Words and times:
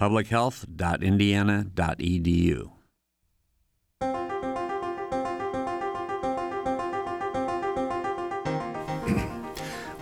publichealth.indiana.edu. 0.00 2.70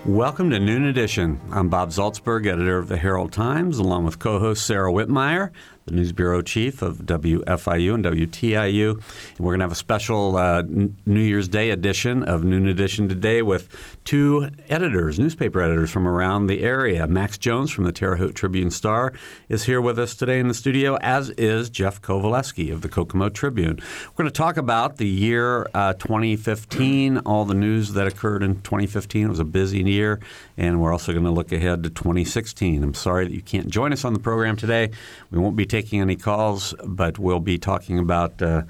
Welcome 0.05 0.50
to 0.50 0.60
Noon 0.60 0.84
Edition. 0.84 1.41
I'm 1.50 1.69
Bob 1.69 1.91
Zaltsberg, 1.91 2.46
editor 2.46 2.78
of 2.78 2.86
the 2.86 2.96
Herald 2.96 3.32
Times, 3.32 3.78
along 3.78 4.05
with 4.05 4.20
co 4.20 4.38
host 4.38 4.64
Sarah 4.64 4.92
Wittmeyer 4.92 5.50
the 5.88 5.95
News 5.95 6.12
Bureau 6.12 6.42
Chief 6.42 6.83
of 6.83 6.98
WFIU 6.98 7.95
and 7.95 8.05
WTIU. 8.05 8.91
And 8.92 9.38
we're 9.38 9.52
going 9.52 9.60
to 9.60 9.65
have 9.65 9.73
a 9.73 9.77
special 9.77 10.37
uh, 10.37 10.62
New 10.62 11.20
Year's 11.20 11.48
Day 11.48 11.70
edition 11.70 12.23
of 12.23 12.45
Noon 12.45 12.69
Edition 12.69 13.09
today 13.09 13.42
with 13.42 13.69
two 14.05 14.51
editors, 14.69 15.19
newspaper 15.19 15.61
editors 15.61 15.91
from 15.91 16.06
around 16.06 16.47
the 16.47 16.62
area. 16.62 17.06
Max 17.06 17.38
Jones 17.38 17.70
from 17.70 17.84
the 17.84 17.92
Terre 17.92 18.16
Haute 18.16 18.34
Tribune 18.34 18.70
Star 18.70 19.12
is 19.48 19.64
here 19.64 19.80
with 19.80 19.98
us 19.98 20.14
today 20.14 20.38
in 20.38 20.48
the 20.48 20.55
studio, 20.55 20.97
as 20.97 21.30
is 21.30 21.70
Jeff 21.70 22.02
Kovaleski 22.02 22.73
of 22.73 22.83
the 22.83 22.89
Kokomo 22.89 23.28
Tribune. 23.28 23.78
We're 24.09 24.25
going 24.25 24.30
to 24.30 24.30
talk 24.30 24.56
about 24.56 24.98
the 24.98 25.09
year 25.09 25.69
uh, 25.75 25.95
2015, 25.95 27.19
all 27.19 27.45
the 27.45 27.55
news 27.55 27.95
that 27.95 28.06
occurred 28.06 28.42
in 28.42 28.56
2015. 28.62 29.27
It 29.27 29.28
was 29.28 29.41
a 29.41 29.45
busy 29.45 29.83
year, 29.83 30.20
and 30.59 30.83
we're 30.83 30.92
also 30.92 31.12
going 31.12 31.25
to 31.25 31.31
look 31.31 31.53
ahead 31.53 31.84
to 31.84 31.89
2016. 31.91 32.83
I'm 32.83 32.92
sorry 32.92 33.27
that 33.27 33.33
you 33.33 33.41
can't 33.41 33.69
join 33.69 33.92
us 33.92 34.05
on 34.05 34.12
the 34.12 34.19
program 34.19 34.56
today. 34.56 34.91
We 35.31 35.39
won't 35.39 35.56
be 35.56 35.64
taking 35.64 36.01
any 36.01 36.17
calls, 36.17 36.75
but 36.84 37.19
we'll 37.19 37.41
be 37.41 37.59
talking 37.59 37.98
about 37.98 38.42
uh, 38.42 38.62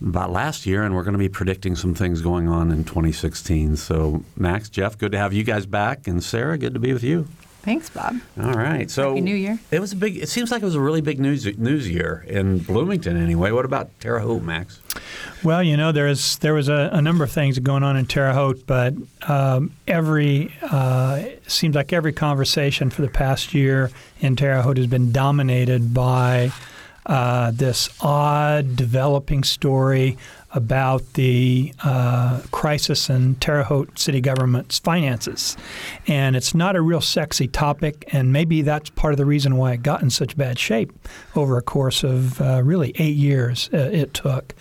about 0.00 0.30
last 0.30 0.64
year, 0.64 0.84
and 0.84 0.94
we're 0.94 1.02
going 1.02 1.12
to 1.12 1.18
be 1.18 1.28
predicting 1.28 1.76
some 1.76 1.94
things 1.94 2.22
going 2.22 2.48
on 2.48 2.70
in 2.70 2.84
2016. 2.84 3.76
So, 3.76 4.24
Max, 4.36 4.68
Jeff, 4.68 4.96
good 4.96 5.12
to 5.12 5.18
have 5.18 5.32
you 5.32 5.44
guys 5.44 5.66
back, 5.66 6.06
and 6.06 6.22
Sarah, 6.22 6.56
good 6.56 6.74
to 6.74 6.80
be 6.80 6.92
with 6.92 7.02
you. 7.02 7.28
Thanks, 7.62 7.90
Bob. 7.90 8.20
All 8.40 8.52
right. 8.52 8.90
So 8.90 9.10
Happy 9.10 9.20
New 9.20 9.34
Year. 9.34 9.58
It 9.70 9.80
was 9.80 9.92
a 9.92 9.96
big. 9.96 10.16
It 10.16 10.28
seems 10.28 10.50
like 10.50 10.62
it 10.62 10.64
was 10.64 10.74
a 10.74 10.80
really 10.80 11.00
big 11.00 11.18
news 11.18 11.44
news 11.58 11.88
year 11.90 12.24
in 12.26 12.58
Bloomington. 12.60 13.16
Anyway, 13.16 13.50
what 13.50 13.64
about 13.64 13.90
Terre 14.00 14.20
Haute, 14.20 14.42
Max? 14.42 14.80
Well, 15.42 15.62
you 15.62 15.76
know, 15.76 15.92
there 15.92 16.06
is 16.06 16.38
there 16.38 16.54
was 16.54 16.68
a, 16.68 16.90
a 16.92 17.02
number 17.02 17.24
of 17.24 17.32
things 17.32 17.58
going 17.58 17.82
on 17.82 17.96
in 17.96 18.06
Terre 18.06 18.32
Haute, 18.32 18.66
but 18.66 18.94
um, 19.28 19.72
every 19.86 20.52
uh, 20.62 21.24
seems 21.46 21.74
like 21.74 21.92
every 21.92 22.12
conversation 22.12 22.90
for 22.90 23.02
the 23.02 23.08
past 23.08 23.52
year 23.54 23.90
in 24.20 24.36
Terre 24.36 24.62
Haute 24.62 24.78
has 24.78 24.86
been 24.86 25.12
dominated 25.12 25.92
by 25.92 26.52
uh, 27.08 27.50
this 27.52 27.88
odd 28.00 28.76
developing 28.76 29.42
story 29.42 30.16
about 30.52 31.12
the 31.12 31.74
uh, 31.84 32.40
crisis 32.50 33.10
in 33.10 33.34
Terre 33.36 33.64
Haute 33.64 33.98
city 33.98 34.20
government's 34.20 34.78
finances. 34.78 35.56
And 36.06 36.36
it's 36.36 36.54
not 36.54 36.74
a 36.74 36.80
real 36.80 37.02
sexy 37.02 37.48
topic, 37.48 38.08
and 38.12 38.32
maybe 38.32 38.62
that's 38.62 38.88
part 38.90 39.12
of 39.12 39.18
the 39.18 39.26
reason 39.26 39.56
why 39.56 39.72
it 39.72 39.82
got 39.82 40.02
in 40.02 40.08
such 40.08 40.36
bad 40.36 40.58
shape 40.58 40.90
over 41.36 41.58
a 41.58 41.62
course 41.62 42.02
of 42.02 42.40
uh, 42.40 42.62
really 42.64 42.92
eight 42.96 43.16
years 43.16 43.68
uh, 43.74 43.76
it 43.76 44.14
took. 44.14 44.54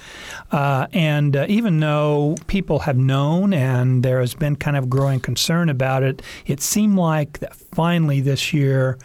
Uh, 0.51 0.87
and 0.91 1.37
uh, 1.37 1.45
even 1.47 1.79
though 1.79 2.35
people 2.47 2.79
have 2.79 2.97
known 2.97 3.53
and 3.53 4.03
there 4.03 4.19
has 4.19 4.33
been 4.33 4.57
kind 4.57 4.75
of 4.75 4.89
growing 4.89 5.21
concern 5.21 5.69
about 5.69 6.03
it, 6.03 6.21
it 6.45 6.59
seemed 6.59 6.97
like 6.97 7.39
that 7.39 7.55
finally 7.55 8.19
this 8.19 8.53
year. 8.53 8.97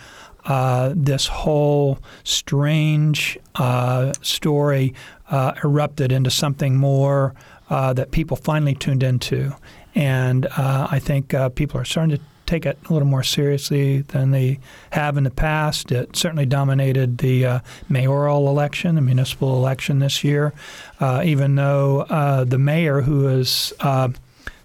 Uh, 0.45 0.93
this 0.97 1.29
whole 1.29 1.99
strange 2.25 3.39
uh, 3.55 4.13
story 4.23 4.95
uh, 5.31 5.53
erupted 5.63 6.13
into 6.13 6.31
something 6.31 6.77
more 6.77 7.35
uh, 7.71 7.93
that 7.93 8.11
people 8.11 8.37
finally 8.37 8.75
tuned 8.75 9.03
into. 9.03 9.55
And 9.95 10.47
uh, 10.47 10.89
I 10.91 10.99
think 10.99 11.33
uh, 11.33 11.49
people 11.51 11.81
are 11.81 11.85
starting 11.85 12.17
to 12.17 12.23
take 12.45 12.67
it 12.67 12.77
a 12.89 12.93
little 12.93 13.09
more 13.09 13.23
seriously 13.23 14.03
than 14.03 14.31
they 14.31 14.59
have 14.91 15.17
in 15.17 15.25
the 15.25 15.31
past. 15.31 15.91
It 15.91 16.17
certainly 16.17 16.45
dominated 16.45 17.19
the 17.19 17.47
uh, 17.47 17.61
mayoral 17.89 18.49
election, 18.49 18.95
the 18.95 19.01
municipal 19.01 19.57
election 19.57 20.01
this 20.01 20.23
year, 20.23 20.53
uh, 21.01 21.23
even 21.25 21.55
though 21.55 22.05
the 22.47 22.59
mayor, 22.59 23.01
who 23.01 23.29
is 23.29 23.73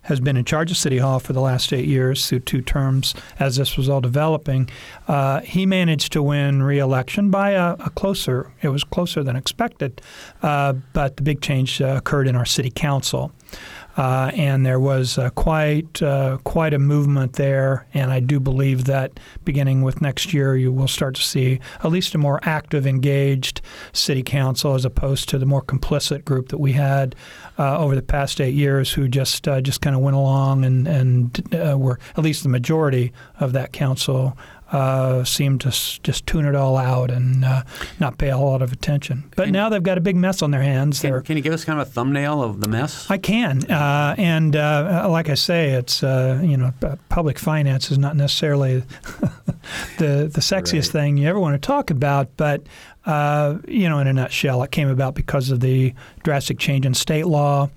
has 0.08 0.22
been 0.22 0.38
in 0.38 0.46
charge 0.46 0.72
of 0.72 0.78
City 0.78 0.98
Hall 1.00 1.20
for 1.20 1.34
the 1.34 1.42
last 1.42 1.74
eight 1.74 1.86
years 1.86 2.28
through 2.28 2.40
two 2.40 2.62
terms 2.62 3.14
as 3.40 3.58
this 3.58 3.76
was 3.76 3.90
all 3.90 4.00
developing. 4.00 4.70
Uh, 5.08 5.42
he 5.42 5.66
managed 5.66 6.14
to 6.14 6.24
win 6.24 6.64
re-election 6.64 7.30
by 7.30 7.52
a, 7.52 7.74
a, 7.74 7.90
closer, 7.90 8.52
it 8.62 8.70
was 8.70 8.86
closer 8.86 9.22
than 9.22 9.36
expected, 9.36 10.02
uh, 10.42 10.74
but 10.94 11.18
the 11.18 11.24
big 11.24 11.42
change 11.42 11.82
uh, 11.82 11.96
occurred 11.98 12.28
in 12.28 12.38
our 12.38 12.46
city 12.46 12.72
council. 12.72 13.34
Uh, 13.98 14.30
and 14.36 14.64
there 14.64 14.80
was 14.80 15.18
uh, 15.18 15.32
quite 15.32 16.02
uh, 16.04 16.38
quite 16.44 16.74
a 16.74 16.80
movement 16.80 17.34
there. 17.34 17.88
And 17.96 18.12
I 18.12 18.20
do 18.20 18.40
believe 18.40 18.86
that 18.86 19.20
beginning 19.44 19.82
with 19.82 20.02
next 20.02 20.34
year, 20.34 20.56
you 20.56 20.72
will 20.72 20.88
start 20.88 21.16
to 21.16 21.22
see 21.24 21.60
at 21.84 21.92
least 21.92 22.14
a 22.14 22.20
more 22.20 22.40
active, 22.44 22.86
engaged 22.86 23.60
city 23.94 24.22
council 24.22 24.76
as 24.76 24.86
opposed 24.86 25.30
to 25.30 25.40
the 25.40 25.48
more 25.48 25.64
complicit 25.64 26.26
group 26.26 26.50
that 26.50 26.60
we 26.60 26.74
had 26.74 27.16
uh, 27.58 27.78
over 27.80 27.96
the 27.96 28.02
past 28.02 28.40
eight 28.42 28.54
years, 28.54 28.92
who 28.92 29.08
just 29.08 29.48
uh, 29.48 29.62
just 29.62 29.82
kind 29.82 29.96
of 29.96 30.02
went 30.02 30.16
along 30.16 30.66
and 30.66 30.88
and 30.88 31.56
uh, 31.56 31.78
were 31.78 32.00
at 32.16 32.24
least 32.24 32.44
the 32.44 32.50
majority 32.50 33.12
of 33.40 33.54
that 33.54 33.74
council 33.74 34.38
uh, 34.72 35.24
seem 35.24 35.58
to 35.60 35.70
s- 35.70 36.00
just 36.04 36.26
tune 36.28 36.46
it 36.46 36.56
all 36.56 36.78
out 36.78 37.10
and 37.10 37.46
uh, 37.46 37.64
not 38.00 38.18
pay 38.18 38.30
a 38.30 38.38
whole 38.38 38.52
lot 38.52 38.62
of 38.62 38.74
attention. 38.74 39.24
But 39.36 39.46
can, 39.46 39.54
now 39.54 39.70
they've 39.70 39.82
got 39.82 39.98
a 39.98 40.02
big 40.02 40.16
mess 40.16 40.42
on 40.42 40.52
their 40.52 40.62
hands. 40.62 41.00
Can, 41.00 41.22
can, 41.24 41.38
you 41.38 41.44
give 41.44 41.54
us 41.54 41.64
kind 41.64 41.80
of 41.80 41.88
a 41.88 41.90
thumbnail 41.90 42.44
of 42.44 42.60
the 42.60 42.68
mess? 42.68 43.10
I 43.10 43.18
can, 43.18 43.70
uh, 43.72 44.16
and 44.18 44.56
uh, 44.56 45.08
like 45.10 45.30
I 45.30 45.36
say, 45.36 45.72
it's 45.72 46.04
uh, 46.04 46.42
you 46.44 46.58
know 46.58 46.74
public 47.10 47.40
finance 47.40 47.92
is 47.92 47.98
not 47.98 48.16
necessarily 48.16 48.84
the 49.98 50.30
the 50.32 50.42
sexiest 50.42 50.74
right. 50.74 51.02
thing 51.04 51.18
you 51.18 51.28
ever 51.28 51.40
want 51.40 51.62
to 51.62 51.66
talk 51.66 51.90
about, 51.90 52.30
but. 52.38 52.64
Uh, 53.06 53.60
you 53.70 53.88
know, 53.88 54.00
in 54.00 54.08
a 54.08 54.12
nutshell, 54.12 54.62
it 54.64 54.72
came 54.72 54.90
about 54.90 55.16
because 55.16 55.50
of 55.50 55.62
the 55.62 55.94
drastic 56.24 56.60
change 56.60 56.86
in 56.86 56.94
state 56.94 57.26
law 57.26 57.70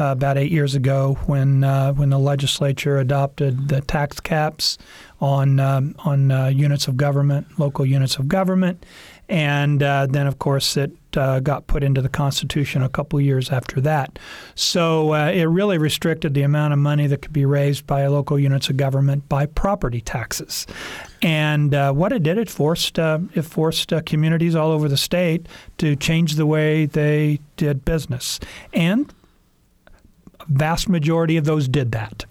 uh, 0.00 0.04
about 0.04 0.38
eight 0.38 0.50
years 0.50 0.74
ago 0.74 1.18
when 1.26 1.64
uh, 1.64 1.92
when 1.92 2.10
the 2.10 2.18
legislature 2.18 2.98
adopted 2.98 3.68
the 3.68 3.80
tax 3.80 4.20
caps 4.20 4.78
on 5.20 5.58
um, 5.60 5.94
on 5.98 6.30
uh, 6.30 6.46
units 6.46 6.88
of 6.88 6.96
government, 6.96 7.46
local 7.58 7.84
units 7.84 8.16
of 8.16 8.28
government, 8.28 8.86
and 9.28 9.82
uh, 9.82 10.06
then 10.06 10.26
of 10.26 10.38
course 10.38 10.76
it 10.76 10.92
uh, 11.16 11.40
got 11.40 11.66
put 11.66 11.82
into 11.82 12.00
the 12.00 12.08
Constitution 12.08 12.82
a 12.82 12.88
couple 12.88 13.20
years 13.20 13.50
after 13.50 13.80
that. 13.80 14.18
So 14.54 15.14
uh, 15.14 15.30
it 15.30 15.44
really 15.44 15.78
restricted 15.78 16.34
the 16.34 16.42
amount 16.42 16.72
of 16.72 16.78
money 16.78 17.06
that 17.06 17.22
could 17.22 17.32
be 17.32 17.44
raised 17.44 17.86
by 17.86 18.06
local 18.06 18.38
units 18.38 18.68
of 18.68 18.76
government 18.76 19.28
by 19.28 19.46
property 19.46 20.00
taxes. 20.00 20.66
And 21.22 21.74
uh, 21.74 21.92
what 21.92 22.12
it 22.12 22.22
did, 22.22 22.38
it 22.38 22.48
forced 22.48 22.98
uh, 22.98 23.18
it 23.34 23.42
forced 23.42 23.92
communities 24.06 24.54
all 24.54 24.70
over 24.70 24.88
the 24.88 24.96
state 24.96 25.46
to 25.78 25.96
change 25.96 26.36
the 26.36 26.46
way 26.46 26.86
they 26.86 27.40
did 27.56 27.84
business. 27.84 28.38
And 28.72 29.12
vast 30.48 30.88
majority 30.88 31.36
of 31.36 31.44
those 31.44 31.68
did 31.68 31.92
that. 31.92 32.24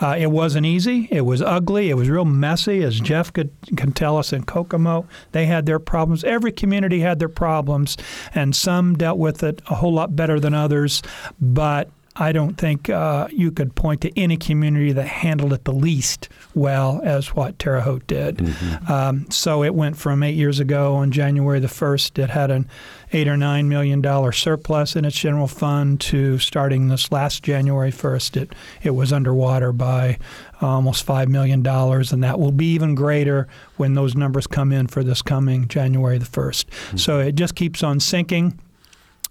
Uh, 0.00 0.16
it 0.18 0.30
wasn't 0.30 0.66
easy. 0.66 1.08
It 1.10 1.22
was 1.22 1.42
ugly. 1.42 1.90
It 1.90 1.94
was 1.94 2.08
real 2.08 2.24
messy, 2.24 2.82
as 2.82 3.00
Jeff 3.00 3.32
could 3.32 3.50
can 3.76 3.92
tell 3.92 4.16
us 4.18 4.32
in 4.32 4.44
Kokomo. 4.44 5.06
They 5.32 5.46
had 5.46 5.66
their 5.66 5.78
problems. 5.78 6.24
Every 6.24 6.52
community 6.52 7.00
had 7.00 7.18
their 7.18 7.28
problems, 7.28 7.96
and 8.34 8.54
some 8.54 8.96
dealt 8.96 9.18
with 9.18 9.42
it 9.42 9.62
a 9.68 9.76
whole 9.76 9.92
lot 9.92 10.14
better 10.14 10.38
than 10.38 10.54
others. 10.54 11.02
But 11.40 11.90
I 12.16 12.32
don't 12.32 12.56
think 12.56 12.88
uh, 12.88 13.26
you 13.32 13.50
could 13.50 13.74
point 13.74 14.00
to 14.02 14.18
any 14.18 14.36
community 14.36 14.92
that 14.92 15.06
handled 15.06 15.52
it 15.52 15.64
the 15.64 15.72
least 15.72 16.28
well 16.54 17.00
as 17.02 17.34
what 17.34 17.58
Terre 17.58 17.80
Haute 17.80 18.06
did. 18.06 18.36
Mm-hmm. 18.36 18.92
Um, 18.92 19.30
so 19.30 19.64
it 19.64 19.74
went 19.74 19.96
from 19.96 20.22
eight 20.22 20.36
years 20.36 20.60
ago 20.60 20.94
on 20.94 21.10
January 21.10 21.58
the 21.58 21.66
1st, 21.66 22.22
it 22.22 22.30
had 22.30 22.52
an 22.52 22.68
eight 23.14 23.28
or 23.28 23.36
nine 23.36 23.68
million 23.68 24.00
dollar 24.00 24.32
surplus 24.32 24.96
in 24.96 25.04
its 25.04 25.16
general 25.16 25.46
fund 25.46 26.00
to 26.00 26.38
starting 26.38 26.88
this 26.88 27.12
last 27.12 27.42
January 27.44 27.92
1st, 27.92 28.42
it, 28.42 28.54
it 28.82 28.90
was 28.90 29.12
underwater 29.12 29.72
by 29.72 30.18
almost 30.60 31.04
five 31.04 31.28
million 31.28 31.62
dollars, 31.62 32.12
and 32.12 32.22
that 32.24 32.40
will 32.40 32.52
be 32.52 32.66
even 32.66 32.94
greater 32.94 33.46
when 33.76 33.94
those 33.94 34.16
numbers 34.16 34.46
come 34.46 34.72
in 34.72 34.88
for 34.88 35.04
this 35.04 35.22
coming 35.22 35.68
January 35.68 36.18
the 36.18 36.26
1st. 36.26 36.64
Mm-hmm. 36.64 36.96
So 36.96 37.20
it 37.20 37.36
just 37.36 37.54
keeps 37.54 37.82
on 37.82 38.00
sinking. 38.00 38.58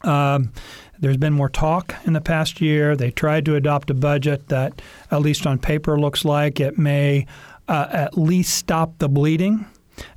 Um, 0.02 0.54
there's 1.00 1.18
been 1.18 1.34
more 1.34 1.50
talk 1.50 1.96
in 2.06 2.14
the 2.14 2.22
past 2.22 2.62
year. 2.62 2.96
They 2.96 3.12
tried 3.12 3.46
to 3.46 3.56
adopt 3.56 3.90
a 3.90 3.94
budget 3.94 4.48
that, 4.48 4.82
at 5.12 5.22
least 5.22 5.46
on 5.46 5.60
paper, 5.60 6.00
looks 6.00 6.24
like 6.24 6.62
it 6.62 6.78
may 6.78 7.26
uh, 7.68 7.88
at 7.92 8.18
least 8.18 8.56
stop 8.56 8.98
the 9.00 9.10
bleeding. 9.10 9.66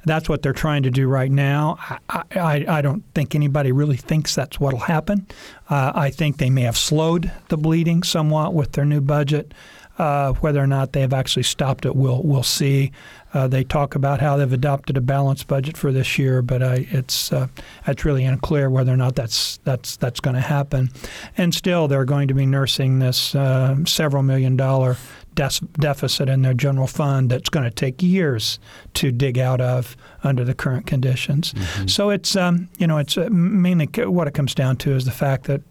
That's 0.04 0.28
what 0.28 0.42
they're 0.42 0.52
trying 0.52 0.82
to 0.84 0.90
do 0.90 1.08
right 1.08 1.30
now. 1.30 1.78
I, 2.08 2.22
I, 2.34 2.64
I 2.68 2.82
don't 2.82 3.04
think 3.14 3.34
anybody 3.34 3.72
really 3.72 3.96
thinks 3.96 4.34
that's 4.34 4.58
what 4.58 4.72
will 4.72 4.80
happen. 4.80 5.26
Uh, 5.68 5.92
I 5.94 6.10
think 6.10 6.38
they 6.38 6.50
may 6.50 6.62
have 6.62 6.76
slowed 6.76 7.30
the 7.48 7.56
bleeding 7.56 8.02
somewhat 8.02 8.54
with 8.54 8.72
their 8.72 8.84
new 8.84 9.00
budget. 9.00 9.52
Uh, 9.98 10.34
whether 10.34 10.60
or 10.60 10.66
not 10.66 10.92
they 10.92 11.00
have 11.00 11.14
actually 11.14 11.42
stopped 11.42 11.86
it, 11.86 11.96
we'll 11.96 12.22
we'll 12.22 12.42
see. 12.42 12.92
Uh, 13.32 13.48
they 13.48 13.64
talk 13.64 13.94
about 13.94 14.20
how 14.20 14.36
they've 14.36 14.52
adopted 14.52 14.96
a 14.98 15.00
balanced 15.00 15.46
budget 15.46 15.74
for 15.74 15.90
this 15.90 16.18
year, 16.18 16.42
but 16.42 16.60
it's 16.60 17.32
uh, 17.32 17.46
it's 17.86 18.04
really 18.04 18.24
unclear 18.26 18.68
whether 18.68 18.92
or 18.92 18.96
not 18.98 19.14
that's 19.14 19.56
that's 19.64 19.96
that's 19.96 20.20
going 20.20 20.34
to 20.36 20.42
happen. 20.42 20.90
And 21.38 21.54
still, 21.54 21.88
they're 21.88 22.04
going 22.04 22.28
to 22.28 22.34
be 22.34 22.44
nursing 22.44 22.98
this 22.98 23.34
uh, 23.34 23.76
several 23.86 24.22
million 24.22 24.54
dollar 24.54 24.98
deficit 25.36 26.28
in 26.28 26.42
their 26.42 26.54
general 26.54 26.86
fund 26.86 27.30
that's 27.30 27.48
going 27.48 27.64
to 27.64 27.70
take 27.70 28.02
years 28.02 28.58
to 28.94 29.12
dig 29.12 29.38
out 29.38 29.60
of 29.60 29.96
under 30.24 30.44
the 30.44 30.54
current 30.54 30.86
conditions. 30.86 31.52
Mm-hmm. 31.52 31.86
So 31.86 32.10
it's 32.10 32.34
um, 32.34 32.68
you 32.78 32.86
know 32.86 32.98
it's 32.98 33.16
uh, 33.16 33.28
mainly 33.30 33.86
what 34.04 34.26
it 34.26 34.34
comes 34.34 34.54
down 34.54 34.76
to 34.78 34.94
is 34.94 35.04
the 35.04 35.10
fact 35.12 35.44
that 35.44 35.62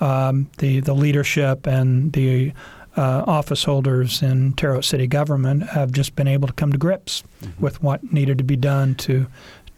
um, 0.00 0.48
the 0.58 0.80
the 0.80 0.94
leadership 0.94 1.66
and 1.66 2.12
the 2.12 2.52
uh, 2.96 3.22
office 3.26 3.62
holders 3.62 4.22
in 4.22 4.54
Haute 4.58 4.84
City 4.84 5.06
government 5.06 5.62
have 5.62 5.92
just 5.92 6.16
been 6.16 6.26
able 6.26 6.48
to 6.48 6.54
come 6.54 6.72
to 6.72 6.78
grips 6.78 7.22
mm-hmm. 7.40 7.62
with 7.62 7.80
what 7.82 8.12
needed 8.12 8.38
to 8.38 8.44
be 8.44 8.56
done 8.56 8.96
to 8.96 9.26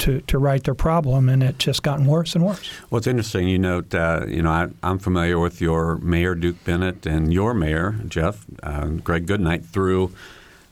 to, 0.01 0.21
to 0.23 0.39
right 0.39 0.63
their 0.63 0.75
problem, 0.75 1.29
and 1.29 1.43
it's 1.43 1.65
just 1.65 1.83
gotten 1.83 2.07
worse 2.07 2.35
and 2.35 2.45
worse. 2.45 2.69
Well, 2.91 2.99
it's 2.99 3.07
interesting. 3.07 3.49
You 3.49 3.59
note, 3.59 3.95
uh, 3.95 4.27
you 4.29 4.43
know, 4.43 4.51
I, 4.51 4.69
am 4.83 4.99
familiar 4.99 5.39
with 5.39 5.61
your 5.61 5.97
mayor, 5.97 6.35
Duke 6.35 6.63
Bennett, 6.65 7.07
and 7.07 7.33
your 7.33 7.55
mayor, 7.55 7.97
Jeff, 8.09 8.45
uh, 8.63 8.87
Greg 8.87 9.27
Goodnight, 9.27 9.65
through 9.65 10.13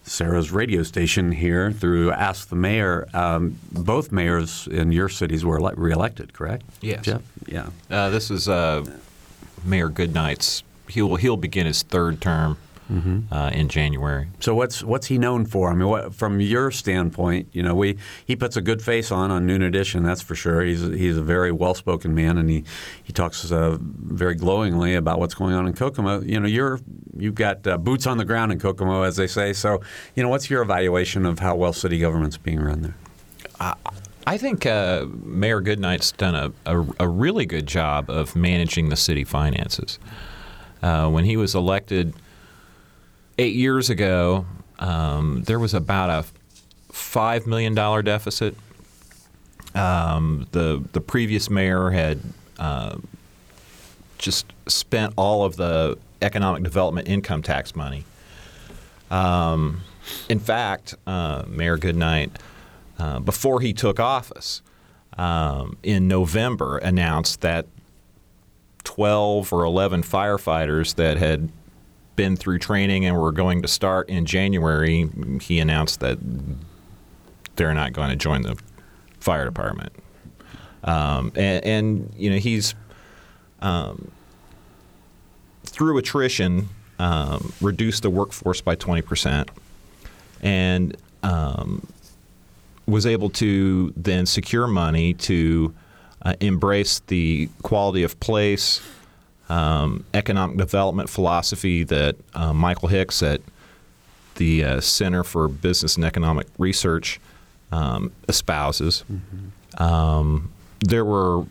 Sarah's 0.02 0.50
radio 0.50 0.82
station 0.82 1.32
here, 1.32 1.70
through 1.70 2.10
Ask 2.12 2.48
the 2.48 2.56
Mayor. 2.56 3.06
Um, 3.14 3.58
both 3.72 4.10
mayors 4.10 4.66
in 4.66 4.92
your 4.92 5.08
cities 5.08 5.44
were 5.44 5.58
ele- 5.58 5.76
reelected, 5.76 6.32
correct? 6.32 6.64
Yes. 6.80 7.04
Jeff? 7.04 7.22
Yeah. 7.46 7.68
Uh, 7.90 8.10
this 8.10 8.30
is 8.30 8.48
uh, 8.48 8.84
Mayor 9.64 9.88
Goodnight's 9.88 10.62
he'll 10.88 11.16
he'll 11.16 11.36
begin 11.36 11.66
his 11.66 11.82
third 11.82 12.20
term 12.20 12.56
mm-hmm. 12.90 13.32
uh, 13.32 13.50
in 13.50 13.68
January. 13.68 14.28
So 14.40 14.54
what's 14.54 14.82
what's 14.82 15.06
he 15.06 15.18
known 15.18 15.46
for? 15.46 15.70
I 15.70 15.74
mean, 15.74 15.88
what, 15.88 16.14
from 16.14 16.40
your 16.40 16.70
standpoint, 16.70 17.48
you 17.52 17.62
know, 17.62 17.74
we 17.74 17.98
he 18.24 18.36
puts 18.36 18.56
a 18.56 18.62
good 18.62 18.82
face 18.82 19.10
on 19.10 19.30
on 19.30 19.46
Noon 19.46 19.62
Edition, 19.62 20.02
that's 20.02 20.22
for 20.22 20.34
sure. 20.34 20.62
He's 20.62 20.80
he's 20.80 21.16
a 21.16 21.22
very 21.22 21.52
well 21.52 21.74
spoken 21.74 22.14
man, 22.14 22.38
and 22.38 22.48
he 22.48 22.64
he 23.02 23.12
talks 23.12 23.50
uh, 23.50 23.78
very 23.80 24.34
glowingly 24.34 24.94
about 24.94 25.18
what's 25.18 25.34
going 25.34 25.54
on 25.54 25.66
in 25.66 25.74
Kokomo. 25.74 26.20
You 26.20 26.40
know, 26.40 26.48
you're 26.48 26.80
you've 27.16 27.34
got 27.34 27.66
uh, 27.66 27.78
boots 27.78 28.06
on 28.06 28.18
the 28.18 28.24
ground 28.24 28.52
in 28.52 28.58
Kokomo, 28.58 29.02
as 29.02 29.16
they 29.16 29.26
say. 29.26 29.52
So, 29.52 29.80
you 30.14 30.22
know, 30.22 30.28
what's 30.28 30.50
your 30.50 30.62
evaluation 30.62 31.26
of 31.26 31.38
how 31.38 31.56
well 31.56 31.72
city 31.72 31.98
government's 31.98 32.36
being 32.36 32.60
run 32.60 32.82
there? 32.82 32.94
I 34.26 34.36
think 34.36 34.66
uh, 34.66 35.06
Mayor 35.24 35.60
Goodnight's 35.60 36.12
done 36.12 36.34
a, 36.34 36.52
a, 36.66 36.86
a, 37.00 37.08
really 37.08 37.46
good 37.46 37.66
job 37.66 38.10
of 38.10 38.36
managing 38.36 38.88
the 38.88 38.94
city 38.94 39.24
finances. 39.24 39.98
Uh, 40.82 41.08
when 41.08 41.24
he 41.24 41.36
was 41.36 41.54
elected 41.54 42.14
eight 43.38 43.54
years 43.54 43.88
ago, 43.88 44.46
um, 44.78 45.42
there 45.44 45.58
was 45.58 45.74
about 45.74 46.10
a 46.10 46.26
five 46.92 47.46
million 47.46 47.74
dollar 47.74 48.02
deficit. 48.02 48.56
Um, 49.74 50.46
the 50.52 50.84
the 50.92 51.00
previous 51.00 51.48
mayor 51.48 51.90
had 51.90 52.20
uh, 52.58 52.96
just 54.18 54.52
spent 54.66 55.14
all 55.16 55.44
of 55.44 55.56
the 55.56 55.98
economic 56.20 56.62
development 56.62 57.08
income 57.08 57.42
tax 57.42 57.76
money. 57.76 58.04
Um, 59.10 59.82
in 60.28 60.38
fact, 60.38 60.94
uh, 61.06 61.44
Mayor 61.46 61.76
Goodnight, 61.76 62.32
uh, 62.98 63.20
before 63.20 63.60
he 63.60 63.72
took 63.72 64.00
office 64.00 64.62
um, 65.16 65.76
in 65.82 66.08
November, 66.08 66.78
announced 66.78 67.40
that 67.42 67.66
12 68.84 69.52
or 69.52 69.64
11 69.64 70.02
firefighters 70.02 70.94
that 70.96 71.18
had 71.18 71.50
been 72.18 72.36
through 72.36 72.58
training 72.58 73.06
and 73.06 73.16
were 73.16 73.30
going 73.30 73.62
to 73.62 73.68
start 73.68 74.08
in 74.08 74.26
January, 74.26 75.08
he 75.40 75.60
announced 75.60 76.00
that 76.00 76.18
they're 77.54 77.72
not 77.72 77.92
going 77.92 78.10
to 78.10 78.16
join 78.16 78.42
the 78.42 78.58
fire 79.20 79.44
department. 79.44 79.92
Um, 80.82 81.30
and, 81.36 81.64
and, 81.64 82.14
you 82.16 82.28
know, 82.30 82.38
he's 82.38 82.74
um, 83.60 84.10
through 85.62 85.96
attrition 85.98 86.68
um, 86.98 87.52
reduced 87.60 88.02
the 88.02 88.10
workforce 88.10 88.60
by 88.60 88.74
20% 88.74 89.48
and 90.42 90.96
um, 91.22 91.86
was 92.86 93.06
able 93.06 93.30
to 93.30 93.92
then 93.96 94.26
secure 94.26 94.66
money 94.66 95.14
to 95.14 95.72
uh, 96.22 96.34
embrace 96.40 96.98
the 97.06 97.48
quality 97.62 98.02
of 98.02 98.18
place, 98.18 98.80
um, 99.48 100.04
economic 100.14 100.56
development 100.56 101.08
philosophy 101.08 101.84
that 101.84 102.16
uh, 102.34 102.52
Michael 102.52 102.88
Hicks 102.88 103.22
at 103.22 103.40
the 104.36 104.64
uh, 104.64 104.80
Center 104.80 105.24
for 105.24 105.48
Business 105.48 105.96
and 105.96 106.04
Economic 106.04 106.46
Research 106.58 107.20
um, 107.72 108.12
espouses. 108.28 109.04
Mm-hmm. 109.10 109.82
Um, 109.82 110.52
there 110.80 111.04
were 111.04 111.44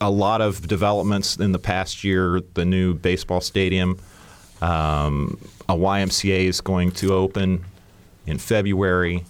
a 0.00 0.10
lot 0.10 0.40
of 0.40 0.66
developments 0.66 1.36
in 1.36 1.52
the 1.52 1.58
past 1.58 2.04
year. 2.04 2.40
The 2.54 2.64
new 2.64 2.94
baseball 2.94 3.40
stadium, 3.40 3.98
um, 4.60 5.38
a 5.68 5.74
YMCA 5.74 6.44
is 6.44 6.60
going 6.60 6.92
to 6.92 7.14
open 7.14 7.64
in 8.26 8.38
February. 8.38 9.24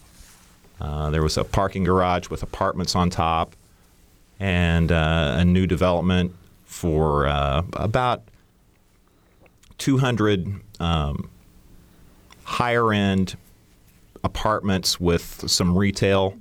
Uh, 0.80 1.10
there 1.10 1.22
was 1.22 1.36
a 1.36 1.44
parking 1.44 1.84
garage 1.84 2.28
with 2.28 2.42
apartments 2.42 2.96
on 2.96 3.08
top 3.08 3.54
and 4.40 4.90
uh, 4.90 5.36
a 5.38 5.44
new 5.44 5.66
development 5.66 6.34
for 6.72 7.26
uh, 7.26 7.62
about 7.74 8.22
200 9.76 10.60
um, 10.80 11.30
higher 12.44 12.92
end 12.92 13.36
apartments 14.24 14.98
with 14.98 15.44
some 15.46 15.76
retail 15.76 16.36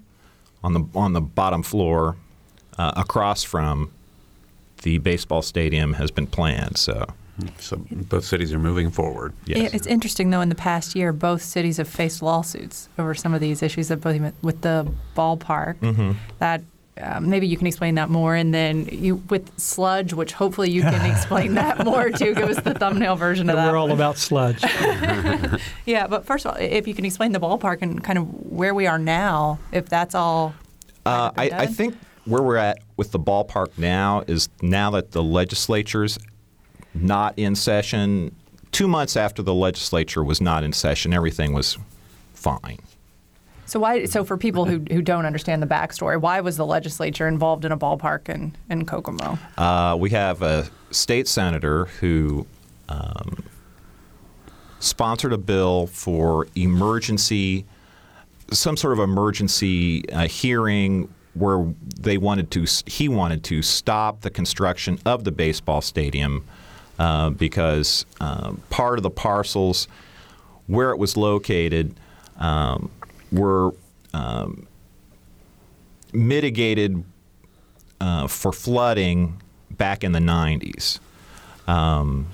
on 0.63 0.73
the 0.73 0.83
on 0.95 1.13
the 1.13 1.21
bottom 1.21 1.63
floor 1.63 2.15
uh, 2.77 2.93
across 2.95 3.43
from 3.43 3.91
the 4.83 4.99
baseball 4.99 5.41
stadium 5.41 5.93
has 5.93 6.09
been 6.11 6.27
planned. 6.27 6.77
So. 6.77 7.05
So 7.57 7.77
both 7.89 8.23
cities 8.23 8.53
are 8.53 8.59
moving 8.59 8.91
forward. 8.91 9.33
Yes. 9.45 9.73
It's 9.73 9.87
interesting, 9.87 10.29
though. 10.29 10.41
In 10.41 10.49
the 10.49 10.55
past 10.55 10.95
year, 10.95 11.11
both 11.11 11.41
cities 11.41 11.77
have 11.77 11.87
faced 11.87 12.21
lawsuits 12.21 12.87
over 12.99 13.15
some 13.15 13.33
of 13.33 13.41
these 13.41 13.63
issues. 13.63 13.89
Of 13.89 14.01
both 14.01 14.21
with 14.43 14.61
the 14.61 14.93
ballpark, 15.15 15.77
mm-hmm. 15.77 16.11
that 16.37 16.61
um, 16.99 17.29
maybe 17.29 17.47
you 17.47 17.57
can 17.57 17.67
explain 17.67 17.95
that 17.95 18.09
more. 18.09 18.35
And 18.35 18.53
then 18.53 18.85
you 18.85 19.15
with 19.29 19.57
sludge, 19.59 20.13
which 20.13 20.33
hopefully 20.33 20.69
you 20.69 20.81
can 20.81 21.09
explain 21.15 21.53
that 21.55 21.83
more 21.85 22.09
too. 22.09 22.35
Give 22.35 22.49
us 22.49 22.61
the 22.61 22.73
thumbnail 22.73 23.15
version 23.15 23.49
of 23.49 23.55
that. 23.55 23.71
We're 23.71 23.77
all 23.77 23.91
about 23.91 24.17
sludge. 24.17 24.61
yeah, 25.85 26.07
but 26.07 26.25
first 26.25 26.45
of 26.45 26.53
all, 26.53 26.57
if 26.61 26.87
you 26.87 26.93
can 26.93 27.05
explain 27.05 27.31
the 27.31 27.39
ballpark 27.39 27.81
and 27.81 28.03
kind 28.03 28.17
of 28.17 28.27
where 28.51 28.73
we 28.73 28.87
are 28.87 28.99
now, 28.99 29.59
if 29.71 29.87
that's 29.87 30.15
all. 30.15 30.53
Uh, 31.05 31.31
I, 31.37 31.49
I 31.49 31.65
think 31.65 31.95
where 32.25 32.43
we're 32.43 32.57
at 32.57 32.79
with 32.97 33.11
the 33.11 33.19
ballpark 33.19 33.77
now 33.77 34.23
is 34.27 34.49
now 34.61 34.91
that 34.91 35.11
the 35.11 35.23
legislature's 35.23 36.19
not 36.93 37.33
in 37.37 37.55
session. 37.55 38.35
Two 38.71 38.87
months 38.87 39.17
after 39.17 39.41
the 39.41 39.53
legislature 39.53 40.23
was 40.23 40.39
not 40.39 40.63
in 40.63 40.73
session, 40.73 41.13
everything 41.13 41.53
was 41.53 41.77
fine. 42.33 42.79
So 43.71 43.79
why? 43.79 44.03
So 44.03 44.25
for 44.25 44.35
people 44.35 44.65
who, 44.65 44.83
who 44.91 45.01
don't 45.01 45.25
understand 45.25 45.63
the 45.63 45.67
backstory, 45.67 46.19
why 46.19 46.41
was 46.41 46.57
the 46.57 46.65
legislature 46.65 47.25
involved 47.25 47.63
in 47.63 47.71
a 47.71 47.77
ballpark 47.77 48.27
in 48.27 48.53
in 48.69 48.85
Kokomo? 48.85 49.39
Uh, 49.57 49.95
we 49.97 50.09
have 50.09 50.41
a 50.41 50.67
state 50.89 51.25
senator 51.25 51.85
who 51.85 52.45
um, 52.89 53.45
sponsored 54.81 55.31
a 55.31 55.37
bill 55.37 55.87
for 55.87 56.47
emergency, 56.53 57.65
some 58.51 58.75
sort 58.75 58.91
of 58.91 58.99
emergency 58.99 60.03
uh, 60.09 60.27
hearing 60.27 61.07
where 61.33 61.73
they 61.97 62.17
wanted 62.17 62.51
to. 62.51 62.65
He 62.87 63.07
wanted 63.07 63.41
to 63.45 63.61
stop 63.61 64.19
the 64.19 64.29
construction 64.29 64.99
of 65.05 65.23
the 65.23 65.31
baseball 65.31 65.79
stadium 65.79 66.45
uh, 66.99 67.29
because 67.29 68.05
uh, 68.19 68.51
part 68.69 68.99
of 68.99 69.03
the 69.03 69.09
parcels 69.09 69.87
where 70.67 70.91
it 70.91 70.97
was 70.97 71.15
located. 71.15 71.95
Um, 72.37 72.91
were 73.31 73.73
um, 74.13 74.67
mitigated 76.13 77.03
uh, 77.99 78.27
for 78.27 78.51
flooding 78.51 79.41
back 79.69 80.03
in 80.03 80.11
the 80.11 80.19
90s. 80.19 80.99
Um, 81.67 82.27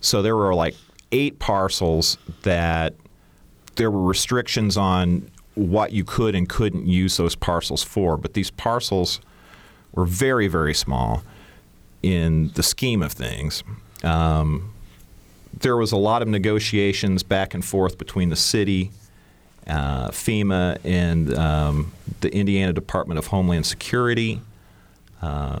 so 0.00 0.22
there 0.22 0.36
were 0.36 0.54
like 0.54 0.76
eight 1.12 1.38
parcels 1.38 2.18
that 2.42 2.94
there 3.76 3.90
were 3.90 4.02
restrictions 4.02 4.76
on 4.76 5.30
what 5.54 5.92
you 5.92 6.04
could 6.04 6.34
and 6.34 6.48
couldn't 6.48 6.86
use 6.86 7.16
those 7.16 7.34
parcels 7.34 7.82
for. 7.82 8.16
But 8.16 8.34
these 8.34 8.50
parcels 8.50 9.20
were 9.92 10.04
very, 10.04 10.48
very 10.48 10.74
small 10.74 11.22
in 12.02 12.50
the 12.54 12.62
scheme 12.62 13.02
of 13.02 13.12
things. 13.12 13.64
Um, 14.02 14.72
there 15.60 15.76
was 15.76 15.92
a 15.92 15.96
lot 15.96 16.20
of 16.20 16.28
negotiations 16.28 17.22
back 17.22 17.54
and 17.54 17.64
forth 17.64 17.96
between 17.96 18.28
the 18.28 18.36
city 18.36 18.90
uh, 19.66 20.08
FEMA, 20.08 20.78
and 20.84 21.34
um, 21.34 21.92
the 22.20 22.34
Indiana 22.34 22.72
Department 22.72 23.18
of 23.18 23.28
Homeland 23.28 23.66
Security. 23.66 24.40
Uh, 25.22 25.60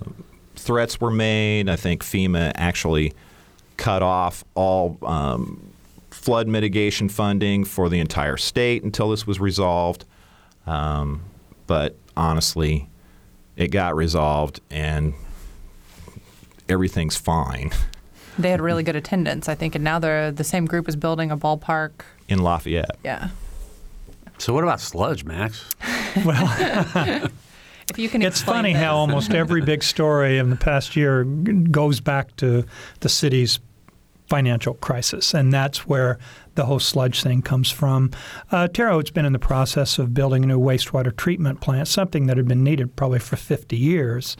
threats 0.56 1.00
were 1.00 1.10
made. 1.10 1.68
I 1.68 1.76
think 1.76 2.02
FEMA 2.02 2.52
actually 2.54 3.12
cut 3.76 4.02
off 4.02 4.44
all 4.54 4.98
um, 5.02 5.72
flood 6.10 6.46
mitigation 6.48 7.08
funding 7.08 7.64
for 7.64 7.88
the 7.88 7.98
entire 7.98 8.36
state 8.36 8.82
until 8.82 9.10
this 9.10 9.26
was 9.26 9.40
resolved. 9.40 10.04
Um, 10.66 11.22
but 11.66 11.96
honestly, 12.16 12.88
it 13.56 13.68
got 13.68 13.96
resolved 13.96 14.60
and 14.70 15.14
everything's 16.68 17.16
fine 17.16 17.70
They 18.38 18.50
had 18.50 18.60
really 18.60 18.82
good 18.82 18.96
attendance, 18.96 19.48
I 19.48 19.54
think, 19.54 19.74
and 19.74 19.84
now 19.84 19.98
they're 19.98 20.32
the 20.32 20.44
same 20.44 20.66
group 20.66 20.88
is 20.88 20.96
building 20.96 21.30
a 21.30 21.36
ballpark. 21.36 21.92
in 22.28 22.40
Lafayette. 22.40 22.96
Yeah. 23.04 23.28
So 24.38 24.52
what 24.52 24.64
about 24.64 24.80
sludge, 24.80 25.24
Max? 25.24 25.74
Well, 26.24 27.28
If 27.90 27.98
you 27.98 28.08
can 28.08 28.22
it's 28.22 28.40
funny 28.40 28.72
this. 28.72 28.80
how 28.80 28.96
almost 28.96 29.34
every 29.34 29.60
big 29.60 29.82
story 29.82 30.38
in 30.38 30.48
the 30.50 30.56
past 30.56 30.96
year 30.96 31.24
goes 31.24 32.00
back 32.00 32.34
to 32.36 32.64
the 33.00 33.08
city's 33.08 33.58
financial 34.28 34.74
crisis, 34.74 35.34
and 35.34 35.52
that's 35.52 35.86
where 35.86 36.18
the 36.54 36.66
whole 36.66 36.78
sludge 36.78 37.22
thing 37.22 37.42
comes 37.42 37.70
from. 37.70 38.10
Uh, 38.50 38.68
Terre 38.68 38.90
Haute's 38.90 39.10
been 39.10 39.26
in 39.26 39.32
the 39.32 39.38
process 39.38 39.98
of 39.98 40.14
building 40.14 40.44
a 40.44 40.46
new 40.46 40.58
wastewater 40.58 41.14
treatment 41.14 41.60
plant, 41.60 41.88
something 41.88 42.26
that 42.26 42.36
had 42.36 42.46
been 42.46 42.62
needed 42.62 42.96
probably 42.96 43.18
for 43.18 43.36
50 43.36 43.76
years, 43.76 44.36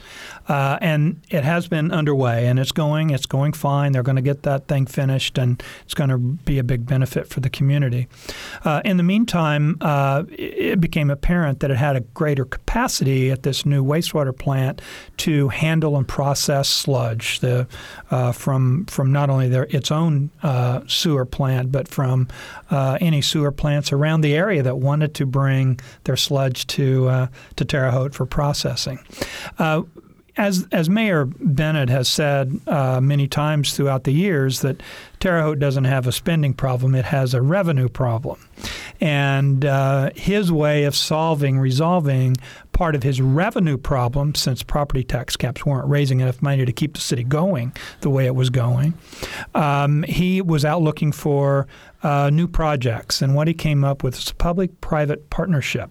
uh, 0.47 0.77
and 0.81 1.21
it 1.29 1.43
has 1.43 1.67
been 1.67 1.91
underway, 1.91 2.47
and 2.47 2.59
it's 2.59 2.71
going. 2.71 3.09
It's 3.09 3.25
going 3.25 3.53
fine. 3.53 3.91
They're 3.91 4.03
going 4.03 4.15
to 4.15 4.21
get 4.21 4.43
that 4.43 4.67
thing 4.67 4.85
finished, 4.85 5.37
and 5.37 5.61
it's 5.83 5.93
going 5.93 6.09
to 6.09 6.17
be 6.17 6.57
a 6.59 6.63
big 6.63 6.85
benefit 6.85 7.27
for 7.27 7.39
the 7.39 7.49
community. 7.49 8.07
Uh, 8.63 8.81
in 8.85 8.97
the 8.97 9.03
meantime, 9.03 9.77
uh, 9.81 10.23
it 10.29 10.79
became 10.79 11.09
apparent 11.09 11.59
that 11.59 11.71
it 11.71 11.77
had 11.77 11.95
a 11.95 12.01
greater 12.01 12.45
capacity 12.45 13.31
at 13.31 13.43
this 13.43 13.65
new 13.65 13.83
wastewater 13.83 14.37
plant 14.37 14.81
to 15.17 15.49
handle 15.49 15.97
and 15.97 16.07
process 16.07 16.69
sludge 16.69 17.39
the, 17.39 17.67
uh, 18.11 18.31
from 18.31 18.85
from 18.85 19.11
not 19.11 19.29
only 19.29 19.49
their 19.49 19.67
its 19.69 19.91
own 19.91 20.29
uh, 20.43 20.81
sewer 20.87 21.25
plant, 21.25 21.71
but 21.71 21.87
from 21.87 22.04
uh, 22.69 22.97
any 23.01 23.21
sewer 23.21 23.51
plants 23.51 23.91
around 23.91 24.21
the 24.21 24.35
area 24.35 24.63
that 24.63 24.77
wanted 24.77 25.13
to 25.15 25.25
bring 25.25 25.79
their 26.03 26.17
sludge 26.17 26.67
to 26.67 27.07
uh, 27.07 27.27
to 27.55 27.65
Terre 27.65 27.91
Haute 27.91 28.13
for 28.13 28.25
processing. 28.25 28.99
Uh, 29.57 29.83
as 30.37 30.67
as 30.71 30.89
Mayor 30.89 31.25
Bennett 31.25 31.89
has 31.89 32.07
said 32.09 32.59
uh, 32.67 32.99
many 33.01 33.27
times 33.27 33.75
throughout 33.75 34.03
the 34.03 34.11
years, 34.11 34.61
that 34.61 34.81
Terre 35.19 35.41
Haute 35.41 35.59
doesn't 35.59 35.85
have 35.85 36.07
a 36.07 36.11
spending 36.11 36.53
problem; 36.53 36.95
it 36.95 37.05
has 37.05 37.33
a 37.33 37.41
revenue 37.41 37.89
problem. 37.89 38.39
And 39.01 39.65
uh, 39.65 40.11
his 40.15 40.51
way 40.51 40.85
of 40.85 40.95
solving, 40.95 41.59
resolving 41.59 42.37
part 42.71 42.95
of 42.95 43.03
his 43.03 43.21
revenue 43.21 43.77
problem, 43.77 44.35
since 44.35 44.63
property 44.63 45.03
tax 45.03 45.35
caps 45.35 45.65
weren't 45.65 45.87
raising 45.87 46.19
enough 46.19 46.41
money 46.41 46.65
to 46.65 46.71
keep 46.71 46.93
the 46.93 47.01
city 47.01 47.23
going 47.23 47.73
the 48.01 48.09
way 48.09 48.25
it 48.25 48.35
was 48.35 48.49
going, 48.49 48.93
um, 49.53 50.03
he 50.03 50.41
was 50.41 50.63
out 50.63 50.81
looking 50.81 51.11
for 51.11 51.67
uh, 52.03 52.29
new 52.29 52.47
projects. 52.47 53.21
And 53.21 53.35
what 53.35 53.47
he 53.47 53.53
came 53.53 53.83
up 53.83 54.03
with 54.03 54.15
was 54.15 54.29
a 54.29 54.35
public-private 54.35 55.29
partnership 55.29 55.89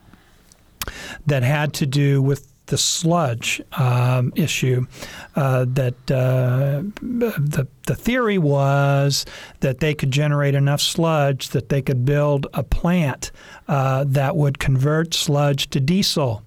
that 1.27 1.43
had 1.43 1.73
to 1.75 1.87
do 1.87 2.23
with 2.23 2.54
the 2.67 2.79
sludge 2.79 3.61
um, 3.73 4.33
issue. 4.37 4.87
Uh, 5.35 5.65
that 5.69 5.95
uh, 6.11 6.83
the 7.03 7.67
the 7.87 7.95
theory 7.95 8.39
was 8.39 9.27
that 9.61 9.81
they 9.81 9.95
could 9.95 10.11
generate 10.11 10.55
enough 10.55 10.81
sludge 10.81 11.51
that 11.51 11.69
they 11.69 11.83
could 11.83 12.05
build 12.05 12.47
a 12.55 12.63
plant 12.63 13.33
uh, 13.69 14.05
that 14.07 14.37
would 14.37 14.59
convert 14.59 15.15
sludge 15.15 15.69
to 15.71 15.81
diesel. 15.81 16.44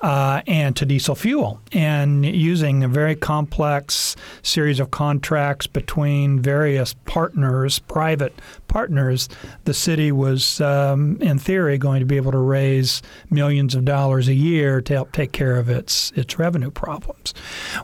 Uh, 0.00 0.42
and 0.46 0.76
to 0.76 0.84
diesel 0.84 1.14
fuel, 1.14 1.58
and 1.72 2.26
using 2.26 2.84
a 2.84 2.88
very 2.88 3.16
complex 3.16 4.14
series 4.42 4.78
of 4.78 4.90
contracts 4.90 5.66
between 5.66 6.38
various 6.38 6.92
partners, 7.06 7.78
private 7.78 8.38
partners, 8.68 9.26
the 9.64 9.72
city 9.72 10.12
was, 10.12 10.60
um, 10.60 11.16
in 11.22 11.38
theory, 11.38 11.78
going 11.78 12.00
to 12.00 12.04
be 12.04 12.16
able 12.16 12.30
to 12.30 12.38
raise 12.38 13.00
millions 13.30 13.74
of 13.74 13.86
dollars 13.86 14.28
a 14.28 14.34
year 14.34 14.82
to 14.82 14.92
help 14.92 15.12
take 15.12 15.32
care 15.32 15.56
of 15.56 15.70
its 15.70 16.12
its 16.14 16.38
revenue 16.38 16.70
problems. 16.70 17.32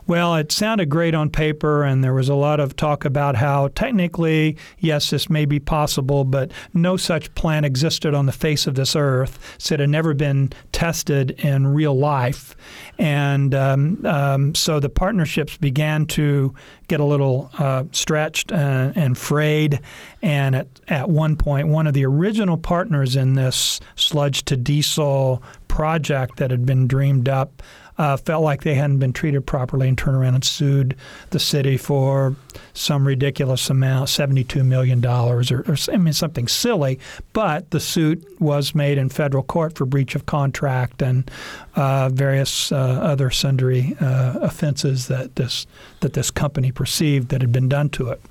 Well, 0.05 0.35
it 0.35 0.51
sounded 0.51 0.89
great 0.89 1.15
on 1.15 1.31
paper, 1.31 1.83
and 1.83 2.03
there 2.03 2.13
was 2.13 2.29
a 2.29 2.35
lot 2.35 2.59
of 2.59 2.75
talk 2.75 3.05
about 3.05 3.37
how 3.37 3.69
technically, 3.69 4.55
yes, 4.77 5.09
this 5.09 5.31
may 5.31 5.45
be 5.45 5.59
possible, 5.59 6.25
but 6.25 6.51
no 6.75 6.95
such 6.95 7.33
plan 7.33 7.65
existed 7.65 8.13
on 8.13 8.27
the 8.27 8.31
face 8.31 8.67
of 8.67 8.75
this 8.75 8.95
earth. 8.95 9.39
So 9.57 9.73
it 9.73 9.79
had 9.79 9.89
never 9.89 10.13
been 10.13 10.51
tested 10.71 11.31
in 11.43 11.65
real 11.65 12.02
life, 12.03 12.55
and 12.99 13.55
um, 13.55 14.05
um, 14.05 14.53
so 14.55 14.79
the 14.79 14.89
partnerships 14.89 15.57
began 15.57 16.05
to 16.05 16.53
get 16.87 16.99
a 16.99 17.05
little 17.05 17.49
uh, 17.57 17.85
stretched 17.91 18.51
uh, 18.51 18.91
and 18.95 19.17
frayed. 19.17 19.79
And 20.21 20.55
at, 20.55 20.67
at 20.87 21.09
one 21.09 21.35
point, 21.35 21.69
one 21.69 21.87
of 21.87 21.93
the 21.93 22.05
original 22.05 22.57
partners 22.57 23.15
in 23.15 23.33
this 23.33 23.79
sludge 23.95 24.43
to 24.45 24.57
diesel 24.57 25.41
project 25.67 26.37
that 26.37 26.51
had 26.51 26.65
been 26.65 26.87
dreamed 26.87 27.27
up 27.27 27.63
uh, 27.97 28.17
felt 28.17 28.43
like 28.43 28.63
they 28.63 28.75
hadn't 28.75 28.99
been 28.99 29.13
treated 29.13 29.45
properly 29.45 29.87
and 29.87 29.97
turned 29.97 30.17
around 30.17 30.35
and 30.35 30.43
sued 30.43 30.95
the 31.29 31.39
city 31.39 31.77
for 31.77 32.35
some 32.73 33.05
ridiculous 33.05 33.69
amount, 33.69 34.09
$72 34.09 34.65
million 34.65 35.05
or, 35.05 35.41
or 35.41 35.75
I 35.91 35.97
mean, 35.97 36.13
something 36.13 36.47
silly. 36.47 36.99
But 37.33 37.71
the 37.71 37.79
suit 37.79 38.23
was 38.39 38.73
made 38.73 38.97
in 38.97 39.09
federal 39.09 39.43
court 39.43 39.75
for 39.75 39.85
breach 39.85 40.15
of 40.15 40.25
contract 40.25 41.01
and 41.01 41.29
uh, 41.75 42.09
various 42.09 42.71
uh, 42.71 42.75
other 42.75 43.29
sundry 43.29 43.95
uh, 43.99 44.39
offenses 44.41 45.07
that 45.07 45.35
this, 45.35 45.67
that 45.99 46.13
this 46.13 46.31
company 46.31 46.71
perceived 46.71 47.29
that 47.29 47.41
had 47.41 47.51
been 47.51 47.69
done 47.69 47.89
to 47.89 48.09
it. 48.09 48.21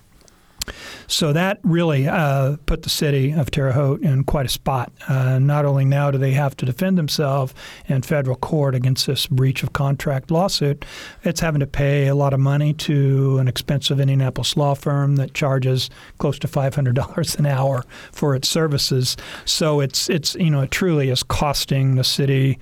So 1.06 1.32
that 1.32 1.58
really 1.62 2.08
uh, 2.08 2.56
put 2.66 2.82
the 2.82 2.90
city 2.90 3.32
of 3.32 3.50
Terre 3.50 3.72
Haute 3.72 4.02
in 4.02 4.24
quite 4.24 4.46
a 4.46 4.48
spot. 4.48 4.92
Uh, 5.08 5.38
not 5.38 5.64
only 5.64 5.84
now 5.84 6.10
do 6.10 6.18
they 6.18 6.32
have 6.32 6.56
to 6.56 6.66
defend 6.66 6.96
themselves 6.96 7.54
in 7.86 8.02
federal 8.02 8.36
court 8.36 8.74
against 8.74 9.06
this 9.06 9.26
breach 9.26 9.62
of 9.62 9.72
contract 9.72 10.30
lawsuit, 10.30 10.84
it's 11.22 11.40
having 11.40 11.60
to 11.60 11.66
pay 11.66 12.06
a 12.06 12.14
lot 12.14 12.32
of 12.32 12.40
money 12.40 12.72
to 12.74 13.38
an 13.38 13.48
expensive 13.48 14.00
Indianapolis 14.00 14.56
law 14.56 14.74
firm 14.74 15.16
that 15.16 15.34
charges 15.34 15.90
close 16.18 16.38
to 16.38 16.48
$500 16.48 17.38
an 17.38 17.46
hour 17.46 17.84
for 18.12 18.34
its 18.34 18.48
services. 18.48 19.16
So 19.44 19.80
it's 19.80 20.08
it's 20.08 20.34
you 20.36 20.50
know 20.50 20.62
it 20.62 20.70
truly 20.70 21.10
is 21.10 21.22
costing 21.22 21.96
the 21.96 22.04
city 22.04 22.58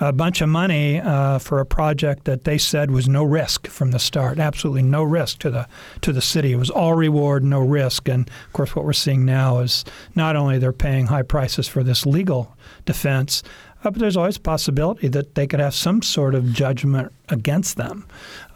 a 0.00 0.12
bunch 0.12 0.40
of 0.40 0.48
money 0.48 1.00
uh, 1.00 1.38
for 1.38 1.60
a 1.60 1.66
project 1.66 2.24
that 2.24 2.44
they 2.44 2.58
said 2.58 2.90
was 2.90 3.08
no 3.08 3.24
risk 3.24 3.66
from 3.66 3.90
the 3.90 3.98
start. 3.98 4.38
Absolutely 4.38 4.82
no 4.82 5.02
risk 5.02 5.38
to 5.40 5.50
the 5.50 5.66
to 6.02 6.12
the 6.12 6.20
city. 6.20 6.52
It 6.52 6.56
was 6.56 6.70
all 6.70 6.94
reward, 6.94 7.42
no 7.44 7.60
risk. 7.60 8.08
And 8.08 8.28
of 8.28 8.52
course, 8.52 8.76
what 8.76 8.84
we're 8.84 8.92
seeing 8.92 9.24
now 9.24 9.58
is 9.58 9.84
not 10.14 10.36
only 10.36 10.58
they're 10.58 10.72
paying 10.72 11.06
high 11.06 11.22
prices 11.22 11.66
for 11.66 11.82
this 11.82 12.06
legal 12.06 12.56
defense, 12.84 13.42
uh, 13.84 13.90
but 13.90 14.00
there's 14.00 14.16
always 14.16 14.36
a 14.36 14.40
possibility 14.40 15.08
that 15.08 15.34
they 15.34 15.46
could 15.46 15.60
have 15.60 15.74
some 15.74 16.02
sort 16.02 16.34
of 16.34 16.52
judgment 16.52 17.12
against 17.28 17.76
them. 17.76 18.06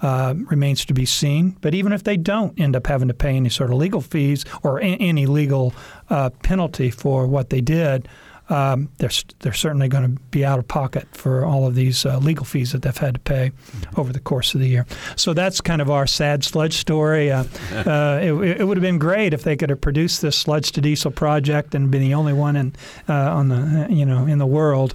Uh, 0.00 0.34
remains 0.50 0.84
to 0.84 0.92
be 0.92 1.06
seen. 1.06 1.56
But 1.60 1.74
even 1.74 1.92
if 1.92 2.02
they 2.02 2.16
don't 2.16 2.58
end 2.58 2.74
up 2.74 2.88
having 2.88 3.06
to 3.06 3.14
pay 3.14 3.36
any 3.36 3.48
sort 3.48 3.70
of 3.70 3.76
legal 3.76 4.00
fees 4.00 4.44
or 4.64 4.80
a- 4.80 4.96
any 4.96 5.26
legal 5.26 5.74
uh, 6.10 6.30
penalty 6.42 6.90
for 6.90 7.24
what 7.24 7.50
they 7.50 7.60
did, 7.60 8.08
um, 8.52 8.90
they're, 8.98 9.10
they're 9.40 9.52
certainly 9.54 9.88
going 9.88 10.04
to 10.04 10.22
be 10.30 10.44
out 10.44 10.58
of 10.58 10.68
pocket 10.68 11.08
for 11.12 11.44
all 11.44 11.66
of 11.66 11.74
these 11.74 12.04
uh, 12.04 12.18
legal 12.18 12.44
fees 12.44 12.72
that 12.72 12.82
they've 12.82 12.96
had 12.96 13.14
to 13.14 13.20
pay 13.20 13.50
over 13.96 14.12
the 14.12 14.20
course 14.20 14.54
of 14.54 14.60
the 14.60 14.68
year. 14.68 14.86
So 15.16 15.32
that's 15.32 15.62
kind 15.62 15.80
of 15.80 15.90
our 15.90 16.06
sad 16.06 16.44
sludge 16.44 16.74
story. 16.74 17.30
Uh, 17.30 17.44
uh, 17.72 18.20
it, 18.22 18.32
it 18.60 18.64
would 18.66 18.76
have 18.76 18.82
been 18.82 18.98
great 18.98 19.32
if 19.32 19.42
they 19.42 19.56
could 19.56 19.70
have 19.70 19.80
produced 19.80 20.20
this 20.20 20.36
sludge 20.36 20.72
to 20.72 20.82
diesel 20.82 21.10
project 21.10 21.74
and 21.74 21.90
been 21.90 22.02
the 22.02 22.14
only 22.14 22.34
one 22.34 22.56
in 22.56 22.74
uh, 23.08 23.12
on 23.14 23.48
the 23.48 23.86
you 23.88 24.04
know 24.04 24.26
in 24.26 24.38
the 24.38 24.46
world. 24.46 24.94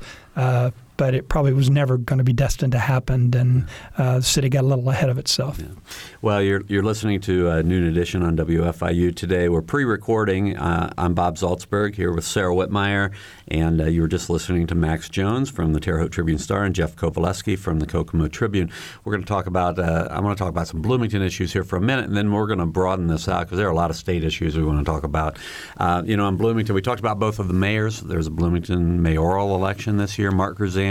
But 0.97 1.13
it 1.13 1.29
probably 1.29 1.53
was 1.53 1.69
never 1.69 1.97
going 1.97 2.17
to 2.17 2.23
be 2.23 2.33
destined 2.33 2.71
to 2.73 2.79
happen, 2.79 3.33
and 3.35 3.67
uh, 3.97 4.17
the 4.17 4.23
city 4.23 4.49
got 4.49 4.63
a 4.63 4.67
little 4.67 4.89
ahead 4.89 5.09
of 5.09 5.17
itself. 5.17 5.59
Well, 6.21 6.41
you're, 6.41 6.63
you're 6.67 6.83
listening 6.83 7.21
to 7.21 7.49
uh, 7.49 7.61
Noon 7.61 7.85
Edition 7.85 8.23
on 8.23 8.35
WFIU 8.35 9.15
today. 9.15 9.47
We're 9.47 9.61
pre 9.61 9.85
recording. 9.85 10.57
Uh, 10.57 10.91
I'm 10.97 11.13
Bob 11.13 11.35
Zaltsberg 11.35 11.95
here 11.95 12.11
with 12.11 12.25
Sarah 12.25 12.53
Wittmeyer, 12.53 13.13
and 13.47 13.79
uh, 13.79 13.85
you 13.85 14.01
were 14.01 14.07
just 14.07 14.29
listening 14.29 14.65
to 14.67 14.75
Max 14.75 15.07
Jones 15.07 15.51
from 15.51 15.73
the 15.73 15.79
Terre 15.79 15.99
Haute 15.99 16.11
Tribune 16.11 16.39
Star 16.39 16.63
and 16.63 16.73
Jeff 16.73 16.95
Kovaleski 16.95 17.57
from 17.57 17.79
the 17.79 17.85
Kokomo 17.85 18.27
Tribune. 18.27 18.71
We're 19.03 19.13
going 19.13 19.23
to 19.23 19.27
talk 19.27 19.45
about, 19.45 19.77
uh, 19.77 20.07
I'm 20.09 20.23
going 20.23 20.35
to 20.35 20.39
talk 20.39 20.49
about 20.49 20.67
some 20.67 20.81
Bloomington 20.81 21.21
issues 21.21 21.53
here 21.53 21.63
for 21.63 21.75
a 21.75 21.81
minute, 21.81 22.05
and 22.05 22.17
then 22.17 22.31
we're 22.31 22.47
going 22.47 22.59
to 22.59 22.65
broaden 22.65 23.05
this 23.05 23.27
out 23.27 23.41
because 23.41 23.59
there 23.59 23.67
are 23.67 23.71
a 23.71 23.75
lot 23.75 23.91
of 23.91 23.95
state 23.95 24.23
issues 24.23 24.57
we 24.57 24.63
want 24.63 24.79
to 24.79 24.85
talk 24.85 25.03
about. 25.03 25.37
Uh, 25.77 26.01
you 26.05 26.17
know, 26.17 26.27
in 26.27 26.37
Bloomington, 26.37 26.73
we 26.73 26.81
talked 26.81 26.99
about 26.99 27.19
both 27.19 27.37
of 27.37 27.47
the 27.47 27.53
mayors. 27.53 28.01
There's 28.01 28.27
a 28.27 28.31
Bloomington 28.31 29.01
mayoral 29.03 29.53
election 29.53 29.97
this 29.97 30.17
year. 30.17 30.31
Mark 30.31 30.57
Kruzan, 30.57 30.86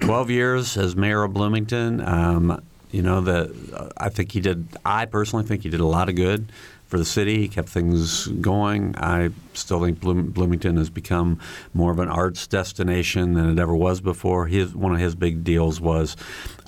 12 0.00 0.30
years 0.30 0.76
as 0.76 0.96
mayor 0.96 1.22
of 1.22 1.32
Bloomington. 1.32 2.00
Um, 2.00 2.62
you 2.90 3.02
know, 3.02 3.20
the, 3.20 3.92
I 3.96 4.08
think 4.08 4.32
he 4.32 4.40
did, 4.40 4.66
I 4.84 5.04
personally 5.04 5.44
think 5.44 5.62
he 5.62 5.68
did 5.68 5.80
a 5.80 5.86
lot 5.86 6.08
of 6.08 6.16
good 6.16 6.50
for 6.88 6.98
the 6.98 7.04
city. 7.04 7.46
Kept 7.48 7.68
things 7.68 8.26
going. 8.26 8.94
I 8.96 9.30
still 9.52 9.82
think 9.82 10.00
Bloom, 10.00 10.30
Bloomington 10.30 10.76
has 10.78 10.90
become 10.90 11.38
more 11.74 11.92
of 11.92 11.98
an 11.98 12.08
arts 12.08 12.46
destination 12.46 13.34
than 13.34 13.50
it 13.50 13.58
ever 13.60 13.76
was 13.76 14.00
before. 14.00 14.46
His 14.46 14.74
one 14.74 14.92
of 14.92 14.98
his 14.98 15.14
big 15.14 15.44
deals 15.44 15.80
was 15.80 16.16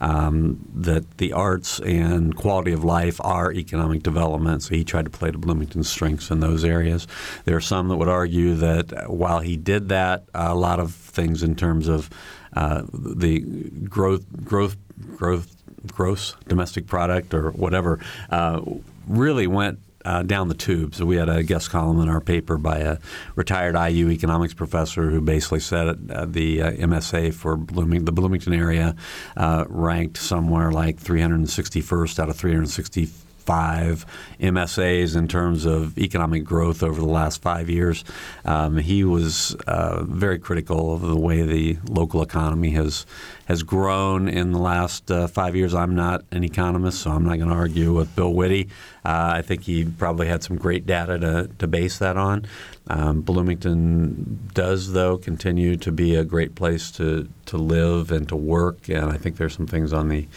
um, 0.00 0.60
that 0.74 1.18
the 1.18 1.32
arts 1.32 1.80
and 1.80 2.36
quality 2.36 2.72
of 2.72 2.84
life 2.84 3.20
are 3.22 3.52
economic 3.52 4.02
development. 4.02 4.62
So 4.62 4.74
he 4.74 4.84
tried 4.84 5.06
to 5.06 5.10
play 5.10 5.30
to 5.30 5.38
Bloomington's 5.38 5.88
strengths 5.88 6.30
in 6.30 6.40
those 6.40 6.64
areas. 6.64 7.06
There 7.46 7.56
are 7.56 7.60
some 7.60 7.88
that 7.88 7.96
would 7.96 8.08
argue 8.08 8.54
that 8.56 9.10
while 9.10 9.40
he 9.40 9.56
did 9.56 9.88
that, 9.88 10.24
a 10.34 10.54
lot 10.54 10.80
of 10.80 10.94
things 10.94 11.42
in 11.42 11.56
terms 11.56 11.88
of 11.88 12.10
uh, 12.52 12.82
the 12.92 13.40
growth, 13.88 14.24
growth, 14.44 14.76
growth, 15.16 15.56
gross 15.86 16.36
domestic 16.46 16.86
product 16.86 17.32
or 17.32 17.52
whatever 17.52 17.98
uh, 18.30 18.60
really 19.06 19.46
went 19.46 19.78
uh, 20.04 20.22
down 20.22 20.48
the 20.48 20.54
tube. 20.54 20.94
So 20.94 21.04
we 21.04 21.16
had 21.16 21.28
a 21.28 21.42
guest 21.42 21.70
column 21.70 22.00
in 22.00 22.08
our 22.08 22.20
paper 22.20 22.56
by 22.56 22.78
a 22.78 22.98
retired 23.34 23.74
IU 23.74 24.10
economics 24.10 24.54
professor 24.54 25.10
who 25.10 25.20
basically 25.20 25.60
said 25.60 26.10
uh, 26.10 26.24
the 26.26 26.62
uh, 26.62 26.70
MSA 26.72 27.34
for 27.34 27.56
Blooming, 27.56 28.04
the 28.04 28.12
Bloomington 28.12 28.52
area 28.52 28.96
uh, 29.36 29.64
ranked 29.68 30.16
somewhere 30.16 30.70
like 30.70 30.98
361st 30.98 32.18
out 32.18 32.28
of 32.28 32.36
360 32.36 33.08
five 33.40 34.06
MSAs 34.38 35.16
in 35.16 35.26
terms 35.26 35.64
of 35.64 35.98
economic 35.98 36.44
growth 36.44 36.84
over 36.84 37.00
the 37.00 37.08
last 37.08 37.42
five 37.42 37.68
years. 37.68 38.04
Um, 38.44 38.76
he 38.76 39.02
was 39.02 39.56
uh, 39.66 40.04
very 40.04 40.38
critical 40.38 40.94
of 40.94 41.00
the 41.00 41.16
way 41.16 41.42
the 41.42 41.78
local 41.88 42.22
economy 42.22 42.70
has 42.70 43.06
has 43.50 43.64
grown 43.64 44.28
in 44.28 44.52
the 44.52 44.60
last 44.60 45.10
uh, 45.10 45.26
five 45.26 45.56
years. 45.56 45.74
I'm 45.74 45.96
not 45.96 46.22
an 46.30 46.44
economist, 46.44 47.02
so 47.02 47.10
I'm 47.10 47.24
not 47.24 47.38
going 47.38 47.48
to 47.48 47.54
argue 47.56 47.92
with 47.92 48.14
Bill 48.14 48.32
Witte. 48.32 48.68
Uh, 49.04 49.32
I 49.34 49.42
think 49.42 49.64
he 49.64 49.84
probably 49.84 50.28
had 50.28 50.44
some 50.44 50.56
great 50.56 50.86
data 50.86 51.18
to, 51.18 51.50
to 51.58 51.66
base 51.66 51.98
that 51.98 52.16
on. 52.16 52.46
Um, 52.86 53.22
Bloomington 53.22 54.48
does, 54.54 54.92
though, 54.92 55.18
continue 55.18 55.76
to 55.78 55.90
be 55.90 56.14
a 56.14 56.22
great 56.22 56.54
place 56.54 56.92
to, 56.92 57.28
to 57.46 57.56
live 57.56 58.12
and 58.12 58.28
to 58.28 58.36
work, 58.36 58.88
and 58.88 59.06
I 59.06 59.16
think 59.16 59.36
there's 59.36 59.56
some 59.56 59.66
things 59.66 59.92
on 59.92 60.08
the 60.08 60.28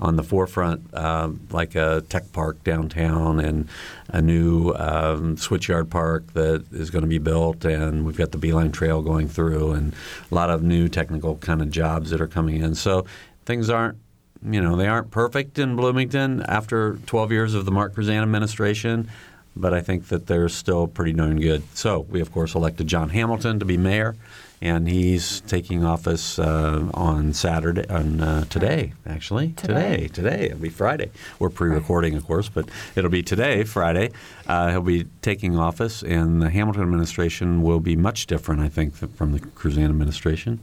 on 0.00 0.16
the 0.16 0.22
forefront, 0.24 0.92
uh, 0.94 1.30
like 1.50 1.76
a 1.76 2.02
tech 2.08 2.32
park 2.32 2.64
downtown 2.64 3.38
and 3.38 3.68
a 4.12 4.20
new 4.20 4.72
um, 4.74 5.36
switchyard 5.36 5.88
park 5.90 6.32
that 6.34 6.64
is 6.70 6.90
going 6.90 7.02
to 7.02 7.08
be 7.08 7.18
built, 7.18 7.64
and 7.64 8.04
we've 8.04 8.16
got 8.16 8.30
the 8.30 8.38
B-Line 8.38 8.70
Trail 8.70 9.02
going 9.02 9.28
through, 9.28 9.72
and 9.72 9.94
a 10.30 10.34
lot 10.34 10.50
of 10.50 10.62
new 10.62 10.88
technical 10.88 11.36
kind 11.36 11.62
of 11.62 11.70
jobs 11.70 12.10
that 12.10 12.20
are 12.20 12.28
coming 12.28 12.60
in. 12.60 12.74
So 12.74 13.06
things 13.44 13.70
aren't 13.70 13.98
you 14.44 14.60
know, 14.60 14.76
they 14.76 14.88
aren't 14.88 15.10
perfect 15.10 15.58
in 15.58 15.76
Bloomington 15.76 16.42
after 16.42 16.98
12 17.06 17.32
years 17.32 17.54
of 17.54 17.64
the 17.64 17.70
Mark 17.70 17.94
Kruzan 17.94 18.22
administration, 18.22 19.08
but 19.54 19.72
I 19.72 19.80
think 19.80 20.08
that 20.08 20.26
they're 20.26 20.48
still 20.48 20.86
pretty 20.86 21.12
darn 21.12 21.40
good. 21.40 21.62
So 21.76 22.00
we, 22.00 22.20
of 22.20 22.32
course, 22.32 22.54
elected 22.54 22.86
John 22.88 23.10
Hamilton 23.10 23.58
to 23.60 23.64
be 23.64 23.76
mayor, 23.76 24.16
and 24.62 24.88
he's 24.88 25.40
taking 25.42 25.84
office 25.84 26.38
uh, 26.38 26.88
on 26.94 27.32
Saturday, 27.32 27.86
on 27.88 28.20
uh, 28.20 28.44
today, 28.44 28.92
actually. 29.04 29.48
Today. 29.56 30.06
today. 30.06 30.08
Today. 30.08 30.44
It'll 30.46 30.58
be 30.58 30.68
Friday. 30.68 31.10
We're 31.40 31.50
pre-recording, 31.50 32.14
of 32.14 32.24
course, 32.24 32.48
but 32.48 32.68
it'll 32.94 33.10
be 33.10 33.24
today, 33.24 33.64
Friday. 33.64 34.12
Uh, 34.46 34.70
he'll 34.70 34.80
be 34.80 35.06
taking 35.20 35.58
office, 35.58 36.02
and 36.04 36.40
the 36.40 36.48
Hamilton 36.48 36.82
administration 36.82 37.62
will 37.62 37.80
be 37.80 37.96
much 37.96 38.26
different, 38.26 38.60
I 38.60 38.68
think, 38.68 38.94
from 38.94 39.32
the 39.32 39.40
Kruzan 39.40 39.86
administration. 39.86 40.60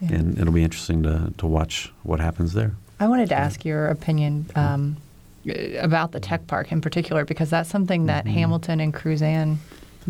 Yeah. 0.00 0.12
And 0.12 0.38
it'll 0.38 0.54
be 0.54 0.62
interesting 0.62 1.02
to, 1.02 1.34
to 1.38 1.46
watch 1.46 1.92
what 2.04 2.20
happens 2.20 2.52
there. 2.52 2.76
I 3.00 3.08
wanted 3.08 3.30
to 3.30 3.34
ask 3.34 3.64
your 3.64 3.88
opinion 3.88 4.46
um, 4.54 4.96
about 5.80 6.12
the 6.12 6.20
tech 6.20 6.46
park 6.46 6.70
in 6.70 6.80
particular 6.80 7.24
because 7.24 7.50
that's 7.50 7.68
something 7.68 8.06
that 8.06 8.26
Mm-hmm. 8.26 8.34
Hamilton 8.34 8.80
and 8.80 8.94
Kruzan 8.94 9.56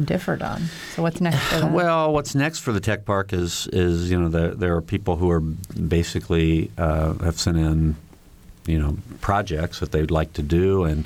differed 0.03 0.43
on. 0.43 0.63
So 0.95 1.03
what's 1.03 1.21
next? 1.21 1.63
Well, 1.65 2.13
what's 2.13 2.35
next 2.35 2.61
for 2.61 2.73
the 2.73 2.81
tech 2.81 3.05
park 3.05 3.33
is 3.33 3.67
is 3.73 4.11
you 4.11 4.21
know 4.21 4.29
there 4.29 4.55
there 4.55 4.77
are 4.77 4.83
people 4.83 5.17
who 5.17 5.31
are 5.31 5.41
basically 5.41 6.71
uh, 6.79 7.15
have 7.15 7.39
sent 7.39 7.57
in 7.57 7.97
you 8.67 8.79
know 8.79 8.97
projects 9.21 9.81
that 9.81 9.93
they'd 9.93 10.11
like 10.11 10.33
to 10.35 10.43
do 10.43 10.85
and. 10.85 11.05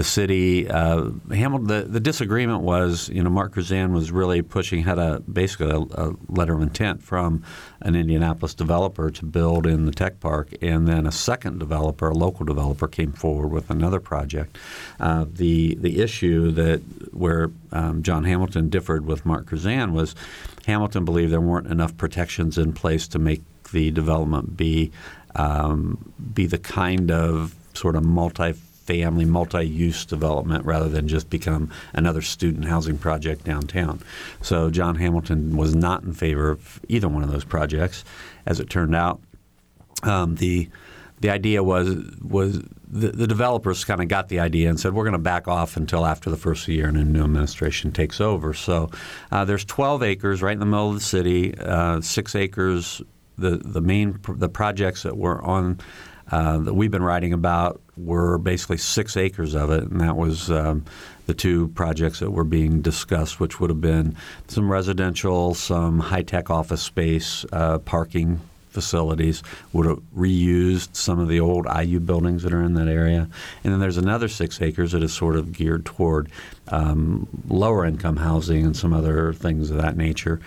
The 0.00 0.04
city, 0.04 0.66
uh, 0.66 1.10
Hamilton. 1.30 1.66
The, 1.66 1.82
the 1.82 2.00
disagreement 2.00 2.62
was, 2.62 3.10
you 3.10 3.22
know, 3.22 3.28
Mark 3.28 3.52
Kruzan 3.52 3.92
was 3.92 4.10
really 4.10 4.40
pushing, 4.40 4.82
had 4.82 4.98
a 4.98 5.20
basically 5.20 5.68
a, 5.68 5.76
a 5.76 6.16
letter 6.26 6.54
of 6.54 6.62
intent 6.62 7.02
from 7.02 7.44
an 7.82 7.94
Indianapolis 7.94 8.54
developer 8.54 9.10
to 9.10 9.26
build 9.26 9.66
in 9.66 9.84
the 9.84 9.92
tech 9.92 10.18
park, 10.18 10.54
and 10.62 10.88
then 10.88 11.06
a 11.06 11.12
second 11.12 11.58
developer, 11.58 12.08
a 12.08 12.14
local 12.14 12.46
developer, 12.46 12.88
came 12.88 13.12
forward 13.12 13.48
with 13.48 13.68
another 13.68 14.00
project. 14.00 14.56
Uh, 14.98 15.26
the 15.30 15.74
the 15.74 16.00
issue 16.00 16.50
that 16.52 16.80
where 17.12 17.50
um, 17.70 18.02
John 18.02 18.24
Hamilton 18.24 18.70
differed 18.70 19.04
with 19.04 19.26
Mark 19.26 19.50
Kruzan 19.50 19.92
was 19.92 20.14
Hamilton 20.64 21.04
believed 21.04 21.30
there 21.30 21.42
weren't 21.42 21.66
enough 21.66 21.94
protections 21.98 22.56
in 22.56 22.72
place 22.72 23.06
to 23.08 23.18
make 23.18 23.42
the 23.70 23.90
development 23.90 24.56
be 24.56 24.92
um, 25.34 26.14
be 26.32 26.46
the 26.46 26.56
kind 26.56 27.10
of 27.10 27.54
sort 27.74 27.96
of 27.96 28.02
multi 28.02 28.54
family, 28.80 29.24
multi-use 29.24 30.04
development 30.04 30.64
rather 30.64 30.88
than 30.88 31.06
just 31.06 31.30
become 31.30 31.70
another 31.92 32.22
student 32.22 32.64
housing 32.64 32.98
project 32.98 33.44
downtown. 33.44 34.00
So 34.42 34.70
John 34.70 34.96
Hamilton 34.96 35.56
was 35.56 35.74
not 35.74 36.02
in 36.02 36.12
favor 36.12 36.50
of 36.50 36.80
either 36.88 37.08
one 37.08 37.22
of 37.22 37.30
those 37.30 37.44
projects. 37.44 38.04
As 38.46 38.58
it 38.58 38.70
turned 38.70 38.94
out, 38.94 39.20
um, 40.02 40.36
the 40.36 40.68
the 41.20 41.30
idea 41.30 41.62
was 41.62 41.94
was 42.22 42.62
the, 42.88 43.08
the 43.08 43.26
developers 43.26 43.84
kind 43.84 44.00
of 44.00 44.08
got 44.08 44.28
the 44.28 44.40
idea 44.40 44.68
and 44.68 44.80
said 44.80 44.94
we're 44.94 45.04
going 45.04 45.12
to 45.12 45.18
back 45.18 45.46
off 45.46 45.76
until 45.76 46.04
after 46.04 46.30
the 46.30 46.36
first 46.36 46.66
year 46.66 46.88
and 46.88 46.96
a 46.96 47.04
new 47.04 47.22
administration 47.22 47.92
takes 47.92 48.20
over. 48.20 48.52
So 48.52 48.90
uh, 49.30 49.44
there's 49.44 49.64
12 49.64 50.02
acres 50.02 50.42
right 50.42 50.54
in 50.54 50.58
the 50.58 50.66
middle 50.66 50.88
of 50.88 50.94
the 50.94 51.00
city, 51.00 51.54
uh, 51.58 52.00
six 52.00 52.34
acres. 52.34 53.02
The 53.38 53.56
the 53.56 53.80
main 53.80 54.18
the 54.28 54.48
projects 54.48 55.02
that 55.04 55.16
were 55.16 55.40
on 55.42 55.78
uh, 56.30 56.58
that 56.58 56.74
we've 56.74 56.90
been 56.90 57.02
writing 57.02 57.32
about 57.32 57.80
were 57.96 58.38
basically 58.38 58.78
six 58.78 59.16
acres 59.16 59.54
of 59.54 59.70
it, 59.70 59.84
and 59.84 60.00
that 60.00 60.16
was 60.16 60.50
um, 60.50 60.84
the 61.26 61.34
two 61.34 61.68
projects 61.68 62.20
that 62.20 62.30
were 62.30 62.44
being 62.44 62.80
discussed, 62.80 63.40
which 63.40 63.60
would 63.60 63.70
have 63.70 63.80
been 63.80 64.16
some 64.48 64.70
residential, 64.70 65.54
some 65.54 65.98
high 66.00 66.22
tech 66.22 66.50
office 66.50 66.82
space, 66.82 67.44
uh, 67.52 67.78
parking 67.78 68.40
facilities, 68.70 69.42
would 69.72 69.86
have 69.86 70.00
reused 70.16 70.94
some 70.96 71.18
of 71.18 71.28
the 71.28 71.40
old 71.40 71.66
IU 71.66 72.00
buildings 72.00 72.42
that 72.42 72.52
are 72.52 72.62
in 72.62 72.74
that 72.74 72.88
area. 72.88 73.28
And 73.64 73.72
then 73.72 73.80
there's 73.80 73.98
another 73.98 74.28
six 74.28 74.60
acres 74.60 74.92
that 74.92 75.02
is 75.02 75.12
sort 75.12 75.36
of 75.36 75.52
geared 75.52 75.84
toward 75.84 76.30
um, 76.68 77.28
lower 77.48 77.84
income 77.84 78.16
housing 78.16 78.64
and 78.64 78.76
some 78.76 78.92
other 78.92 79.32
things 79.32 79.70
of 79.70 79.78
that 79.78 79.96
nature. 79.96 80.40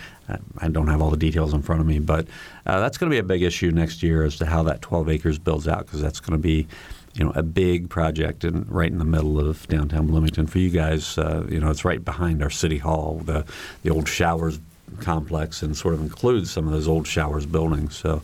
I- 0.59 0.69
don't 0.69 0.87
have 0.87 1.01
all 1.01 1.11
the 1.11 1.17
details 1.17 1.53
in 1.53 1.61
front 1.61 1.81
of 1.81 1.87
me, 1.87 1.99
but 1.99 2.27
uh, 2.65 2.79
that's 2.79 2.97
going 2.97 3.09
to 3.09 3.13
be 3.13 3.19
a 3.19 3.23
big 3.23 3.43
issue 3.43 3.69
next 3.71 4.01
year 4.01 4.23
as 4.23 4.37
to 4.37 4.45
how 4.45 4.63
that 4.63 4.81
12 4.81 5.09
acres 5.09 5.37
builds 5.37 5.67
out 5.67 5.85
because 5.85 6.01
that's 6.01 6.19
going 6.19 6.31
to 6.31 6.41
be 6.41 6.67
you 7.15 7.23
know, 7.23 7.31
a 7.35 7.43
big 7.43 7.89
project 7.89 8.43
in, 8.43 8.65
right 8.67 8.91
in 8.91 8.97
the 8.97 9.05
middle 9.05 9.39
of 9.39 9.67
downtown 9.67 10.07
Bloomington. 10.07 10.47
For 10.47 10.57
you 10.57 10.69
guys, 10.69 11.17
uh, 11.17 11.45
you 11.49 11.59
know, 11.59 11.69
it's 11.69 11.85
right 11.85 12.03
behind 12.03 12.41
our 12.41 12.49
city 12.49 12.79
hall, 12.79 13.21
the 13.23 13.45
the 13.83 13.91
old 13.91 14.07
showers 14.07 14.59
complex, 14.99 15.63
and 15.63 15.75
sort 15.75 15.93
of 15.93 16.01
includes 16.01 16.51
some 16.51 16.67
of 16.67 16.73
those 16.73 16.87
old 16.87 17.07
showers 17.07 17.45
buildings. 17.45 17.95
So, 17.95 18.21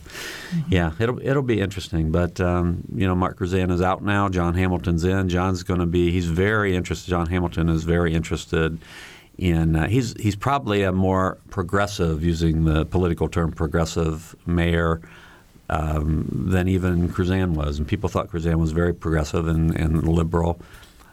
yeah, 0.68 0.92
it'll 0.98 1.18
it'll 1.20 1.42
be 1.42 1.60
interesting. 1.60 2.10
But 2.10 2.40
um, 2.40 2.84
you 2.94 3.06
know, 3.06 3.14
Mark 3.14 3.38
Kruzan 3.38 3.70
is 3.70 3.82
out 3.82 4.02
now. 4.02 4.28
John 4.28 4.54
Hamilton's 4.54 5.04
in. 5.04 5.28
John's 5.28 5.62
going 5.62 5.80
to 5.80 5.86
be. 5.86 6.10
He's 6.10 6.26
very 6.26 6.76
interested. 6.76 7.10
John 7.10 7.26
Hamilton 7.26 7.68
is 7.68 7.84
very 7.84 8.14
interested. 8.14 8.78
In, 9.38 9.74
uh, 9.74 9.88
he's 9.88 10.14
he's 10.20 10.36
probably 10.36 10.82
a 10.82 10.92
more 10.92 11.38
progressive, 11.48 12.22
using 12.22 12.64
the 12.64 12.84
political 12.84 13.28
term 13.28 13.52
progressive 13.52 14.36
mayor 14.46 15.00
um, 15.70 16.26
than 16.30 16.68
even 16.68 17.08
Kruzan 17.08 17.54
was. 17.54 17.78
And 17.78 17.88
people 17.88 18.08
thought 18.08 18.28
Kruzan 18.28 18.56
was 18.56 18.72
very 18.72 18.92
progressive 18.92 19.46
and, 19.48 19.74
and 19.74 20.06
liberal. 20.06 20.60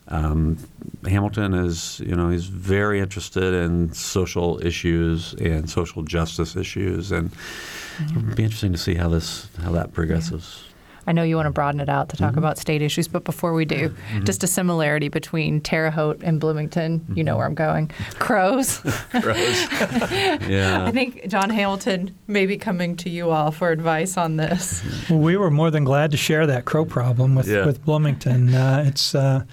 Um, 0.10 0.58
Hamilton 1.06 1.54
is, 1.54 2.00
you 2.00 2.16
know, 2.16 2.30
he's 2.30 2.46
very 2.46 3.00
interested 3.00 3.54
in 3.54 3.92
social 3.94 4.66
issues 4.66 5.34
and 5.36 5.70
social 5.70 6.02
justice 6.04 6.56
issues, 6.56 7.12
and 7.12 7.32
it'll 8.10 8.36
be 8.36 8.44
interesting 8.44 8.72
to 8.72 8.78
see 8.78 8.96
how 8.96 9.10
this 9.10 9.48
how 9.62 9.72
that 9.74 9.94
progresses. 9.94 10.64
I 11.10 11.14
know 11.14 11.24
you 11.24 11.38
want 11.38 11.46
to 11.46 11.52
broaden 11.52 11.80
it 11.80 11.88
out 11.88 12.10
to 12.10 12.16
Mm-hmm. 12.18 12.26
talk 12.26 12.36
about 12.36 12.58
state 12.58 12.82
issues, 12.82 13.08
but 13.08 13.24
before 13.24 13.54
we 13.54 13.64
do, 13.64 13.96
just 14.26 14.44
a 14.44 14.48
similarity 14.48 15.08
between 15.08 15.62
Terre 15.62 15.90
Haute 15.90 16.22
and 16.22 16.38
Bloomington. 16.38 17.06
You 17.16 17.24
know 17.24 17.38
where 17.38 17.46
I'm 17.46 17.56
going. 17.56 17.92
Crows. 18.20 18.82
I 19.14 20.40
Yeah, 20.50 20.84
I 20.86 20.92
think 20.92 21.28
John 21.30 21.50
Hamilton 21.50 22.14
may 22.28 22.46
be 22.46 22.58
coming 22.58 22.98
to 22.98 23.10
you 23.10 23.30
all 23.30 23.52
for 23.52 23.72
advice 23.72 24.18
on 24.18 24.36
this. 24.36 24.84
Well, 25.10 25.20
we 25.20 25.38
were 25.38 25.50
more 25.52 25.72
than 25.72 25.86
glad 25.86 26.12
to 26.12 26.18
share 26.18 26.46
that 26.48 26.66
crow 26.66 26.84
problem 26.86 27.36
with, 27.36 27.48
Yeah. 27.48 27.66
with 27.66 27.84
Bloomington. 27.86 28.54
Uh, 28.54 28.84
it's 28.86 29.16
uh, 29.16 29.44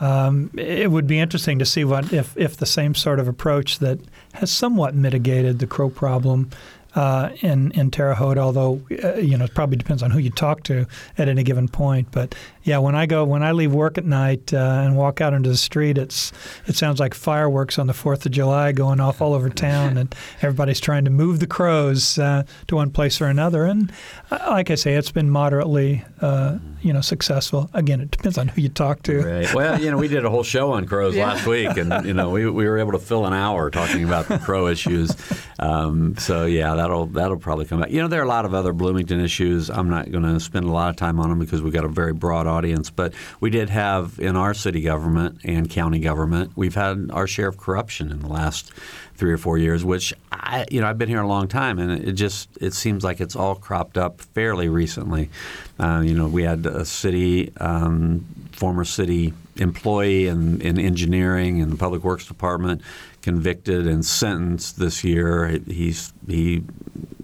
um, 0.00 0.50
it 0.56 0.90
would 0.90 1.06
be 1.06 1.18
interesting 1.18 1.58
to 1.58 1.64
see 1.64 1.84
what 1.84 2.12
if, 2.12 2.36
if 2.36 2.56
the 2.56 2.66
same 2.66 2.94
sort 2.94 3.20
of 3.20 3.28
approach 3.28 3.78
that 3.78 4.00
has 4.34 4.50
somewhat 4.50 4.94
mitigated 4.94 5.58
the 5.58 5.66
crow 5.66 5.88
problem 5.88 6.50
uh, 6.94 7.30
in 7.40 7.70
in 7.72 7.90
Terre 7.90 8.14
Haute. 8.14 8.38
Although 8.38 8.80
uh, 9.02 9.14
you 9.16 9.36
know, 9.36 9.44
it 9.44 9.54
probably 9.54 9.76
depends 9.76 10.02
on 10.02 10.10
who 10.10 10.18
you 10.18 10.30
talk 10.30 10.62
to 10.64 10.86
at 11.18 11.28
any 11.28 11.42
given 11.42 11.68
point. 11.68 12.08
But 12.12 12.34
yeah, 12.62 12.78
when 12.78 12.94
I 12.94 13.06
go 13.06 13.24
when 13.24 13.42
I 13.42 13.52
leave 13.52 13.72
work 13.72 13.98
at 13.98 14.04
night 14.04 14.52
uh, 14.54 14.82
and 14.84 14.96
walk 14.96 15.20
out 15.20 15.32
into 15.34 15.48
the 15.48 15.56
street, 15.56 15.98
it's 15.98 16.32
it 16.66 16.76
sounds 16.76 17.00
like 17.00 17.14
fireworks 17.14 17.78
on 17.78 17.86
the 17.86 17.94
Fourth 17.94 18.24
of 18.26 18.32
July 18.32 18.72
going 18.72 19.00
off 19.00 19.20
all 19.20 19.34
over 19.34 19.50
town, 19.50 19.96
and 19.98 20.14
everybody's 20.42 20.80
trying 20.80 21.04
to 21.04 21.10
move 21.10 21.40
the 21.40 21.46
crows 21.46 22.18
uh, 22.18 22.42
to 22.68 22.76
one 22.76 22.90
place 22.90 23.20
or 23.20 23.26
another. 23.26 23.64
And 23.64 23.92
uh, 24.30 24.38
like 24.50 24.70
I 24.70 24.74
say, 24.76 24.94
it's 24.94 25.10
been 25.12 25.30
moderately 25.30 26.04
uh, 26.20 26.58
you 26.80 26.92
know 26.92 27.00
successful. 27.00 27.68
Again, 27.74 28.00
it 28.00 28.10
depends 28.10 28.38
on 28.38 28.48
who 28.48 28.60
you 28.62 28.68
talk 28.68 29.02
to. 29.04 29.22
Right. 29.22 29.54
Well, 29.54 29.80
you 29.80 29.90
know, 29.90 29.96
we 29.96 30.08
did 30.08 30.24
a 30.24 30.30
whole 30.30 30.42
show 30.44 30.72
on 30.72 30.86
crows 30.86 31.14
Yeah. 31.14 31.28
last 31.28 31.46
week, 31.46 31.76
and 31.76 32.04
you 32.06 32.14
know, 32.14 32.30
we, 32.30 32.48
we 32.48 32.66
were 32.68 32.78
able 32.78 32.92
to 32.92 32.98
fill 32.98 33.26
an 33.26 33.32
hour 33.32 33.70
talking 33.70 34.04
about 34.04 34.28
the 34.28 34.38
crow 34.38 34.66
issues. 34.68 35.14
Um, 35.58 36.16
so 36.18 36.46
yeah, 36.46 36.74
that'll 36.84 37.06
that'll 37.06 37.38
probably 37.38 37.64
come 37.64 37.80
back. 37.80 37.90
You 37.90 38.02
know, 38.02 38.08
there 38.08 38.20
are 38.20 38.24
a 38.24 38.28
lot 38.28 38.44
of 38.44 38.52
other 38.52 38.74
Bloomington 38.74 39.18
issues. 39.18 39.70
I'm 39.70 39.88
not 39.88 40.10
going 40.12 40.24
to 40.24 40.38
spend 40.38 40.66
a 40.66 40.70
lot 40.70 40.90
of 40.90 40.96
time 40.96 41.18
on 41.18 41.30
them 41.30 41.38
because 41.38 41.62
we've 41.62 41.72
got 41.72 41.84
a 41.84 41.88
very 41.88 42.12
broad 42.12 42.46
audience. 42.46 42.90
But 42.90 43.14
we 43.40 43.48
did 43.48 43.70
have 43.70 44.18
in 44.18 44.36
our 44.36 44.52
city 44.52 44.82
government 44.82 45.40
and 45.44 45.70
county 45.70 45.98
government, 45.98 46.52
we've 46.56 46.74
had 46.74 47.10
our 47.10 47.26
share 47.26 47.48
of 47.48 47.56
corruption 47.56 48.10
in 48.10 48.20
the 48.20 48.28
last 48.28 48.70
three 49.16 49.32
or 49.32 49.38
four 49.38 49.56
years, 49.56 49.84
which 49.84 50.12
I, 50.30 50.66
you 50.70 50.80
know, 50.80 50.88
I've 50.88 50.98
been 50.98 51.08
here 51.08 51.22
a 51.22 51.26
long 51.26 51.48
time, 51.48 51.78
and 51.78 51.90
it 51.90 52.12
just 52.12 52.50
it 52.60 52.74
seems 52.74 53.02
like 53.02 53.20
it's 53.20 53.34
all 53.34 53.54
cropped 53.54 53.96
up 53.96 54.20
fairly 54.20 54.68
recently. 54.68 55.30
Uh, 55.78 56.02
you 56.04 56.14
know, 56.14 56.28
we 56.28 56.42
had 56.42 56.66
a 56.66 56.84
city, 56.84 57.50
um, 57.56 58.26
former 58.52 58.84
city 58.84 59.32
employee 59.56 60.26
in, 60.26 60.60
in 60.60 60.78
engineering 60.78 61.58
in 61.58 61.70
the 61.70 61.76
public 61.76 62.02
works 62.02 62.26
department 62.26 62.82
convicted 63.24 63.86
and 63.86 64.04
sentenced 64.04 64.78
this 64.78 65.02
year. 65.02 65.58
He's 65.66 66.12
he 66.28 66.62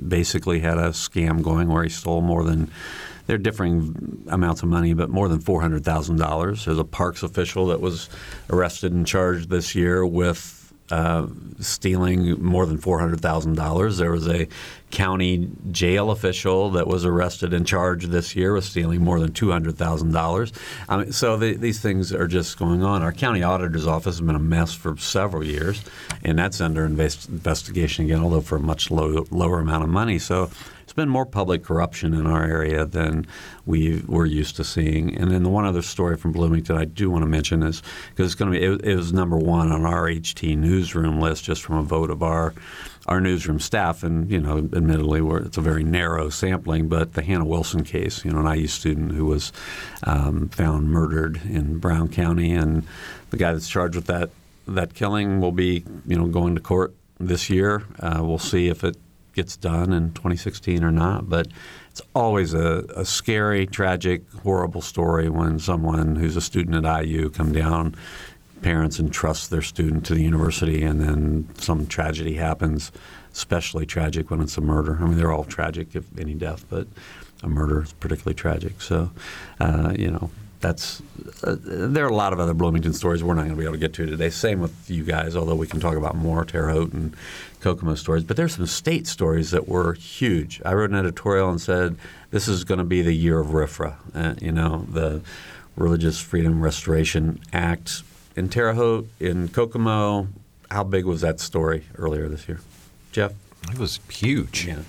basically 0.09 0.61
had 0.61 0.79
a 0.79 0.89
scam 0.91 1.43
going 1.43 1.69
where 1.69 1.83
he 1.83 1.91
stole 1.91 2.23
more 2.23 2.43
than 2.43 2.71
they're 3.27 3.37
differing 3.37 4.25
amounts 4.29 4.63
of 4.63 4.71
money, 4.71 4.95
but 4.95 5.11
more 5.11 5.29
than 5.29 5.41
four 5.41 5.61
hundred 5.61 5.85
thousand 5.85 6.17
dollars. 6.17 6.65
There's 6.65 6.79
a 6.79 6.85
parks 6.85 7.23
official 7.23 7.67
that 7.67 7.83
was 7.83 8.09
arrested 8.49 8.93
and 8.93 9.07
charged 9.07 9.51
this 9.51 9.75
year 9.75 10.05
with 10.07 10.60
uh, 10.91 11.27
stealing 11.61 12.43
more 12.43 12.67
than 12.67 12.79
four 12.79 12.99
hundred 12.99 13.21
thousand 13.21 13.57
dollars. 13.57 13.99
There 13.99 14.11
was 14.11 14.29
a 14.29 14.49
county 14.91 15.49
jail 15.71 16.11
official 16.11 16.71
that 16.71 16.87
was 16.87 17.05
arrested 17.05 17.55
and 17.55 17.65
charged 17.67 18.11
this 18.11 18.35
year 18.35 18.53
with 18.53 18.65
stealing 18.65 19.03
more 19.03 19.21
than 19.21 19.33
two 19.33 19.51
hundred 19.51 19.77
thousand 19.77 20.13
dollars. 20.13 20.53
I 20.89 20.97
mean, 20.97 21.13
so 21.13 21.37
the, 21.37 21.55
these 21.55 21.81
things 21.81 22.13
are 22.13 22.27
just 22.27 22.59
going 22.59 22.83
on. 22.83 23.03
Our 23.03 23.13
county 23.13 23.43
auditor's 23.43 23.87
office 23.87 24.19
has 24.19 24.27
been 24.27 24.37
a 24.37 24.41
mess 24.41 24.75
for 24.75 24.97
several 24.97 25.45
years, 25.45 25.83
and 26.25 26.39
that's 26.39 26.61
under 26.61 26.85
invest- 26.85 27.29
investigation 27.29 28.07
again, 28.07 28.21
although 28.21 28.41
for 28.41 28.57
a 28.57 28.61
much 28.61 28.91
low, 28.91 29.27
lower 29.31 29.61
amount 29.61 29.85
of 29.85 29.91
money. 29.91 30.19
So 30.19 30.51
been 31.01 31.09
more 31.09 31.25
public 31.25 31.65
corruption 31.65 32.13
in 32.13 32.27
our 32.27 32.45
area 32.45 32.85
than 32.85 33.27
we 33.65 34.03
were 34.07 34.27
used 34.27 34.57
to 34.57 34.65
seeing. 34.65 35.17
And 35.17 35.31
then 35.31 35.43
the 35.43 35.49
one 35.49 35.65
other 35.65 35.81
story 35.81 36.17
from 36.19 36.33
Bloomington 36.33 36.77
I 36.77 36.85
do 36.85 37.09
want 37.11 37.23
to 37.23 37.27
mention 37.27 37.63
is 37.63 37.83
because 38.11 38.27
it's 38.27 38.35
going 38.35 38.53
to 38.53 38.59
be 38.59 38.65
it, 38.65 38.85
it 38.85 38.97
was 38.97 39.11
number 39.11 39.39
one 39.39 39.73
on 39.73 39.87
our 39.87 40.07
HT 40.09 40.59
newsroom 40.59 41.19
list 41.19 41.45
just 41.45 41.63
from 41.63 41.77
a 41.77 41.83
vote 41.83 42.11
of 42.11 42.23
our 42.23 42.53
our 43.07 43.19
newsroom 43.19 43.61
staff. 43.61 44.03
And 44.03 44.31
you 44.31 44.41
know, 44.41 44.59
admittedly, 44.59 45.23
it's 45.47 45.57
a 45.57 45.63
very 45.63 45.85
narrow 45.85 46.29
sampling, 46.29 46.89
but 46.89 47.15
the 47.15 47.23
Hannah 47.23 47.47
Wilson 47.47 47.83
case, 47.83 48.23
you 48.23 48.31
know, 48.31 48.47
an 48.47 48.59
IU 48.59 48.67
student 48.67 49.13
who 49.13 49.25
was 49.25 49.53
um, 50.03 50.51
found 50.51 50.91
murdered 50.91 51.41
in 51.49 51.79
Brown 51.79 52.09
County, 52.09 52.53
and 52.53 52.87
the 53.31 53.39
guy 53.39 53.55
that's 53.55 53.69
charged 53.69 53.97
with 53.97 54.07
that 54.07 54.31
that 54.69 54.93
killing 54.93 55.41
will 55.41 55.53
be 55.53 55.83
you 56.07 56.17
know 56.17 56.27
going 56.27 56.55
to 56.57 56.61
court 56.61 56.95
this 57.19 57.49
year. 57.49 57.85
Uh, 57.99 58.21
we'll 58.21 58.39
see 58.39 58.69
if 58.69 58.85
it 58.85 58.99
gets 59.35 59.57
done 59.57 59.93
in 59.93 60.13
2016 60.13 60.83
or 60.83 60.91
not. 60.91 61.29
But 61.29 61.49
it's 61.91 62.03
always 62.15 62.55
a, 62.55 62.85
a 62.97 63.05
scary, 63.05 63.67
tragic, 63.67 64.23
horrible 64.43 64.83
story 64.83 65.29
when 65.29 65.59
someone 65.59 66.17
who's 66.17 66.37
a 66.37 66.41
student 66.41 66.85
at 66.85 67.05
IU 67.05 67.31
come 67.31 67.53
down, 67.53 67.95
parents 68.63 69.01
entrust 69.01 69.51
their 69.51 69.63
student 69.63 70.05
to 70.07 70.15
the 70.15 70.23
university, 70.23 70.83
and 70.83 71.01
then 71.01 71.49
some 71.59 71.87
tragedy 71.87 72.35
happens. 72.35 72.93
Especially 73.33 73.87
tragic 73.87 74.29
when 74.29 74.41
it's 74.41 74.59
a 74.59 74.61
murder. 74.61 74.99
I 75.01 75.05
mean, 75.05 75.17
they're 75.17 75.31
all 75.31 75.45
tragic 75.45 75.95
if 75.95 76.05
any 76.19 76.35
death, 76.35 76.65
but 76.69 76.89
a 77.45 77.49
murder 77.49 77.83
is 77.83 77.93
particularly 77.93 78.35
tragic. 78.35 78.81
So, 78.81 79.13
uh, 79.61 79.95
you 79.97 80.11
know, 80.11 80.31
that's 80.61 81.03
uh, 81.43 81.57
there 81.61 82.05
are 82.05 82.09
a 82.09 82.15
lot 82.15 82.33
of 82.33 82.41
other 82.41 82.55
Bloomington 82.55 82.93
stories 82.93 83.25
we're 83.25 83.35
not 83.35 83.43
going 83.43 83.55
to 83.55 83.57
be 83.57 83.65
able 83.65 83.75
to 83.75 83.79
get 83.79 83.95
to 83.95 84.07
today. 84.07 84.31
Same 84.31 84.61
with 84.61 84.91
you 84.91 85.05
guys, 85.05 85.35
although 85.35 85.55
we 85.55 85.67
can 85.67 85.81
talk 85.81 85.97
about 85.97 86.17
more 86.17 86.45
Terre 86.45 86.71
Haute 86.71 86.93
and 86.93 87.17
Kokomo 87.61 87.95
stories. 87.95 88.25
But 88.25 88.37
there's 88.37 88.57
some 88.57 88.67
state 88.67 89.07
stories 89.07 89.51
that 89.51 89.69
were 89.69 89.95
huge. 89.95 90.61
I 90.65 90.75
wrote 90.75 90.91
an 90.91 90.97
editorial 90.97 91.49
and 91.49 91.61
said 91.61 91.97
this 92.31 92.47
is 92.47 92.65
going 92.65 92.79
to 92.79 92.85
be 92.85 93.03
the 93.03 93.13
year 93.13 93.41
of 93.41 93.49
RFRA. 93.49 93.95
Uh, 94.15 94.35
you 94.41 94.53
know, 94.53 94.87
the 94.91 95.23
Religious 95.77 96.21
Freedom 96.21 96.63
Restoration 96.63 97.41
Act 97.53 98.03
in 98.37 98.49
Terre 98.49 98.75
Haute, 98.75 99.09
in 99.19 99.49
Kokomo. 99.49 100.29
How 100.71 100.85
big 100.85 101.05
was 101.05 101.23
that 101.23 101.41
story 101.41 101.85
earlier 101.97 102.29
this 102.29 102.49
year, 102.49 102.61
Jeff? 103.13 103.33
It 103.71 103.79
was 103.79 103.99
huge. 104.09 104.67
Yeah. 104.67 104.83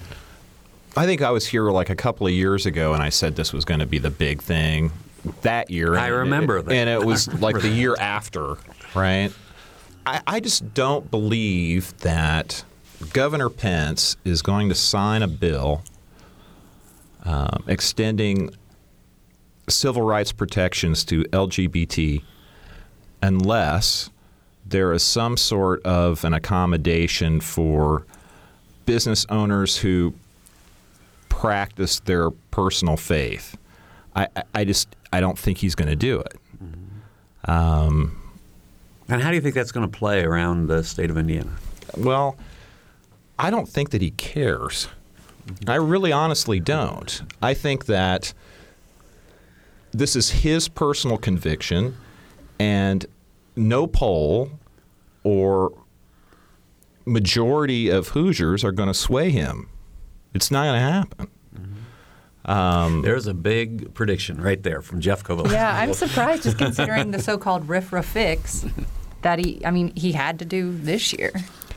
I 0.95 1.05
think 1.05 1.21
I 1.21 1.31
was 1.31 1.47
here 1.47 1.71
like 1.71 1.89
a 1.89 1.95
couple 1.95 2.27
of 2.27 2.33
years 2.33 2.65
ago, 2.65 2.93
and 2.93 3.01
I 3.01 3.09
said 3.09 3.35
this 3.35 3.53
was 3.53 3.63
going 3.63 3.79
to 3.79 3.85
be 3.85 3.97
the 3.97 4.11
big 4.11 4.41
thing 4.41 4.91
that 5.41 5.69
year. 5.69 5.95
I 5.95 6.07
remember 6.07 6.57
it, 6.59 6.65
that. 6.65 6.73
and 6.73 6.89
it 6.89 7.05
was 7.05 7.27
like 7.39 7.55
the 7.55 7.61
that. 7.61 7.69
year 7.69 7.95
after, 7.99 8.55
right? 8.95 9.31
I, 10.05 10.21
I 10.25 10.39
just 10.39 10.73
don't 10.73 11.09
believe 11.11 11.95
that 11.99 12.63
Governor 13.13 13.49
Pence 13.49 14.17
is 14.25 14.41
going 14.41 14.69
to 14.69 14.75
sign 14.75 15.21
a 15.21 15.27
bill 15.27 15.83
um, 17.23 17.63
extending 17.67 18.49
civil 19.69 20.01
rights 20.01 20.31
protections 20.31 21.03
to 21.05 21.23
LGBT 21.25 22.23
unless 23.21 24.09
there 24.65 24.91
is 24.93 25.03
some 25.03 25.37
sort 25.37 25.83
of 25.83 26.23
an 26.23 26.33
accommodation 26.33 27.39
for 27.39 28.05
business 28.85 29.25
owners 29.29 29.77
who 29.77 30.13
practice 31.29 31.99
their 32.01 32.31
personal 32.31 32.97
faith. 32.97 33.55
I- 34.15 34.27
I 34.53 34.63
just 34.65 34.95
I 35.13 35.19
don't 35.19 35.37
think 35.37 35.57
he's 35.59 35.75
going 35.75 35.89
to 35.89 35.95
do 35.95 36.19
it. 36.19 36.35
Mm-hmm. 36.63 37.51
Um, 37.51 38.17
And 39.09 39.21
how 39.21 39.29
do 39.29 39.35
you 39.35 39.41
think 39.41 39.55
that's 39.55 39.71
going 39.71 39.89
to 39.89 39.97
play 39.97 40.23
around 40.23 40.67
the 40.67 40.83
state 40.83 41.09
of 41.09 41.17
Indiana? 41.17 41.51
well, 41.97 42.37
I 43.37 43.49
don't 43.49 43.67
think 43.67 43.89
that 43.89 44.01
he 44.01 44.11
cares. 44.11 44.87
Mm-hmm. 45.47 45.69
I 45.69 45.75
really 45.75 46.11
honestly 46.11 46.59
don't. 46.59 47.21
I 47.41 47.53
think 47.53 47.85
that 47.87 48.33
this 49.91 50.15
is 50.15 50.29
his 50.29 50.69
personal 50.69 51.17
conviction, 51.17 51.97
and 52.59 53.05
no 53.57 53.87
poll 53.87 54.51
or 55.23 55.73
majority 57.05 57.89
of 57.89 58.09
Hoosiers 58.09 58.63
are 58.63 58.71
going 58.71 58.87
to 58.87 58.93
sway 58.93 59.31
him. 59.31 59.67
It's 60.33 60.49
not 60.51 60.63
going 60.65 60.75
to 60.75 60.79
happen. 60.79 61.27
Mm-hmm. 61.53 61.80
There's 62.45 63.27
a 63.27 63.33
big 63.33 63.93
prediction 63.93 64.41
right 64.41 64.61
there 64.61 64.81
from 64.81 65.01
Jeff 65.01 65.23
Koval. 65.23 65.51
Yeah, 65.51 65.77
I'm 65.77 65.93
surprised 65.93 66.43
just 66.43 66.57
considering 66.57 67.11
the 67.11 67.19
so-called 67.19 67.67
RFRA 67.67 68.03
fix 68.03 68.65
that 69.21 69.39
he, 69.39 69.63
I 69.65 69.71
mean, 69.71 69.93
he 69.95 70.11
had 70.13 70.39
to 70.39 70.45
do 70.45 70.75
this 70.75 71.13
year. 71.13 71.31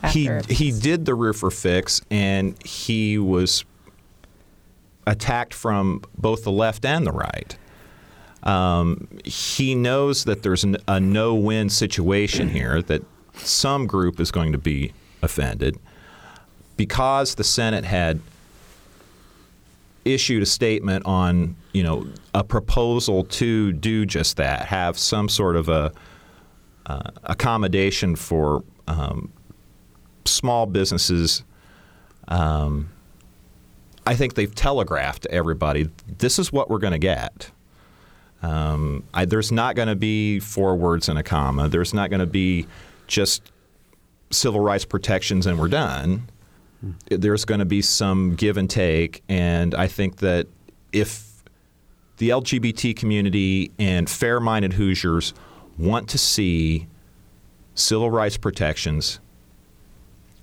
he 0.09 0.29
he 0.49 0.71
did 0.71 1.05
the 1.05 1.13
RFRA 1.13 1.53
fix 1.53 2.01
and 2.11 2.61
he 2.63 3.17
was 3.17 3.65
attacked 5.07 5.53
from 5.53 6.01
both 6.17 6.43
the 6.43 6.51
left 6.51 6.85
and 6.85 7.05
the 7.05 7.11
right. 7.11 7.57
Um, 8.43 9.07
he 9.23 9.73
knows 9.73 10.25
that 10.25 10.43
there's 10.43 10.63
an, 10.63 10.77
a 10.87 10.99
no-win 10.99 11.69
situation 11.69 12.49
here 12.49 12.81
that 12.83 13.03
some 13.33 13.87
group 13.87 14.19
is 14.19 14.31
going 14.31 14.51
to 14.51 14.57
be 14.57 14.93
offended 15.21 15.77
because 16.77 17.35
the 17.35 17.43
Senate 17.43 17.85
had 17.85 18.21
issued 20.05 20.43
a 20.43 20.45
statement 20.45 21.05
on 21.05 21.55
you 21.73 21.83
know 21.83 22.07
a 22.33 22.43
proposal 22.43 23.23
to 23.25 23.73
do 23.73 24.05
just 24.05 24.37
that, 24.37 24.65
have 24.67 24.97
some 24.97 25.27
sort 25.27 25.55
of 25.55 25.67
a 25.67 25.91
uh, 26.85 27.11
accommodation 27.23 28.15
for 28.15 28.63
um, 28.87 29.31
small 30.25 30.65
businesses. 30.65 31.43
Um, 32.27 32.89
I 34.07 34.15
think 34.15 34.35
they've 34.35 34.53
telegraphed 34.53 35.23
to 35.23 35.31
everybody 35.31 35.89
this 36.19 36.37
is 36.37 36.51
what 36.51 36.69
we're 36.69 36.79
going 36.79 36.93
to 36.93 36.99
get. 36.99 37.51
Um, 38.43 39.03
I, 39.13 39.25
there's 39.25 39.51
not 39.51 39.75
going 39.75 39.87
to 39.87 39.95
be 39.95 40.39
four 40.39 40.75
words 40.75 41.09
and 41.09 41.17
a 41.17 41.23
comma. 41.23 41.67
There's 41.67 41.93
not 41.93 42.11
going 42.11 42.19
to 42.19 42.27
be 42.27 42.67
just 43.07 43.51
civil 44.31 44.59
rights 44.59 44.85
protections 44.85 45.47
and 45.47 45.57
we're 45.59 45.67
done. 45.67 46.29
There's 47.09 47.45
going 47.45 47.59
to 47.59 47.65
be 47.65 47.81
some 47.81 48.35
give 48.35 48.57
and 48.57 48.69
take, 48.69 49.23
and 49.29 49.73
I 49.73 49.87
think 49.87 50.17
that 50.17 50.47
if 50.91 51.43
the 52.17 52.29
LGBT 52.29 52.95
community 52.95 53.71
and 53.77 54.09
fair-minded 54.09 54.73
Hoosiers 54.73 55.33
want 55.77 56.07
to 56.09 56.17
see 56.17 56.87
civil 57.73 58.09
rights 58.09 58.37
protections, 58.37 59.19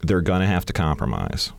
they're 0.00 0.20
going 0.20 0.40
to 0.40 0.46
have 0.46 0.66
to 0.66 0.72
compromise. 0.72 1.52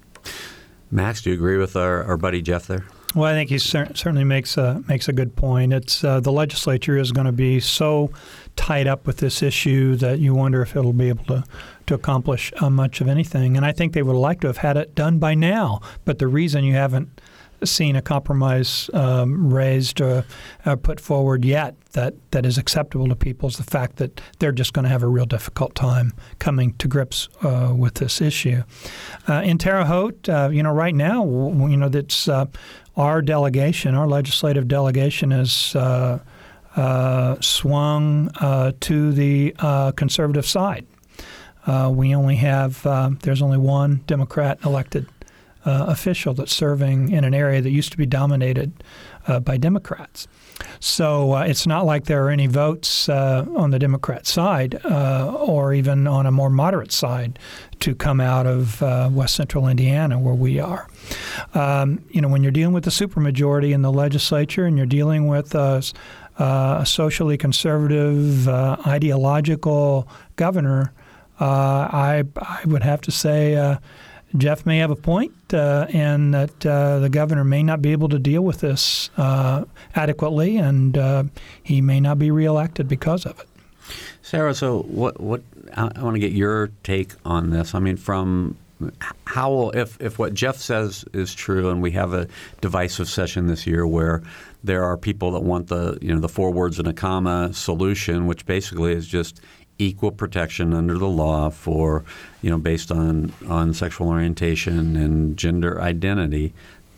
Max, 0.92 1.22
do 1.22 1.32
you 1.32 1.36
agree 1.36 1.58
with 1.58 1.76
our, 1.76 2.04
our 2.04 2.18
buddy 2.18 2.42
Jeff 2.42 2.68
there? 2.68 2.86
Well, 3.16 3.26
I 3.26 3.34
think 3.34 3.52
he 3.52 3.60
cer- 3.60 3.94
certainly 3.94 4.24
makes 4.24 4.58
a 4.58 4.84
makes 4.88 5.08
a 5.08 5.14
good 5.14 5.36
point. 5.36 5.72
It's 5.72 6.04
uh, 6.04 6.20
the 6.20 6.32
legislature 6.32 6.98
is 6.98 7.12
going 7.12 7.28
to 7.28 7.32
be 7.32 7.60
so 7.60 8.12
tied 8.56 8.88
up 8.88 9.06
with 9.06 9.18
this 9.18 9.44
issue 9.44 9.96
that 9.98 10.20
you 10.20 10.34
wonder 10.34 10.62
if 10.64 10.76
it'll 10.76 10.94
be 10.94 11.10
able 11.10 11.26
to 11.26 11.44
to 11.86 11.94
accomplish 11.94 12.52
uh, 12.60 12.70
much 12.70 13.02
of 13.02 13.08
anything. 13.08 13.56
And 13.56 13.66
I 13.66 13.72
think 13.72 13.94
they 13.94 14.02
would 14.02 14.16
like 14.16 14.42
to 14.42 14.48
have 14.48 14.58
had 14.58 14.78
it 14.78 14.96
done 14.96 15.20
by 15.20 15.36
now. 15.36 15.82
But 16.06 16.18
the 16.18 16.28
reason 16.28 16.64
you 16.64 16.74
haven't 16.74 17.22
seen 17.66 17.96
a 17.96 18.02
compromise 18.02 18.90
um, 18.94 19.54
raised 19.54 20.02
or 20.02 20.26
uh, 20.66 20.76
put 20.76 21.00
forward 21.00 21.46
yet 21.46 21.76
that, 21.94 22.14
that 22.32 22.46
is 22.46 22.58
acceptable 22.58 23.08
to 23.08 23.16
people 23.16 23.48
is 23.48 23.58
the 23.58 23.64
fact 23.64 23.98
that 23.98 24.20
they're 24.40 24.52
just 24.52 24.74
going 24.74 24.84
to 24.84 24.90
have 24.90 25.04
a 25.04 25.08
real 25.08 25.26
difficult 25.26 25.76
time 25.76 26.14
coming 26.40 26.74
to 26.74 26.88
grips 26.88 27.30
uh, 27.44 27.74
with 27.76 27.96
this 27.96 28.22
issue. 28.22 28.64
Uh, 29.28 29.42
in 29.46 29.58
Terre 29.58 29.86
Haute, 29.86 30.28
uh, 30.28 30.50
you 30.52 30.64
know, 30.64 30.72
right 30.72 30.96
now, 30.96 31.24
you 31.24 31.78
know, 31.78 31.90
that's 31.90 32.28
uh, 32.28 32.46
our 32.96 33.22
delegation, 33.22 33.96
our 33.96 34.08
legislative 34.08 34.68
delegation 34.68 35.32
is. 35.32 35.76
Uh, 35.76 36.20
swung 37.40 38.32
to 38.80 39.12
the 39.12 39.54
conservative 39.96 40.44
side. 40.44 40.88
we 41.92 42.16
only 42.16 42.38
have, 42.38 42.82
there's 43.22 43.44
only 43.44 43.60
one 43.60 44.02
Democrat 44.08 44.58
elected 44.66 45.08
uh, 45.66 45.86
official 45.88 46.34
that's 46.34 46.54
serving 46.54 47.10
in 47.12 47.24
an 47.24 47.34
area 47.34 47.62
that 47.62 47.72
used 47.72 47.92
to 47.92 47.98
be 47.98 48.06
dominated 48.06 48.84
uh, 49.28 49.40
by 49.40 49.58
Democrats. 49.58 50.28
So 50.80 51.34
uh, 51.34 51.44
it's 51.44 51.66
not 51.66 51.86
like 51.86 52.06
there 52.06 52.26
are 52.26 52.30
any 52.30 52.48
votes 52.48 53.10
uh, 53.10 53.46
on 53.56 53.72
the 53.72 53.80
Democrat 53.80 54.26
side 54.28 54.84
uh, 54.86 55.34
or 55.34 55.74
even 55.74 56.08
on 56.08 56.26
a 56.26 56.32
more 56.32 56.50
moderate 56.50 56.92
side 56.92 57.40
to 57.80 57.96
come 57.96 58.20
out 58.20 58.46
of 58.46 58.82
uh, 58.82 59.10
West 59.12 59.36
Central 59.36 59.68
Indiana, 59.68 60.20
where 60.20 60.34
we 60.34 60.60
are. 60.60 60.88
Um, 61.54 62.04
you 62.12 62.22
know, 62.22 62.28
when 62.28 62.44
you're 62.44 62.52
dealing 62.52 62.74
with 62.74 62.86
the 62.86 62.92
supermajority 62.92 63.74
in 63.74 63.82
the 63.82 63.92
legislature 63.92 64.66
and 64.66 64.78
you're 64.78 64.86
dealing 64.86 65.28
with 65.28 65.54
a 65.56 65.84
socially 66.86 67.38
conservative, 67.38 68.48
ideological 68.48 70.08
governor, 70.36 70.94
I, 71.40 72.24
I 72.38 72.62
would 72.66 72.84
have 72.84 73.02
to 73.02 73.12
say 73.12 73.78
Jeff 74.36 74.66
may 74.66 74.80
have 74.80 74.90
a 74.92 74.96
point, 74.96 75.34
uh, 75.54 75.86
and 75.90 76.34
that 76.34 76.66
uh, 76.66 77.00
the 77.00 77.10
governor 77.10 77.44
may 77.44 77.62
not 77.62 77.82
be 77.82 77.92
able 77.92 78.10
to 78.10 78.20
deal 78.20 78.42
with 78.42 78.62
this 78.62 79.10
uh, 79.18 79.64
adequately, 79.96 80.58
and 80.58 80.98
uh, 80.98 81.24
he 81.62 81.82
may 81.82 82.00
not 82.00 82.18
be 82.18 82.32
reelected 82.32 82.88
because 82.88 83.26
of 83.26 83.40
it. 83.40 83.48
Sarah, 84.22 84.56
so 84.56 84.84
what? 84.84 85.20
What 85.20 85.44
I, 85.76 85.84
want 86.02 86.16
to 86.16 86.20
get 86.20 86.32
your 86.32 86.72
take 86.84 87.14
on 87.26 87.50
this. 87.50 87.76
I 87.76 87.80
mean, 87.80 87.98
from 87.98 88.58
how 89.26 89.70
if 89.70 90.00
if 90.02 90.18
what 90.18 90.34
Jeff 90.34 90.58
says 90.58 91.06
is 91.14 91.34
true, 91.34 91.70
and 91.70 91.82
we 91.82 91.92
have 91.92 92.14
a 92.14 92.28
divisive 92.62 93.10
session 93.10 93.48
this 93.48 93.68
year 93.68 93.86
where 93.86 94.24
there 94.64 94.84
are 94.84 94.98
people 94.98 95.32
that 95.32 95.42
want 95.42 95.68
the 95.68 95.98
you 96.02 96.14
know 96.14 96.20
the 96.20 96.30
four 96.30 96.52
words 96.52 96.80
and 96.80 96.88
a 96.88 96.94
comma 96.94 97.54
solution, 97.54 98.26
which 98.26 98.46
basically 98.46 98.94
is 98.94 99.08
just 99.08 99.42
equal 99.80 100.12
protection 100.12 100.74
under 100.74 100.98
the 100.98 101.08
law 101.08 101.50
for, 101.50 102.04
you 102.42 102.50
know, 102.50 102.58
based 102.58 102.92
on, 102.92 103.34
on 103.48 103.74
sexual 103.74 104.10
orientation 104.10 104.96
and 104.96 105.38
gender 105.38 105.82
identity, 105.82 106.54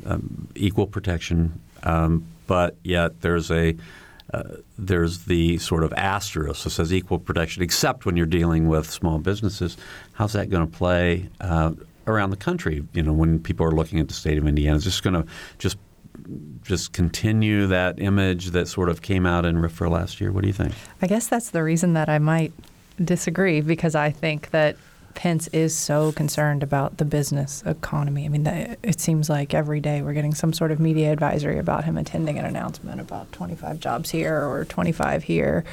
um, 0.05 0.47
equal 0.55 0.87
protection. 0.87 1.59
Um, 1.83 2.25
but 2.47 2.75
yet 2.83 3.21
there's 3.21 3.51
a 3.51 3.75
uh, 4.33 4.57
there's 4.77 5.25
the 5.25 5.57
sort 5.59 5.83
of 5.83 5.93
asterisk 5.93 6.63
that 6.63 6.71
says 6.71 6.91
equal 6.91 7.19
protection, 7.19 7.61
except 7.61 8.05
when 8.05 8.17
you're 8.17 8.25
dealing 8.25 8.67
with 8.67 8.89
small 8.89 9.19
businesses. 9.19 9.77
How's 10.13 10.33
that 10.33 10.49
going 10.49 10.67
to 10.67 10.77
play 10.77 11.29
uh, 11.39 11.73
around 12.07 12.31
the 12.31 12.37
country? 12.37 12.83
You 12.93 13.03
know, 13.03 13.13
when 13.13 13.39
people 13.39 13.65
are 13.65 13.71
looking 13.71 13.99
at 13.99 14.07
the 14.07 14.13
state 14.15 14.37
of 14.37 14.47
Indiana, 14.47 14.77
is 14.77 14.85
this 14.85 14.99
going 14.99 15.13
to 15.13 15.25
just 15.59 15.77
just 16.63 16.93
continue 16.93 17.67
that 17.67 17.99
image 17.99 18.47
that 18.47 18.67
sort 18.67 18.89
of 18.89 19.01
came 19.01 19.25
out 19.25 19.45
in 19.45 19.55
RFRA 19.55 19.89
last 19.89 20.19
year? 20.19 20.31
What 20.31 20.41
do 20.41 20.47
you 20.47 20.53
think? 20.53 20.73
I 21.01 21.07
guess 21.07 21.27
that's 21.27 21.51
the 21.51 21.63
reason 21.63 21.93
that 21.93 22.09
I 22.09 22.19
might 22.19 22.53
disagree 23.03 23.61
because 23.61 23.95
I 23.95 24.11
think 24.11 24.51
that 24.51 24.77
Pence 25.15 25.47
is 25.47 25.75
so 25.75 26.11
concerned 26.11 26.61
about 26.61 26.97
the 26.97 27.05
business 27.05 27.63
economy. 27.65 28.25
I 28.25 28.29
mean, 28.29 28.45
it 28.83 28.99
seems 28.99 29.29
like 29.29 29.53
every 29.53 29.79
day 29.79 30.01
we're 30.01 30.13
getting 30.13 30.33
some 30.33 30.53
sort 30.53 30.71
of 30.71 30.79
media 30.79 31.11
advisory 31.11 31.57
about 31.57 31.85
him 31.85 31.97
attending 31.97 32.37
an 32.37 32.45
announcement 32.45 32.99
about 32.99 33.31
25 33.31 33.79
jobs 33.79 34.11
here 34.11 34.45
or 34.45 34.65
25 34.65 35.23
here. 35.23 35.63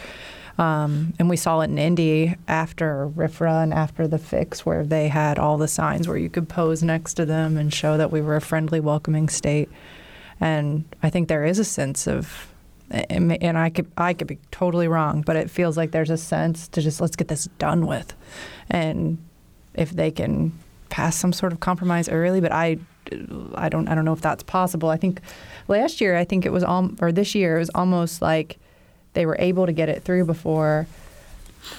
Um, 0.58 1.14
and 1.18 1.28
we 1.28 1.36
saw 1.36 1.60
it 1.60 1.70
in 1.70 1.78
Indy 1.78 2.36
after 2.46 3.10
RFRA 3.16 3.62
and 3.62 3.74
after 3.74 4.06
the 4.06 4.18
fix, 4.18 4.64
where 4.64 4.84
they 4.84 5.08
had 5.08 5.38
all 5.38 5.58
the 5.58 5.68
signs 5.68 6.06
where 6.06 6.18
you 6.18 6.28
could 6.28 6.48
pose 6.48 6.82
next 6.82 7.14
to 7.14 7.24
them 7.24 7.56
and 7.56 7.72
show 7.72 7.96
that 7.96 8.12
we 8.12 8.20
were 8.20 8.36
a 8.36 8.40
friendly, 8.40 8.78
welcoming 8.78 9.28
state. 9.28 9.68
And 10.42 10.84
I 11.04 11.08
think 11.08 11.28
there 11.28 11.44
is 11.44 11.60
a 11.60 11.64
sense 11.64 12.08
of 12.08 12.52
and 12.90 13.56
I 13.56 13.70
could 13.70 13.90
I 13.96 14.12
could 14.12 14.26
be 14.26 14.38
totally 14.50 14.86
wrong, 14.86 15.22
but 15.22 15.36
it 15.36 15.48
feels 15.48 15.78
like 15.78 15.92
there's 15.92 16.10
a 16.10 16.18
sense 16.18 16.68
to 16.68 16.82
just 16.82 17.00
let's 17.00 17.16
get 17.16 17.28
this 17.28 17.48
done 17.58 17.86
with, 17.86 18.14
and 18.68 19.16
if 19.72 19.90
they 19.90 20.10
can 20.10 20.52
pass 20.90 21.16
some 21.16 21.32
sort 21.32 21.52
of 21.52 21.60
compromise 21.60 22.08
early, 22.08 22.40
but 22.40 22.52
I 22.52 22.78
I 23.54 23.68
don't 23.70 23.88
I 23.88 23.94
don't 23.94 24.04
know 24.04 24.12
if 24.12 24.20
that's 24.20 24.42
possible. 24.42 24.90
I 24.90 24.98
think 24.98 25.20
last 25.68 26.02
year 26.02 26.16
I 26.16 26.24
think 26.24 26.44
it 26.44 26.52
was 26.52 26.64
all 26.64 26.90
or 27.00 27.12
this 27.12 27.34
year 27.34 27.56
it 27.56 27.60
was 27.60 27.70
almost 27.74 28.20
like 28.20 28.58
they 29.14 29.24
were 29.24 29.36
able 29.38 29.64
to 29.66 29.72
get 29.72 29.88
it 29.88 30.02
through 30.02 30.26
before 30.26 30.86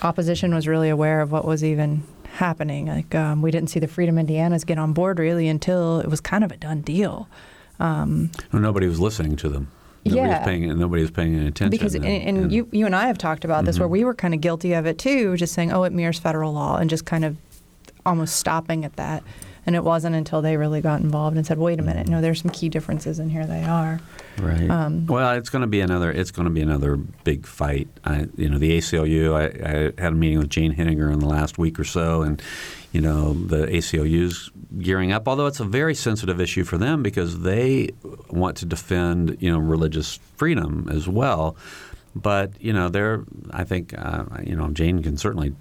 opposition 0.01 0.53
was 0.55 0.67
really 0.67 0.89
aware 0.89 1.19
of 1.21 1.31
what 1.31 1.45
was 1.45 1.63
even 1.63 2.03
happening. 2.35 2.87
Like 2.87 3.13
um, 3.13 3.41
we 3.41 3.51
didn't 3.51 3.69
see 3.69 3.79
the 3.79 3.87
Freedom 3.87 4.15
Indianas 4.15 4.65
get 4.65 4.79
on 4.79 4.93
board 4.93 5.19
really 5.19 5.47
until 5.47 5.99
it 5.99 6.07
was 6.07 6.21
kind 6.21 6.43
of 6.43 6.51
a 6.51 6.57
done 6.57 6.81
deal. 6.81 7.27
Um, 7.79 8.31
well, 8.51 8.61
nobody 8.61 8.87
was 8.87 8.99
listening 8.99 9.35
to 9.37 9.49
them. 9.49 9.67
Nobody 10.05 10.27
yeah. 10.27 10.39
was 10.39 10.45
paying. 10.45 10.79
Nobody 10.79 11.01
was 11.01 11.11
paying 11.11 11.35
any 11.35 11.47
attention. 11.47 11.69
Because 11.69 11.95
and, 11.95 12.05
and, 12.05 12.37
and 12.37 12.51
you 12.51 12.67
you 12.71 12.85
and 12.85 12.95
I 12.95 13.07
have 13.07 13.17
talked 13.17 13.45
about 13.45 13.65
this, 13.65 13.75
mm-hmm. 13.75 13.83
where 13.83 13.87
we 13.87 14.03
were 14.03 14.13
kind 14.13 14.33
of 14.33 14.41
guilty 14.41 14.73
of 14.73 14.85
it 14.85 14.97
too, 14.97 15.37
just 15.37 15.53
saying, 15.53 15.71
"Oh, 15.71 15.83
it 15.83 15.93
mirrors 15.93 16.19
federal 16.19 16.53
law," 16.53 16.77
and 16.77 16.89
just 16.89 17.05
kind 17.05 17.23
of 17.23 17.37
almost 18.05 18.35
stopping 18.35 18.83
at 18.83 18.95
that. 18.97 19.23
And 19.65 19.77
it 19.77 19.83
wasn't 19.83 20.15
until 20.15 20.41
they 20.41 20.57
really 20.57 20.81
got 20.81 20.99
involved 20.99 21.37
and 21.37 21.45
said, 21.45 21.57
"Wait 21.57 21.79
a 21.79 21.83
minute, 21.83 22.07
no, 22.09 22.19
there's 22.19 22.41
some 22.41 22.51
key 22.51 22.67
differences, 22.67 23.17
and 23.17 23.31
here 23.31 23.45
they 23.45 23.63
are." 23.63 24.01
Right. 24.39 24.69
Um, 24.69 25.05
well, 25.05 25.35
it's 25.37 25.49
going 25.49 25.61
to 25.61 25.67
be 25.67 25.81
another. 25.81 26.11
It's 26.11 26.31
going 26.31 26.47
to 26.47 26.53
be 26.53 26.61
another 26.61 26.97
big 26.97 27.45
fight. 27.45 27.87
I, 28.03 28.27
you 28.35 28.49
know, 28.49 28.57
the 28.57 28.77
ACLU. 28.77 29.33
I, 29.33 29.43
I, 29.69 30.01
had 30.01 30.13
a 30.13 30.15
meeting 30.15 30.39
with 30.39 30.49
Jane 30.49 30.73
Henegar 30.75 31.11
in 31.11 31.19
the 31.19 31.27
last 31.27 31.57
week 31.57 31.79
or 31.79 31.83
so, 31.83 32.23
and 32.23 32.41
you 32.91 33.01
know, 33.01 33.33
the 33.33 33.67
ACLU's 33.67 34.51
gearing 34.79 35.11
up. 35.11 35.27
Although 35.27 35.45
it's 35.45 35.59
a 35.59 35.65
very 35.65 35.93
sensitive 35.93 36.41
issue 36.41 36.63
for 36.63 36.77
them 36.77 37.03
because 37.03 37.41
they 37.41 37.91
want 38.29 38.57
to 38.57 38.65
defend, 38.65 39.37
you 39.39 39.51
know, 39.51 39.59
religious 39.59 40.19
freedom 40.35 40.87
as 40.91 41.07
well. 41.07 41.55
But 42.15 42.59
you 42.59 42.73
know, 42.73 42.89
they're. 42.89 43.23
I 43.51 43.63
think 43.63 43.93
uh, 43.97 44.25
you 44.43 44.55
know, 44.55 44.69
Jane 44.69 45.03
can 45.03 45.17
certainly 45.17 45.53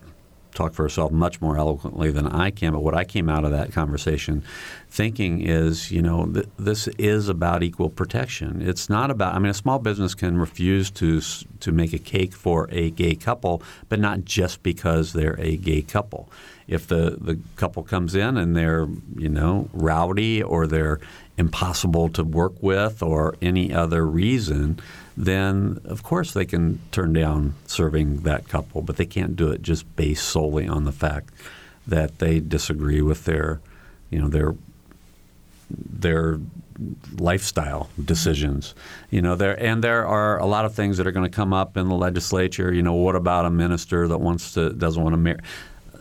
talk 0.54 0.74
for 0.74 0.82
herself 0.82 1.12
much 1.12 1.40
more 1.40 1.56
eloquently 1.56 2.10
than 2.10 2.26
I 2.26 2.50
can. 2.50 2.72
But 2.72 2.82
what 2.82 2.94
I 2.94 3.04
came 3.04 3.28
out 3.28 3.44
of 3.44 3.50
that 3.50 3.72
conversation 3.72 4.42
thinking 4.88 5.40
is, 5.40 5.90
you 5.90 6.02
know, 6.02 6.26
th- 6.26 6.46
this 6.58 6.88
is 6.98 7.28
about 7.28 7.62
equal 7.62 7.88
protection. 7.88 8.62
It's 8.62 8.88
not 8.88 9.10
about. 9.10 9.34
I 9.34 9.38
mean, 9.38 9.50
a 9.50 9.54
small 9.54 9.78
business 9.78 10.14
can 10.14 10.36
refuse 10.36 10.90
to 10.92 11.20
to 11.60 11.72
make 11.72 11.92
a 11.92 11.98
cake 11.98 12.34
for 12.34 12.68
a 12.70 12.90
gay 12.90 13.14
couple, 13.14 13.62
but 13.88 13.98
not 13.98 14.24
just 14.24 14.62
because 14.62 15.12
they're 15.12 15.40
a 15.40 15.56
gay 15.56 15.82
couple. 15.82 16.30
If 16.68 16.86
the 16.86 17.16
the 17.20 17.38
couple 17.56 17.82
comes 17.82 18.14
in 18.14 18.36
and 18.36 18.56
they're, 18.56 18.88
you 19.16 19.28
know, 19.28 19.68
rowdy 19.72 20.42
or 20.42 20.66
they're 20.66 21.00
impossible 21.38 22.08
to 22.10 22.22
work 22.22 22.62
with 22.62 23.02
or 23.02 23.34
any 23.40 23.72
other 23.72 24.06
reason 24.06 24.78
then 25.16 25.80
of 25.84 26.02
course 26.02 26.32
they 26.32 26.44
can 26.44 26.80
turn 26.90 27.12
down 27.12 27.54
serving 27.66 28.18
that 28.22 28.48
couple, 28.48 28.82
but 28.82 28.96
they 28.96 29.06
can't 29.06 29.36
do 29.36 29.50
it 29.50 29.62
just 29.62 29.96
based 29.96 30.24
solely 30.24 30.66
on 30.66 30.84
the 30.84 30.92
fact 30.92 31.32
that 31.86 32.18
they 32.18 32.40
disagree 32.40 33.02
with 33.02 33.24
their, 33.24 33.60
you 34.10 34.18
know, 34.18 34.28
their 34.28 34.54
their 35.70 36.38
lifestyle 37.18 37.88
mm-hmm. 37.92 38.02
decisions. 38.02 38.74
You 39.10 39.22
know, 39.22 39.34
there 39.34 39.60
and 39.62 39.82
there 39.82 40.06
are 40.06 40.38
a 40.38 40.46
lot 40.46 40.64
of 40.64 40.74
things 40.74 40.96
that 40.98 41.06
are 41.06 41.12
going 41.12 41.30
to 41.30 41.34
come 41.34 41.52
up 41.52 41.76
in 41.76 41.88
the 41.88 41.94
legislature. 41.94 42.72
You 42.72 42.82
know, 42.82 42.94
what 42.94 43.16
about 43.16 43.44
a 43.44 43.50
minister 43.50 44.08
that 44.08 44.18
wants 44.18 44.54
to 44.54 44.70
doesn't 44.70 45.02
want 45.02 45.14
to 45.14 45.18
marry? 45.18 45.40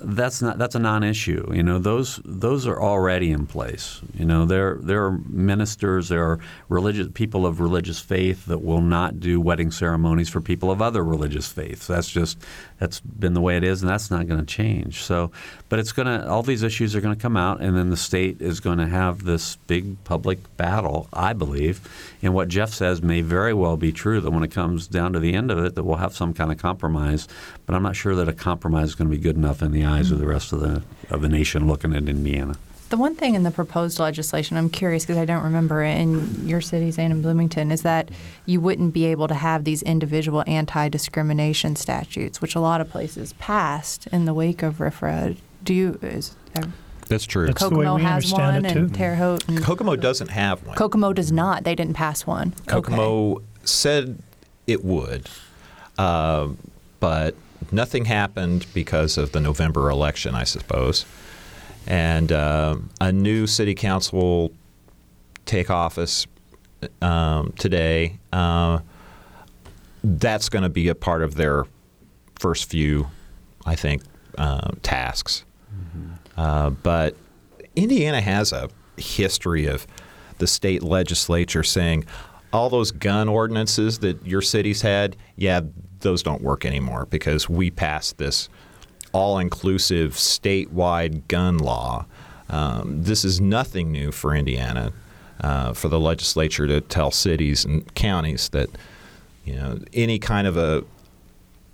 That's 0.03 0.41
not 0.41 0.57
that's 0.57 0.75
a 0.75 0.79
non-issue. 0.79 1.51
You 1.53 1.63
know, 1.63 1.79
those 1.79 2.19
those 2.25 2.67
are 2.67 2.81
already 2.81 3.31
in 3.31 3.45
place. 3.45 4.01
You 4.13 4.25
know, 4.25 4.45
there 4.45 4.77
there 4.81 5.05
are 5.05 5.19
ministers, 5.27 6.09
there 6.09 6.23
are 6.23 6.39
religious 6.69 7.07
people 7.13 7.45
of 7.45 7.59
religious 7.59 7.99
faith 7.99 8.45
that 8.45 8.59
will 8.59 8.81
not 8.81 9.19
do 9.19 9.39
wedding 9.39 9.71
ceremonies 9.71 10.29
for 10.29 10.41
people 10.41 10.71
of 10.71 10.81
other 10.81 11.03
religious 11.03 11.51
faiths. 11.51 11.87
That's 11.87 12.09
just 12.09 12.37
that's 12.81 12.99
been 12.99 13.35
the 13.35 13.41
way 13.41 13.57
it 13.57 13.63
is, 13.63 13.83
and 13.83 13.91
that's 13.91 14.09
not 14.09 14.27
going 14.27 14.39
to 14.39 14.45
change. 14.45 15.03
So, 15.03 15.31
but 15.69 15.77
it's 15.77 15.91
going 15.91 16.07
to 16.07 16.27
all 16.27 16.41
these 16.41 16.63
issues 16.63 16.95
are 16.95 16.99
going 16.99 17.15
to 17.15 17.21
come 17.21 17.37
out, 17.37 17.61
and 17.61 17.77
then 17.77 17.91
the 17.91 17.95
state 17.95 18.41
is 18.41 18.59
going 18.59 18.79
to 18.79 18.87
have 18.87 19.23
this 19.23 19.57
big 19.67 20.03
public 20.03 20.39
battle. 20.57 21.07
I 21.13 21.33
believe, 21.33 21.87
and 22.23 22.33
what 22.33 22.47
Jeff 22.47 22.73
says 22.73 23.03
may 23.03 23.21
very 23.21 23.53
well 23.53 23.77
be 23.77 23.91
true 23.91 24.19
that 24.19 24.31
when 24.31 24.41
it 24.41 24.49
comes 24.49 24.87
down 24.87 25.13
to 25.13 25.19
the 25.19 25.35
end 25.35 25.51
of 25.51 25.59
it, 25.63 25.75
that 25.75 25.83
we'll 25.83 25.97
have 25.97 26.15
some 26.15 26.33
kind 26.33 26.51
of 26.51 26.57
compromise. 26.57 27.27
But 27.67 27.75
I'm 27.75 27.83
not 27.83 27.95
sure 27.95 28.15
that 28.15 28.27
a 28.27 28.33
compromise 28.33 28.89
is 28.89 28.95
going 28.95 29.11
to 29.11 29.15
be 29.15 29.21
good 29.21 29.35
enough 29.35 29.61
in 29.61 29.71
the 29.73 29.85
eyes 29.85 30.09
of 30.09 30.17
the 30.17 30.25
rest 30.25 30.51
of 30.51 30.59
the 30.59 30.81
of 31.11 31.21
the 31.21 31.29
nation 31.29 31.67
looking 31.67 31.95
at 31.95 32.09
Indiana. 32.09 32.55
The 32.91 32.97
one 32.97 33.15
thing 33.15 33.35
in 33.35 33.43
the 33.43 33.51
proposed 33.51 33.99
legislation, 33.99 34.57
I'm 34.57 34.69
curious 34.69 35.05
because 35.05 35.17
I 35.17 35.23
don't 35.23 35.43
remember 35.43 35.81
in 35.81 36.45
your 36.45 36.59
cities 36.59 36.99
and 36.99 37.13
in 37.13 37.21
Bloomington, 37.21 37.71
is 37.71 37.83
that 37.83 38.09
you 38.45 38.59
wouldn't 38.59 38.93
be 38.93 39.05
able 39.05 39.29
to 39.29 39.33
have 39.33 39.63
these 39.63 39.81
individual 39.81 40.43
anti-discrimination 40.45 41.77
statutes, 41.77 42.41
which 42.41 42.53
a 42.53 42.59
lot 42.59 42.81
of 42.81 42.89
places 42.89 43.31
passed 43.39 44.07
in 44.07 44.25
the 44.25 44.33
wake 44.33 44.61
of 44.61 44.79
RFRA. 44.79 45.37
Do 45.63 45.73
you? 45.73 45.99
Is, 46.01 46.35
uh, 46.57 46.63
That's 47.07 47.23
true. 47.23 47.47
That's- 47.47 47.63
the 47.63 47.73
way 47.73 47.85
Kokomo 47.85 47.95
we 47.95 48.01
has 48.03 48.25
understand 48.33 48.55
one, 48.55 48.65
it, 48.65 48.77
and 48.77 48.89
too. 48.89 48.93
Terre 48.93 49.15
Haute. 49.15 49.47
And 49.47 49.63
Kokomo 49.63 49.95
doesn't 49.95 50.29
have 50.31 50.67
one. 50.67 50.75
Kokomo 50.75 51.13
does 51.13 51.31
not. 51.31 51.63
They 51.63 51.75
didn't 51.75 51.93
pass 51.93 52.27
one. 52.27 52.53
Okay. 52.63 52.73
Kokomo 52.73 53.41
said 53.63 54.19
it 54.67 54.83
would, 54.83 55.29
uh, 55.97 56.49
but 56.99 57.35
nothing 57.71 58.03
happened 58.03 58.65
because 58.73 59.17
of 59.17 59.31
the 59.31 59.39
November 59.39 59.89
election, 59.89 60.35
I 60.35 60.43
suppose. 60.43 61.05
And 61.87 62.31
uh, 62.31 62.77
a 62.99 63.11
new 63.11 63.47
city 63.47 63.75
council 63.75 64.19
will 64.19 64.51
take 65.45 65.69
office 65.69 66.27
um, 67.01 67.53
today. 67.57 68.19
Uh, 68.31 68.79
that's 70.03 70.49
going 70.49 70.63
to 70.63 70.69
be 70.69 70.87
a 70.87 70.95
part 70.95 71.21
of 71.21 71.35
their 71.35 71.65
first 72.39 72.69
few, 72.69 73.07
I 73.65 73.75
think, 73.75 74.03
uh, 74.37 74.71
tasks. 74.81 75.43
Uh, 76.37 76.69
but 76.71 77.15
Indiana 77.75 78.21
has 78.21 78.51
a 78.51 78.69
history 78.97 79.65
of 79.65 79.85
the 80.37 80.47
state 80.47 80.81
legislature 80.81 81.63
saying 81.63 82.05
all 82.53 82.69
those 82.69 82.91
gun 82.91 83.29
ordinances 83.29 83.99
that 83.99 84.25
your 84.25 84.41
cities 84.41 84.81
had, 84.81 85.15
yeah, 85.35 85.61
those 85.99 86.23
don't 86.23 86.41
work 86.41 86.65
anymore 86.65 87.05
because 87.09 87.47
we 87.47 87.69
passed 87.69 88.17
this 88.17 88.49
all 89.13 89.39
inclusive 89.39 90.13
statewide 90.13 91.27
gun 91.27 91.57
law. 91.57 92.05
Um, 92.49 93.03
this 93.03 93.23
is 93.23 93.39
nothing 93.39 93.91
new 93.91 94.11
for 94.11 94.35
Indiana, 94.35 94.93
uh, 95.41 95.73
for 95.73 95.89
the 95.89 95.99
legislature 95.99 96.67
to 96.67 96.81
tell 96.81 97.11
cities 97.11 97.65
and 97.65 97.93
counties 97.95 98.49
that 98.49 98.69
you 99.45 99.55
know 99.55 99.79
any 99.93 100.19
kind 100.19 100.47
of 100.47 100.57
a 100.57 100.83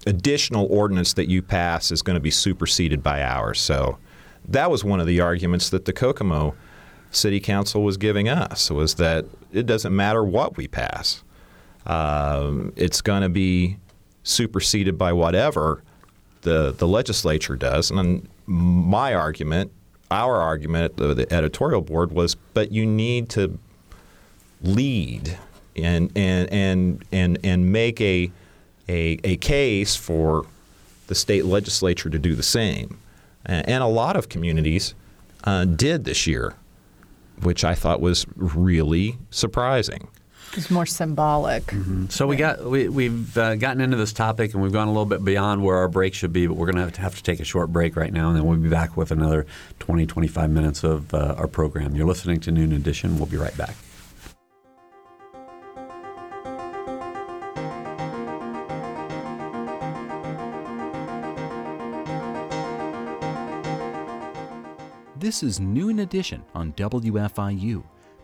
additional 0.06 0.68
ordinance 0.70 1.14
that 1.14 1.28
you 1.28 1.42
pass 1.42 1.92
is 1.92 2.02
going 2.02 2.16
to 2.16 2.22
be 2.22 2.32
superseded 2.32 3.04
by 3.04 3.22
ours. 3.22 3.60
So 3.60 3.98
that 4.48 4.72
was 4.72 4.84
one 4.84 5.00
of 5.00 5.08
the 5.08 5.20
arguments 5.20 5.70
that 5.72 5.86
the 5.86 5.94
Kokomo 5.94 6.56
City 7.12 7.40
Council 7.40 7.84
was 7.84 7.98
giving 7.98 8.30
us 8.30 8.72
was 8.72 8.96
that 8.96 9.26
it 9.52 9.66
doesn't 9.66 9.96
matter 9.96 10.24
what 10.24 10.56
we 10.56 10.68
pass. 10.68 11.24
Um, 11.86 12.74
it's 12.76 13.02
going 13.02 13.22
to 13.22 13.30
be 13.30 13.78
superseded 14.24 14.98
by 14.98 15.14
whatever 15.14 15.84
the 16.48 16.72
the 16.72 16.88
legislature 16.88 17.58
does. 17.58 17.92
And 17.92 18.28
my 18.46 19.14
argument, 19.14 19.72
our 20.10 20.38
argument 20.38 21.00
at 21.00 21.18
the, 21.18 21.28
editorial 21.30 21.82
board 21.82 22.14
was, 22.14 22.36
but 22.54 22.72
you 22.72 22.86
need 22.86 23.30
to 23.32 23.60
lead 24.62 25.38
and 25.76 26.10
and 26.16 26.50
and 26.52 27.06
and 27.12 27.38
and 27.44 27.72
make 27.72 28.00
a 28.00 28.32
a, 28.88 29.20
a 29.26 29.36
case 29.38 29.98
for 29.98 30.46
the 31.08 31.16
state 31.16 31.44
legislature 31.44 32.10
to 32.10 32.18
do 32.18 32.34
the 32.34 32.44
same. 32.44 32.98
And, 33.46 33.68
and 33.68 33.84
a 33.84 33.88
lot 33.88 34.16
of 34.16 34.30
communities 34.30 34.96
uh, 35.44 35.66
did 35.66 36.06
this 36.06 36.26
year, 36.26 36.56
which 37.44 37.66
I 37.66 37.76
thought 37.76 38.00
was 38.00 38.26
really 38.38 39.18
surprising. 39.30 40.08
It's 40.54 40.72
more 40.72 40.86
symbolic. 40.86 41.72
So 42.10 42.26
we 42.26 42.36
got 42.36 42.64
we, 42.64 42.90
we've 42.90 43.38
uh, 43.38 43.56
gotten 43.56 43.82
into 43.82 43.98
this 43.98 44.14
topic 44.14 44.54
and 44.54 44.64
we've 44.64 44.72
gone 44.72 44.88
a 44.88 44.92
little 44.92 45.06
bit 45.06 45.24
beyond 45.24 45.64
where 45.64 45.78
our 45.78 45.88
break 45.88 46.14
should 46.14 46.34
be, 46.34 46.48
but 46.48 46.56
we're 46.56 46.66
going 46.66 46.78
to 46.78 46.82
have 46.82 46.94
to 46.94 47.02
have 47.02 47.16
to 47.16 47.24
take 47.24 47.40
a 47.40 47.44
short 47.46 47.72
break 47.72 47.96
right 47.96 48.12
now, 48.12 48.30
and 48.30 48.36
then 48.38 48.46
we'll 48.46 48.58
be 48.58 48.70
back 48.70 48.98
with 48.98 49.12
another 49.12 49.46
20, 49.80 50.06
25 50.06 50.50
minutes 50.50 50.84
of 50.84 51.14
uh, 51.14 51.36
our 51.38 51.48
program. 51.48 51.96
You're 51.96 52.08
listening 52.08 52.40
to 52.42 52.52
Noon 52.52 52.72
Edition. 52.72 53.18
We'll 53.18 53.28
be 53.28 53.38
right 53.38 53.56
back. 53.56 53.76
This 65.20 65.44
is 65.44 65.60
Noon 65.60 66.00
Edition 66.00 66.44
on 66.54 66.74
WFIU. 66.74 67.84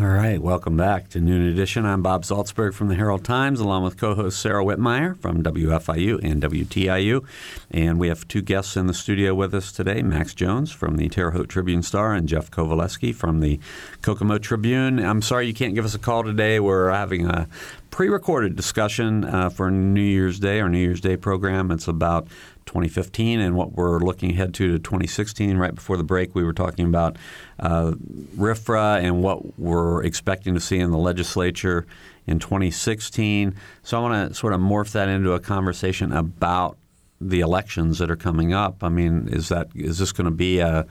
All 0.00 0.06
right, 0.06 0.40
welcome 0.40 0.74
back 0.74 1.10
to 1.10 1.20
Noon 1.20 1.46
Edition. 1.46 1.84
I'm 1.84 2.00
Bob 2.00 2.22
Zaltsberg 2.22 2.72
from 2.72 2.88
the 2.88 2.94
Herald 2.94 3.26
Times, 3.26 3.60
along 3.60 3.84
with 3.84 3.98
co-host 3.98 4.40
Sarah 4.40 4.64
Wittmeyer 4.64 5.18
from 5.18 5.42
WFIU 5.42 6.18
and 6.24 6.42
WTIU. 6.42 7.22
And 7.70 8.00
we 8.00 8.08
have 8.08 8.26
two 8.26 8.40
guests 8.40 8.74
in 8.74 8.86
the 8.86 8.94
studio 8.94 9.34
with 9.34 9.54
us 9.54 9.70
today, 9.70 10.00
Max 10.00 10.32
Jones 10.32 10.72
from 10.72 10.96
the 10.96 11.10
Terre 11.10 11.32
Haute 11.32 11.50
Tribune 11.50 11.82
Star 11.82 12.14
and 12.14 12.26
Jeff 12.26 12.50
Kovaleski 12.50 13.14
from 13.14 13.40
the 13.40 13.60
Kokomo 14.00 14.38
Tribune. 14.38 14.98
I'm 14.98 15.20
sorry 15.20 15.46
you 15.46 15.52
can't 15.52 15.74
give 15.74 15.84
us 15.84 15.94
a 15.94 15.98
call 15.98 16.24
today. 16.24 16.58
We're 16.58 16.90
having 16.90 17.26
a 17.26 17.46
pre-recorded 17.90 18.56
discussion 18.56 19.26
uh, 19.26 19.50
for 19.50 19.70
New 19.70 20.00
Year's 20.00 20.40
Day, 20.40 20.60
our 20.60 20.70
New 20.70 20.78
Year's 20.78 21.02
Day 21.02 21.18
program. 21.18 21.70
It's 21.70 21.86
about 21.86 22.28
2015 22.66 23.40
and 23.40 23.56
what 23.56 23.72
we're 23.72 23.98
looking 23.98 24.30
ahead 24.30 24.54
to 24.54 24.72
to 24.72 24.78
2016. 24.78 25.56
Right 25.56 25.74
before 25.74 25.96
the 25.96 26.04
break, 26.04 26.34
we 26.34 26.44
were 26.44 26.52
talking 26.52 26.86
about 26.86 27.16
uh, 27.58 27.92
RFRA 28.36 29.02
and 29.02 29.22
what 29.22 29.58
we're 29.58 30.02
expecting 30.04 30.54
to 30.54 30.60
see 30.60 30.78
in 30.78 30.90
the 30.90 30.98
legislature 30.98 31.86
in 32.26 32.38
2016. 32.38 33.54
So 33.82 33.98
I 33.98 34.00
want 34.00 34.30
to 34.30 34.34
sort 34.34 34.52
of 34.52 34.60
morph 34.60 34.92
that 34.92 35.08
into 35.08 35.32
a 35.32 35.40
conversation 35.40 36.12
about 36.12 36.76
the 37.20 37.40
elections 37.40 37.98
that 37.98 38.10
are 38.10 38.16
coming 38.16 38.52
up. 38.52 38.82
I 38.82 38.88
mean, 38.88 39.28
is 39.28 39.48
that 39.48 39.68
is 39.74 39.98
this 39.98 40.12
going 40.12 40.26
to 40.26 40.30
be 40.30 40.58
a 40.58 40.86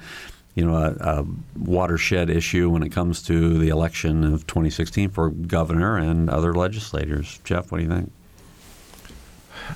you 0.53 0.65
know, 0.65 0.75
a, 0.75 0.91
a, 0.99 1.25
watershed 1.57 2.29
issue 2.29 2.69
when 2.69 2.84
it 2.84 2.89
comes 2.89 3.23
to 3.23 3.57
the 3.57 3.69
election 3.69 4.25
of 4.25 4.45
2016 4.47 5.10
for 5.10 5.29
governor 5.29 5.97
and 5.97 6.29
other 6.29 6.53
legislators. 6.53 7.39
Jeff, 7.45 7.71
what 7.71 7.77
do 7.77 7.86
you 7.86 7.89
think? 7.89 8.12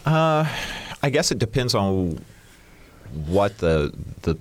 Uh, 0.06 0.46
I 1.06 1.12
guess 1.12 1.32
it 1.32 1.38
depends 1.38 1.76
on 1.76 2.20
what 3.28 3.60
the 3.60 3.94
the, 4.24 4.36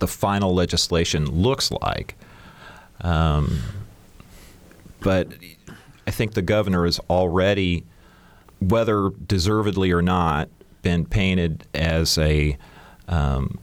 the 0.00 0.08
final 0.08 0.52
legislation 0.52 1.30
looks 1.30 1.70
like. 1.70 2.16
Um, 3.02 3.60
but 4.98 5.28
I 6.08 6.10
think 6.10 6.34
the 6.34 6.42
governor 6.42 6.84
has 6.84 6.98
already, 7.08 7.84
whether 8.58 9.10
deservedly 9.24 9.92
or 9.92 10.02
not, 10.02 10.48
been 10.82 11.06
painted 11.06 11.64
as 11.74 12.18
a 12.18 12.58
um, 13.06 13.60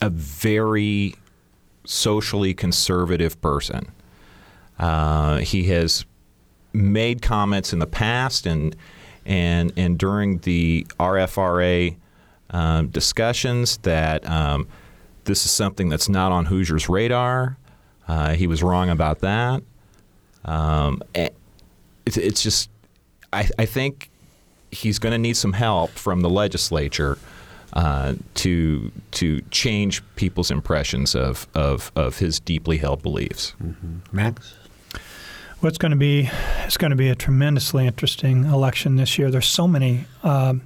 a 0.00 0.08
very 0.08 1.14
socially 1.84 2.54
conservative 2.54 3.38
person. 3.42 3.92
Uh, 4.78 5.36
he 5.40 5.64
has 5.64 6.06
made 6.72 7.20
comments 7.20 7.74
in 7.74 7.80
the 7.80 7.86
past 7.86 8.46
and 8.46 8.74
and 9.30 9.72
and 9.76 9.96
during 9.96 10.38
the 10.38 10.86
RFRA 10.98 11.96
um, 12.50 12.88
discussions 12.88 13.78
that 13.78 14.28
um, 14.28 14.66
this 15.24 15.44
is 15.44 15.52
something 15.52 15.88
that's 15.88 16.08
not 16.08 16.32
on 16.32 16.46
Hoosiers' 16.46 16.88
radar. 16.88 17.56
Uh, 18.08 18.34
he 18.34 18.48
was 18.48 18.62
wrong 18.62 18.90
about 18.90 19.20
that. 19.20 19.62
Um, 20.44 21.00
it's, 21.14 22.16
it's 22.16 22.42
just, 22.42 22.70
I, 23.32 23.48
I 23.56 23.66
think 23.66 24.10
he's 24.72 24.98
going 24.98 25.12
to 25.12 25.18
need 25.18 25.36
some 25.36 25.52
help 25.52 25.90
from 25.90 26.22
the 26.22 26.30
legislature 26.30 27.18
uh, 27.72 28.14
to 28.34 28.90
to 29.12 29.42
change 29.52 30.02
people's 30.16 30.50
impressions 30.50 31.14
of, 31.14 31.46
of, 31.54 31.92
of 31.94 32.18
his 32.18 32.40
deeply 32.40 32.78
held 32.78 33.00
beliefs. 33.00 33.54
Mm-hmm. 33.62 33.98
Max? 34.10 34.54
It's 35.62 35.78
going 35.78 35.90
to 35.90 35.96
be 35.96 36.30
it's 36.64 36.78
going 36.78 36.90
to 36.90 36.96
be 36.96 37.10
a 37.10 37.14
tremendously 37.14 37.86
interesting 37.86 38.44
election 38.44 38.96
this 38.96 39.18
year. 39.18 39.30
There's 39.30 39.48
so 39.48 39.68
many 39.68 40.06
um, 40.22 40.62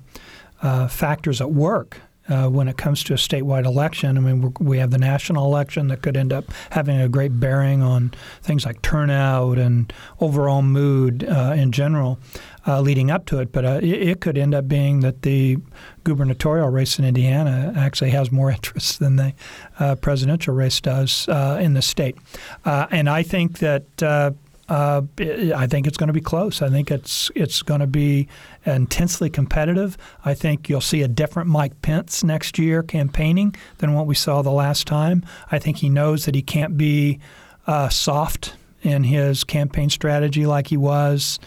uh, 0.63 0.87
factors 0.87 1.41
at 1.41 1.51
work 1.51 2.01
uh, 2.29 2.49
when 2.49 2.69
it 2.69 2.77
comes 2.77 3.03
to 3.05 3.13
a 3.13 3.17
statewide 3.17 3.65
election. 3.65 4.17
I 4.17 4.21
mean, 4.21 4.55
we 4.61 4.79
have 4.79 4.91
the 4.91 4.99
national 4.99 5.45
election 5.47 5.89
that 5.89 6.01
could 6.01 6.17
end 6.17 6.33
up 6.33 6.45
having 6.71 7.01
a 7.01 7.09
great 7.09 7.41
bearing 7.41 7.83
on 7.83 8.13
things 8.43 8.65
like 8.65 8.83
turnout 8.83 9.59
and 9.59 9.93
overall 10.21 10.63
mood 10.63 11.25
uh, 11.25 11.55
in 11.57 11.73
general 11.73 12.19
uh, 12.67 12.81
leading 12.81 13.11
up 13.11 13.27
to 13.27 13.41
it. 13.41 13.53
But 13.53 13.65
uh, 13.65 13.81
it, 13.83 14.09
it, 14.09 14.21
could 14.21 14.39
end 14.39 14.55
up 14.55 14.69
being 14.69 15.01
that 15.01 15.23
the 15.23 15.59
gubernatorial 16.05 16.69
race 16.69 16.99
in 16.99 17.05
Indiana 17.05 17.73
actually 17.77 18.11
has 18.11 18.31
more 18.31 18.51
interest 18.53 19.01
than 19.01 19.17
the 19.17 19.35
uh, 19.79 19.97
presidential 19.97 20.55
race 20.55 20.81
does 20.81 21.29
uh, 21.29 21.59
in 21.61 21.75
the 21.75 21.83
state. 21.83 22.17
and 22.65 23.11
I 23.11 23.23
think 23.23 23.59
that 23.59 24.35
uh, 24.69 25.03
I 25.19 25.67
think 25.67 25.87
it's 25.87 25.97
going 25.97 26.09
to 26.09 26.15
be 26.15 26.21
close. 26.21 26.63
I 26.63 26.71
think 26.71 26.91
it's 26.91 27.31
it's 27.35 27.63
going 27.63 27.81
to 27.81 27.87
be 27.87 28.29
intensely 28.65 29.29
competitive. 29.29 29.99
I 30.25 30.35
think 30.35 30.69
you'll 30.69 30.81
see 30.81 31.03
a 31.03 31.09
different 31.09 31.49
Mike 31.49 31.83
Pence 31.83 32.25
next 32.25 32.59
year 32.59 32.83
campaigning 32.83 33.55
than 33.79 33.95
what 33.95 34.07
we 34.07 34.15
saw 34.15 34.43
the 34.43 34.51
last 34.51 34.87
time. 34.87 35.25
I 35.51 35.59
think 35.59 35.79
he 35.79 35.89
knows 35.89 36.25
that 36.25 36.35
he 36.35 36.43
can't 36.43 36.77
be 36.77 37.21
uh, 37.67 37.89
soft 37.89 38.55
in 38.83 39.05
his 39.05 39.45
campaign 39.45 39.91
strategy 39.91 40.47
like 40.47 40.69
he 40.69 40.77
was 40.77 41.39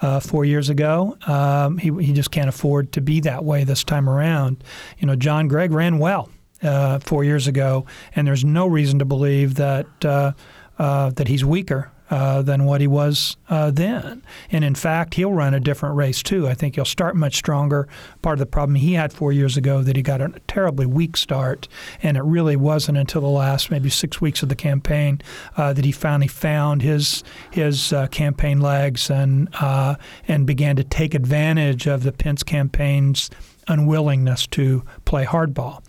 uh, 0.00 0.20
four 0.20 0.44
years 0.44 0.68
ago. 0.68 1.16
Um, 1.26 1.78
he, 1.78 1.90
he 2.04 2.12
just 2.12 2.30
can't 2.30 2.48
afford 2.48 2.92
to 2.92 3.00
be 3.00 3.20
that 3.20 3.44
way 3.44 3.64
this 3.64 3.84
time 3.84 4.08
around. 4.08 4.62
You 4.98 5.06
know, 5.06 5.16
John 5.16 5.48
Gregg 5.48 5.72
ran 5.72 5.98
well 5.98 6.28
uh, 6.62 6.98
four 7.00 7.24
years 7.24 7.46
ago, 7.46 7.86
and 8.14 8.26
there's 8.26 8.44
no 8.44 8.66
reason 8.66 8.98
to 8.98 9.04
believe 9.04 9.54
that 9.54 9.86
uh, 10.04 10.32
uh, 10.78 11.10
that 11.10 11.28
he's 11.28 11.44
weaker 11.44 11.90
uh, 12.14 12.42
than 12.42 12.64
what 12.64 12.80
he 12.80 12.86
was 12.86 13.36
uh, 13.48 13.72
then. 13.72 14.22
And 14.52 14.62
in 14.62 14.76
fact, 14.76 15.14
he'll 15.14 15.32
run 15.32 15.52
a 15.52 15.58
different 15.58 15.96
race 15.96 16.22
too. 16.22 16.46
I 16.46 16.54
think 16.54 16.76
he'll 16.76 16.84
start 16.84 17.16
much 17.16 17.34
stronger. 17.34 17.88
Part 18.22 18.34
of 18.34 18.38
the 18.38 18.46
problem 18.46 18.76
he 18.76 18.92
had 18.92 19.12
four 19.12 19.32
years 19.32 19.56
ago 19.56 19.82
that 19.82 19.96
he 19.96 20.02
got 20.02 20.20
a 20.20 20.28
terribly 20.46 20.86
weak 20.86 21.16
start, 21.16 21.66
and 22.04 22.16
it 22.16 22.22
really 22.22 22.54
wasn't 22.54 22.98
until 22.98 23.22
the 23.22 23.26
last 23.26 23.68
maybe 23.68 23.90
six 23.90 24.20
weeks 24.20 24.44
of 24.44 24.48
the 24.48 24.54
campaign 24.54 25.20
uh, 25.56 25.72
that 25.72 25.84
he 25.84 25.90
finally 25.90 26.28
found 26.28 26.82
his 26.82 27.24
his 27.50 27.92
uh, 27.92 28.06
campaign 28.06 28.60
legs 28.60 29.10
and 29.10 29.48
uh, 29.54 29.96
and 30.28 30.46
began 30.46 30.76
to 30.76 30.84
take 30.84 31.14
advantage 31.14 31.88
of 31.88 32.04
the 32.04 32.12
Pence 32.12 32.44
campaign's 32.44 33.28
unwillingness 33.66 34.46
to 34.46 34.84
play 35.04 35.24
hardball. 35.24 35.82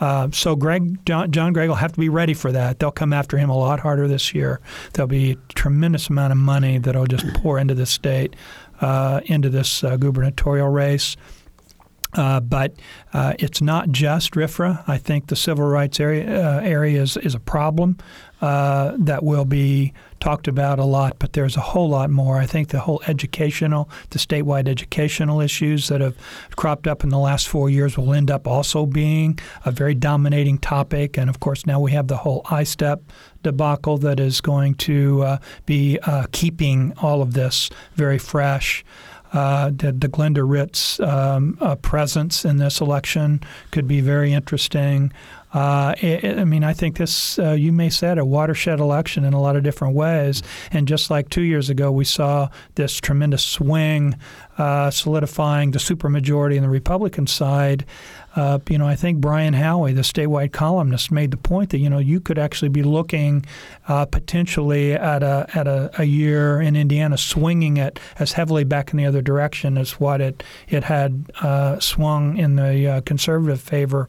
Uh, 0.00 0.28
so 0.32 0.54
Gregg, 0.54 1.04
John, 1.04 1.30
John 1.32 1.52
Gregg 1.52 1.68
will 1.68 1.76
have 1.76 1.92
to 1.92 2.00
be 2.00 2.08
ready 2.08 2.34
for 2.34 2.52
that. 2.52 2.78
They'll 2.78 2.90
come 2.90 3.12
after 3.12 3.36
him 3.36 3.50
a 3.50 3.56
lot 3.56 3.80
harder 3.80 4.06
this 4.06 4.34
year. 4.34 4.60
There'll 4.92 5.08
be 5.08 5.32
a 5.32 5.36
tremendous 5.54 6.08
amount 6.08 6.32
of 6.32 6.38
money 6.38 6.78
that'll 6.78 7.06
just 7.06 7.26
pour 7.34 7.58
into 7.58 7.74
the 7.74 7.86
state, 7.86 8.36
uh, 8.80 9.20
into 9.24 9.48
this 9.48 9.82
uh, 9.82 9.96
gubernatorial 9.96 10.68
race. 10.68 11.16
Uh, 12.14 12.40
but 12.40 12.74
uh, 13.12 13.34
it's 13.38 13.60
not 13.60 13.90
just 13.90 14.32
RFRA. 14.32 14.82
I 14.88 14.96
think 14.96 15.26
the 15.26 15.36
civil 15.36 15.66
rights 15.66 16.00
area, 16.00 16.42
uh, 16.42 16.60
area 16.60 17.02
is, 17.02 17.16
is 17.18 17.34
a 17.34 17.40
problem 17.40 17.98
uh, 18.40 18.92
that 18.98 19.22
will 19.22 19.44
be 19.44 19.92
talked 20.20 20.48
about 20.48 20.78
a 20.78 20.84
lot, 20.84 21.16
but 21.18 21.32
there's 21.32 21.56
a 21.56 21.60
whole 21.60 21.88
lot 21.88 22.10
more. 22.10 22.38
I 22.38 22.46
think 22.46 22.68
the 22.68 22.80
whole 22.80 23.02
educational, 23.06 23.88
the 24.10 24.18
statewide 24.18 24.68
educational 24.68 25.40
issues 25.40 25.88
that 25.88 26.00
have 26.00 26.16
cropped 26.56 26.86
up 26.86 27.04
in 27.04 27.10
the 27.10 27.18
last 27.18 27.48
four 27.48 27.70
years 27.70 27.96
will 27.96 28.12
end 28.12 28.30
up 28.30 28.46
also 28.46 28.86
being 28.86 29.38
a 29.64 29.70
very 29.70 29.94
dominating 29.94 30.58
topic. 30.58 31.16
And 31.16 31.30
of 31.30 31.40
course, 31.40 31.66
now 31.66 31.80
we 31.80 31.92
have 31.92 32.08
the 32.08 32.18
whole 32.18 32.42
I-STEP 32.50 33.02
debacle 33.42 33.98
that 33.98 34.20
is 34.20 34.40
going 34.40 34.74
to 34.74 35.22
uh, 35.22 35.38
be 35.66 35.98
uh, 36.02 36.26
keeping 36.32 36.92
all 37.00 37.22
of 37.22 37.34
this 37.34 37.70
very 37.94 38.18
fresh. 38.18 38.84
Uh, 39.32 39.70
the, 39.70 39.92
the, 39.92 40.08
Glenda 40.08 40.42
Ritz 40.48 40.98
um, 41.00 41.58
uh, 41.60 41.76
presence 41.76 42.46
in 42.46 42.56
this 42.56 42.80
election 42.80 43.40
could 43.70 43.86
be 43.86 44.00
very 44.00 44.32
interesting. 44.32 45.12
Uh, 45.52 45.94
it, 46.00 46.38
I 46.38 46.44
mean, 46.44 46.62
I 46.62 46.74
think 46.74 46.98
this, 46.98 47.38
uh, 47.38 47.52
you 47.52 47.72
may 47.72 47.88
say, 47.88 48.16
a 48.16 48.24
watershed 48.24 48.80
election 48.80 49.24
in 49.24 49.32
a 49.32 49.40
lot 49.40 49.56
of 49.56 49.62
different 49.62 49.94
ways. 49.94 50.42
And 50.70 50.86
just 50.86 51.10
like 51.10 51.30
two 51.30 51.42
years 51.42 51.70
ago, 51.70 51.90
we 51.90 52.04
saw 52.04 52.48
this 52.74 53.00
tremendous 53.00 53.44
swing 53.44 54.16
uh, 54.58 54.90
solidifying 54.90 55.70
the 55.70 55.78
supermajority 55.78 56.56
on 56.56 56.62
the 56.62 56.68
Republican 56.68 57.26
side. 57.26 57.86
Uh, 58.38 58.60
you 58.70 58.78
know, 58.78 58.86
I 58.86 58.94
think 58.94 59.20
Brian 59.20 59.52
Howey, 59.52 59.96
the 59.96 60.02
statewide 60.02 60.52
columnist, 60.52 61.10
made 61.10 61.32
the 61.32 61.36
point 61.36 61.70
that 61.70 61.78
you 61.78 61.90
know 61.90 61.98
you 61.98 62.20
could 62.20 62.38
actually 62.38 62.68
be 62.68 62.84
looking 62.84 63.44
uh, 63.88 64.04
potentially 64.06 64.92
at 64.92 65.24
a 65.24 65.48
at 65.54 65.66
a, 65.66 65.90
a, 65.98 66.04
year 66.04 66.60
in 66.60 66.76
Indiana 66.76 67.18
swinging 67.18 67.78
it 67.78 67.98
as 68.20 68.32
heavily 68.32 68.62
back 68.62 68.92
in 68.92 68.96
the 68.96 69.04
other 69.04 69.20
direction 69.20 69.76
as 69.76 69.98
what 69.98 70.20
it 70.20 70.44
it 70.68 70.84
had 70.84 71.24
uh, 71.40 71.80
swung 71.80 72.36
in 72.36 72.54
the 72.54 72.86
uh, 72.86 73.00
conservative 73.00 73.60
favor. 73.60 74.06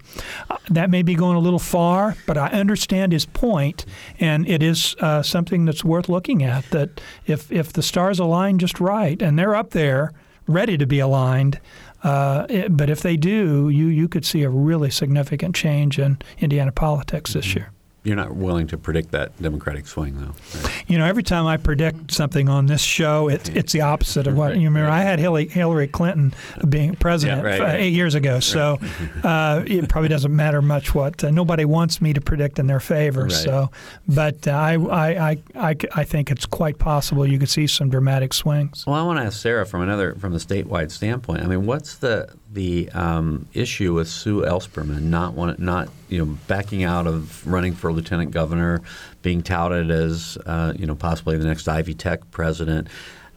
Uh, 0.48 0.58
that 0.70 0.92
may 0.92 1.02
be 1.02 1.16
going 1.16 1.36
a 1.36 1.40
little 1.40 1.58
far, 1.58 2.16
but 2.28 2.38
I 2.38 2.50
understand 2.50 3.12
his 3.14 3.26
point, 3.26 3.84
and 4.20 4.48
it 4.48 4.62
is 4.62 4.96
uh, 5.00 5.24
something 5.24 5.66
that's 5.66 5.84
worth 5.84 6.08
looking 6.08 6.44
at. 6.44 6.70
That 6.70 7.02
if 7.26 7.52
if 7.52 7.74
the 7.74 7.82
stars 7.82 8.20
align 8.20 8.60
just 8.60 8.80
right, 8.80 9.20
and 9.24 9.40
they're 9.40 9.56
up 9.56 9.72
there 9.72 10.12
ready 10.50 10.78
to 10.78 10.86
be 10.86 11.00
aligned. 11.00 11.60
Uh, 12.04 12.46
it, 12.50 12.78
but 12.78 12.90
if 12.90 13.02
they 13.02 13.18
do, 13.18 13.70
you 13.70 13.88
you 13.88 14.08
could 14.08 14.26
see 14.26 14.44
a 14.44 14.50
really 14.50 14.90
significant 14.90 15.56
change 15.56 16.00
in 16.00 16.18
Indiana 16.40 16.72
politics 16.72 17.34
this 17.34 17.46
mm-hmm. 17.48 17.60
year. 17.60 17.72
You're 18.04 18.16
not 18.16 18.34
willing 18.34 18.68
to 18.68 18.78
predict 18.78 19.12
that 19.12 19.40
Democratic 19.42 19.86
swing, 19.86 20.20
though. 20.20 20.34
Right? 20.62 20.84
You 20.88 20.98
know, 20.98 21.06
every 21.06 21.24
time 21.24 21.46
I 21.46 21.58
predict 21.58 22.14
something 22.14 22.48
on 22.48 22.66
this 22.66 22.82
show, 22.82 23.28
it's 23.28 23.50
it's 23.50 23.74
the 23.74 23.82
opposite 23.82 24.26
of 24.26 24.38
what 24.38 24.56
you 24.56 24.64
remember. 24.70 24.90
I 24.90 25.02
had 25.02 25.20
Hillary, 25.20 25.50
Hillary 25.50 25.88
Clinton 25.88 26.34
being 26.68 26.96
president 26.96 27.44
yeah, 27.44 27.50
right, 27.50 27.60
right. 27.60 27.80
eight 27.82 27.94
years 27.94 28.16
ago, 28.16 28.40
so 28.40 28.80
uh, 29.24 29.64
it 29.68 29.90
probably 29.90 30.08
doesn't 30.08 30.34
matter 30.34 30.62
much 30.62 30.96
what 30.96 31.24
uh, 31.24 31.30
nobody 31.30 31.66
wants 31.66 32.02
me 32.02 32.14
to 32.14 32.22
predict 32.22 32.58
in 32.58 32.68
their 32.68 32.80
favor. 32.80 33.30
So, 33.30 33.70
but 34.08 34.48
uh, 34.48 34.52
I, 34.52 34.76
I, 34.76 35.38
I, 35.56 35.76
I 35.94 36.04
think 36.04 36.32
it's 36.32 36.46
quite 36.46 36.80
possible 36.80 37.28
you 37.28 37.38
could 37.38 37.50
see 37.50 37.68
some 37.68 37.90
dramatic 37.90 38.34
swings. 38.34 38.86
Well, 38.88 38.96
I 38.96 39.04
want 39.04 39.20
to 39.20 39.26
ask 39.26 39.42
Sarah 39.42 39.66
from 39.66 39.82
another 39.82 40.16
from 40.16 40.32
the 40.32 40.40
statewide 40.40 40.92
standpoint. 40.92 41.44
I 41.44 41.48
mean, 41.48 41.66
what's 41.66 41.98
the 41.98 42.34
the 42.52 42.90
um, 42.92 43.48
issue 43.54 43.94
with 43.94 44.08
Sue 44.08 44.42
Ellspermann 44.42 45.04
not 45.04 45.34
want, 45.34 45.60
not 45.60 45.90
you 46.08 46.18
know 46.20 46.38
backing 46.48 46.84
out 46.84 47.06
of 47.06 47.46
running 47.46 47.74
for 47.74 47.94
lieutenant 47.94 48.32
governor, 48.32 48.82
being 49.22 49.44
touted 49.44 49.92
as 49.92 50.38
uh, 50.46 50.74
you 50.76 50.86
know 50.86 50.96
possibly 50.96 51.38
the 51.38 51.46
next 51.46 51.68
Ivy 51.68 51.94
Tech 51.94 52.30
president. 52.32 52.88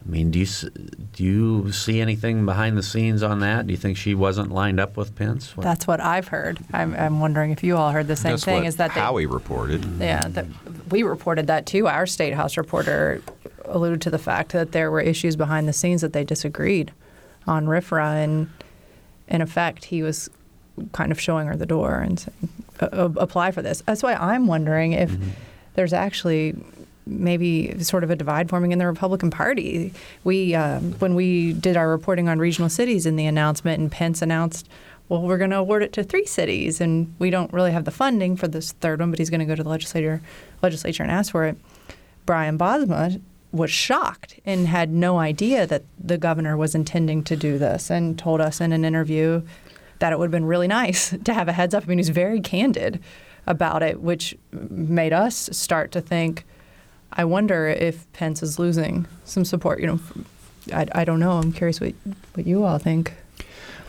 I 0.05 0.09
mean, 0.09 0.31
do 0.31 0.39
you 0.39 0.45
do 1.13 1.23
you 1.23 1.71
see 1.71 2.01
anything 2.01 2.45
behind 2.45 2.77
the 2.77 2.83
scenes 2.83 3.23
on 3.23 3.39
that? 3.39 3.67
Do 3.67 3.71
you 3.71 3.77
think 3.77 3.97
she 3.97 4.15
wasn't 4.15 4.51
lined 4.51 4.79
up 4.79 4.97
with 4.97 5.15
Pence? 5.15 5.55
What? 5.55 5.63
That's 5.63 5.87
what 5.87 6.01
I've 6.01 6.27
heard. 6.27 6.59
I'm, 6.73 6.93
I'm, 6.95 7.19
wondering 7.21 7.51
if 7.51 7.63
you 7.63 7.77
all 7.77 7.91
heard 7.91 8.07
the 8.07 8.17
same 8.17 8.33
That's 8.33 8.43
thing. 8.43 8.55
What 8.55 8.65
is 8.65 8.75
that 8.77 8.91
Howey 8.91 9.31
reported? 9.31 9.85
Yeah, 9.99 10.27
that 10.29 10.45
we 10.89 11.03
reported 11.03 11.47
that 11.47 11.65
too. 11.65 11.87
Our 11.87 12.05
state 12.05 12.33
house 12.33 12.57
reporter 12.57 13.21
alluded 13.65 14.01
to 14.01 14.09
the 14.09 14.17
fact 14.17 14.51
that 14.51 14.73
there 14.73 14.91
were 14.91 14.99
issues 14.99 15.35
behind 15.35 15.69
the 15.69 15.73
scenes 15.73 16.01
that 16.01 16.11
they 16.11 16.25
disagreed 16.25 16.91
on 17.47 17.65
RFRA, 17.65 18.23
and 18.23 18.49
in 19.27 19.41
effect, 19.41 19.85
he 19.85 20.03
was 20.03 20.29
kind 20.91 21.11
of 21.11 21.19
showing 21.19 21.47
her 21.47 21.55
the 21.55 21.65
door 21.65 21.99
and 21.99 22.19
saying, 22.19 22.37
apply 22.81 23.51
for 23.51 23.61
this. 23.61 23.81
That's 23.85 24.03
why 24.03 24.13
I'm 24.13 24.47
wondering 24.47 24.93
if 24.93 25.11
mm-hmm. 25.11 25.29
there's 25.75 25.93
actually 25.93 26.55
maybe 27.05 27.77
sort 27.83 28.03
of 28.03 28.09
a 28.09 28.15
divide 28.15 28.49
forming 28.49 28.71
in 28.71 28.79
the 28.79 28.87
Republican 28.87 29.29
Party. 29.29 29.93
We, 30.23 30.55
uh, 30.55 30.79
when 30.79 31.15
we 31.15 31.53
did 31.53 31.77
our 31.77 31.89
reporting 31.89 32.29
on 32.29 32.39
regional 32.39 32.69
cities 32.69 33.05
in 33.05 33.15
the 33.15 33.25
announcement, 33.25 33.79
and 33.79 33.91
Pence 33.91 34.21
announced, 34.21 34.67
well, 35.09 35.21
we're 35.21 35.37
going 35.37 35.49
to 35.51 35.57
award 35.57 35.83
it 35.83 35.93
to 35.93 36.03
three 36.03 36.25
cities, 36.25 36.79
and 36.79 37.13
we 37.19 37.29
don't 37.29 37.51
really 37.51 37.71
have 37.71 37.83
the 37.83 37.91
funding 37.91 38.35
for 38.37 38.47
this 38.47 38.71
third 38.71 38.99
one, 38.99 39.11
but 39.11 39.19
he's 39.19 39.29
going 39.29 39.41
to 39.41 39.45
go 39.45 39.55
to 39.55 39.63
the 39.63 39.69
legislature, 39.69 40.21
legislature 40.61 41.03
and 41.03 41.11
ask 41.11 41.31
for 41.31 41.45
it. 41.45 41.57
Brian 42.25 42.57
Bosma 42.57 43.21
was 43.53 43.71
shocked 43.71 44.39
and 44.45 44.67
had 44.67 44.91
no 44.91 45.19
idea 45.19 45.67
that 45.67 45.83
the 46.03 46.17
governor 46.17 46.57
was 46.57 46.73
intending 46.73 47.23
to 47.23 47.35
do 47.35 47.57
this 47.57 47.89
and 47.91 48.17
told 48.17 48.41
us 48.41 48.59
in 48.59 48.73
an 48.73 48.83
interview 48.83 49.41
that 49.99 50.11
it 50.11 50.17
would 50.17 50.25
have 50.25 50.31
been 50.31 50.45
really 50.45 50.67
nice 50.67 51.15
to 51.23 51.33
have 51.33 51.47
a 51.47 51.53
heads 51.53 51.73
up. 51.73 51.83
I 51.83 51.85
mean, 51.85 51.99
he's 51.99 52.09
very 52.09 52.41
candid 52.41 52.99
about 53.45 53.83
it, 53.83 54.01
which 54.01 54.35
made 54.51 55.13
us 55.13 55.49
start 55.51 55.91
to 55.91 56.01
think, 56.01 56.45
I 57.11 57.25
wonder 57.25 57.67
if 57.67 58.11
Pence 58.13 58.41
is 58.41 58.57
losing 58.57 59.05
some 59.23 59.45
support. 59.45 59.79
You 59.79 59.87
know, 59.87 59.99
I, 60.73 60.87
I 60.93 61.05
don't 61.05 61.19
know. 61.19 61.33
I'm 61.33 61.53
curious 61.53 61.79
what, 61.79 61.93
what 62.33 62.47
you 62.47 62.63
all 62.63 62.79
think. 62.79 63.13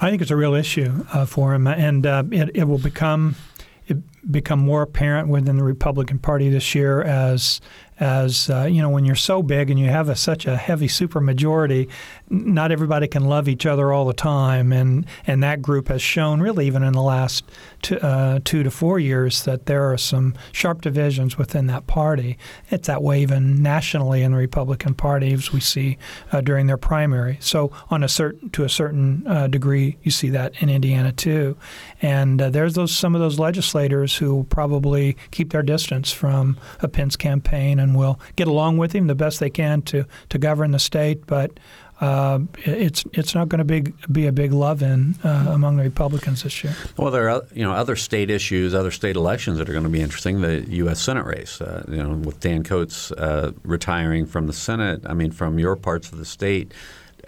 I 0.00 0.10
think 0.10 0.20
it's 0.20 0.30
a 0.30 0.36
real 0.36 0.54
issue 0.54 1.06
uh, 1.12 1.24
for 1.24 1.54
him, 1.54 1.66
and 1.66 2.04
uh, 2.04 2.24
it, 2.30 2.50
it 2.54 2.64
will 2.64 2.78
become– 2.78 3.36
it, 3.86 3.98
become 4.30 4.58
more 4.58 4.82
apparent 4.82 5.28
within 5.28 5.56
the 5.56 5.62
Republican 5.62 6.18
Party 6.18 6.48
this 6.48 6.74
year 6.74 7.02
as 7.02 7.60
as 8.00 8.50
uh, 8.50 8.64
you 8.64 8.82
know 8.82 8.90
when 8.90 9.04
you're 9.04 9.14
so 9.14 9.42
big 9.42 9.70
and 9.70 9.78
you 9.78 9.88
have 9.88 10.08
a, 10.08 10.16
such 10.16 10.46
a 10.46 10.56
heavy 10.56 10.88
supermajority, 10.88 11.88
not 12.28 12.72
everybody 12.72 13.06
can 13.06 13.24
love 13.24 13.48
each 13.48 13.66
other 13.66 13.92
all 13.92 14.04
the 14.04 14.12
time, 14.12 14.72
and 14.72 15.06
and 15.26 15.42
that 15.42 15.62
group 15.62 15.88
has 15.88 16.02
shown 16.02 16.40
really 16.40 16.66
even 16.66 16.82
in 16.82 16.92
the 16.92 17.02
last 17.02 17.44
two, 17.82 17.98
uh, 18.00 18.40
two 18.44 18.62
to 18.62 18.70
four 18.70 18.98
years 18.98 19.44
that 19.44 19.66
there 19.66 19.90
are 19.92 19.96
some 19.96 20.34
sharp 20.52 20.80
divisions 20.80 21.38
within 21.38 21.66
that 21.68 21.86
party. 21.86 22.36
It's 22.70 22.88
that 22.88 23.02
way 23.02 23.22
even 23.22 23.62
nationally 23.62 24.22
in 24.22 24.32
the 24.32 24.38
Republican 24.38 24.94
Party 24.94 25.32
as 25.32 25.52
we 25.52 25.60
see 25.60 25.96
uh, 26.32 26.40
during 26.40 26.66
their 26.66 26.76
primary. 26.76 27.38
So 27.40 27.70
on 27.90 28.02
a 28.02 28.08
certain 28.08 28.50
to 28.50 28.64
a 28.64 28.68
certain 28.68 29.24
uh, 29.26 29.46
degree, 29.46 29.98
you 30.02 30.10
see 30.10 30.30
that 30.30 30.60
in 30.60 30.68
Indiana 30.68 31.12
too, 31.12 31.56
and 32.02 32.42
uh, 32.42 32.50
there's 32.50 32.74
those 32.74 32.94
some 32.96 33.14
of 33.14 33.20
those 33.20 33.38
legislators 33.38 34.16
who 34.16 34.44
probably 34.44 35.16
keep 35.30 35.52
their 35.52 35.62
distance 35.62 36.10
from 36.10 36.58
a 36.80 36.88
Pence 36.88 37.16
campaign 37.16 37.78
and 37.84 37.96
will 37.96 38.18
get 38.34 38.48
along 38.48 38.78
with 38.78 38.92
him 38.92 39.06
the 39.06 39.14
best 39.14 39.38
they 39.38 39.50
can 39.50 39.82
to 39.82 40.04
to 40.30 40.38
govern 40.38 40.72
the 40.72 40.78
state, 40.78 41.26
but. 41.26 41.52
Uh, 42.00 42.40
it's 42.64 43.04
it's 43.12 43.36
not 43.36 43.48
going 43.48 43.60
to 43.60 43.64
be 43.64 43.92
be 44.10 44.26
a 44.26 44.32
big 44.32 44.52
love 44.52 44.82
in 44.82 45.14
uh, 45.22 45.46
among 45.50 45.76
the 45.76 45.84
Republicans 45.84 46.42
this 46.42 46.64
year. 46.64 46.74
Well, 46.96 47.12
there 47.12 47.30
are 47.30 47.42
you 47.54 47.62
know 47.62 47.72
other 47.72 47.94
state 47.94 48.30
issues, 48.30 48.74
other 48.74 48.90
state 48.90 49.14
elections 49.14 49.58
that 49.58 49.68
are 49.68 49.72
going 49.72 49.84
to 49.84 49.90
be 49.90 50.00
interesting. 50.00 50.40
The 50.40 50.64
U.S. 50.70 51.00
Senate 51.00 51.24
race, 51.24 51.60
uh, 51.60 51.84
you 51.88 52.02
know, 52.02 52.14
with 52.14 52.40
Dan 52.40 52.64
Coats 52.64 53.12
uh, 53.12 53.52
retiring 53.62 54.26
from 54.26 54.48
the 54.48 54.52
Senate. 54.52 55.02
I 55.06 55.14
mean, 55.14 55.30
from 55.30 55.60
your 55.60 55.76
parts 55.76 56.10
of 56.10 56.18
the 56.18 56.24
state, 56.24 56.74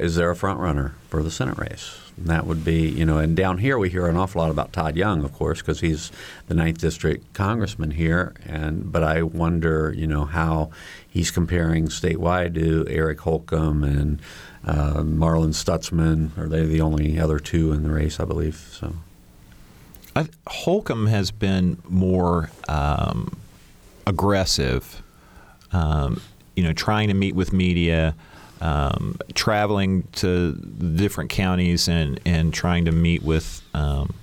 is 0.01 0.17
there 0.17 0.31
a 0.31 0.37
front 0.37 0.59
runner 0.59 0.97
for 1.11 1.23
the 1.23 1.31
Senate 1.31 1.59
race? 1.59 2.06
And 2.17 2.27
that 2.27 2.47
would 2.47 2.65
be, 2.65 2.89
you 2.89 3.05
know, 3.05 3.19
and 3.19 3.37
down 3.37 3.59
here 3.59 3.79
we 3.79 3.91
hear 3.91 4.07
an 4.07 4.17
awful 4.17 4.41
lot 4.41 4.51
about 4.51 4.73
Todd 4.73 4.97
Young, 4.97 5.23
of 5.23 5.33
course, 5.33 5.61
because 5.61 5.81
he's 5.81 6.11
the 6.47 6.55
ninth 6.55 6.79
district 6.79 7.33
congressman 7.35 7.91
here. 7.91 8.35
And 8.47 8.91
but 8.91 9.03
I 9.03 9.23
wonder, 9.23 9.93
you 9.97 10.07
know, 10.07 10.25
how 10.25 10.71
he's 11.09 11.31
comparing 11.31 11.89
statewide 11.89 12.55
to 12.55 12.87
Eric 12.89 13.21
Holcomb 13.21 13.85
and 13.85 14.21
uh, 14.65 15.03
Marlin 15.03 15.51
Stutzman. 15.51 16.37
Are 16.39 16.49
they 16.49 16.65
the 16.65 16.81
only 16.81 17.19
other 17.19 17.39
two 17.39 17.73
in 17.73 17.83
the 17.83 17.91
race? 17.91 18.19
I 18.19 18.25
believe 18.25 18.57
so. 18.57 18.95
I, 20.15 20.27
Holcomb 20.47 21.09
has 21.09 21.31
been 21.31 21.77
more 21.87 22.51
um, 22.69 23.37
aggressive, 24.07 25.03
um, 25.73 26.23
you 26.55 26.63
know, 26.63 26.73
trying 26.73 27.09
to 27.09 27.15
meet 27.15 27.35
with 27.35 27.53
media, 27.53 28.15
um, 28.61 29.19
traveling 29.35 30.05
to 30.13 30.53
different 30.53 31.31
counties 31.31 31.89
and, 31.89 32.21
and 32.25 32.55
trying 32.55 32.85
to 32.87 32.93
meet 32.93 33.23
with 33.23 33.63
um, 33.75 34.15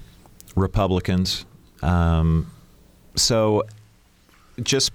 Republicans. 0.56 1.46
Um, 1.82 2.52
so 3.16 3.64
just 4.62 4.92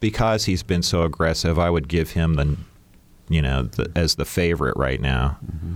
because 0.00 0.44
he's 0.44 0.62
been 0.62 0.82
so 0.82 1.02
aggressive, 1.02 1.58
I 1.58 1.70
would 1.70 1.88
give 1.88 2.10
him 2.10 2.34
the, 2.34 2.56
you 3.28 3.42
know, 3.42 3.62
the, 3.62 3.90
as 3.94 4.16
the 4.16 4.24
favorite 4.24 4.76
right 4.76 5.00
now. 5.00 5.38
Mm-hmm. 5.44 5.74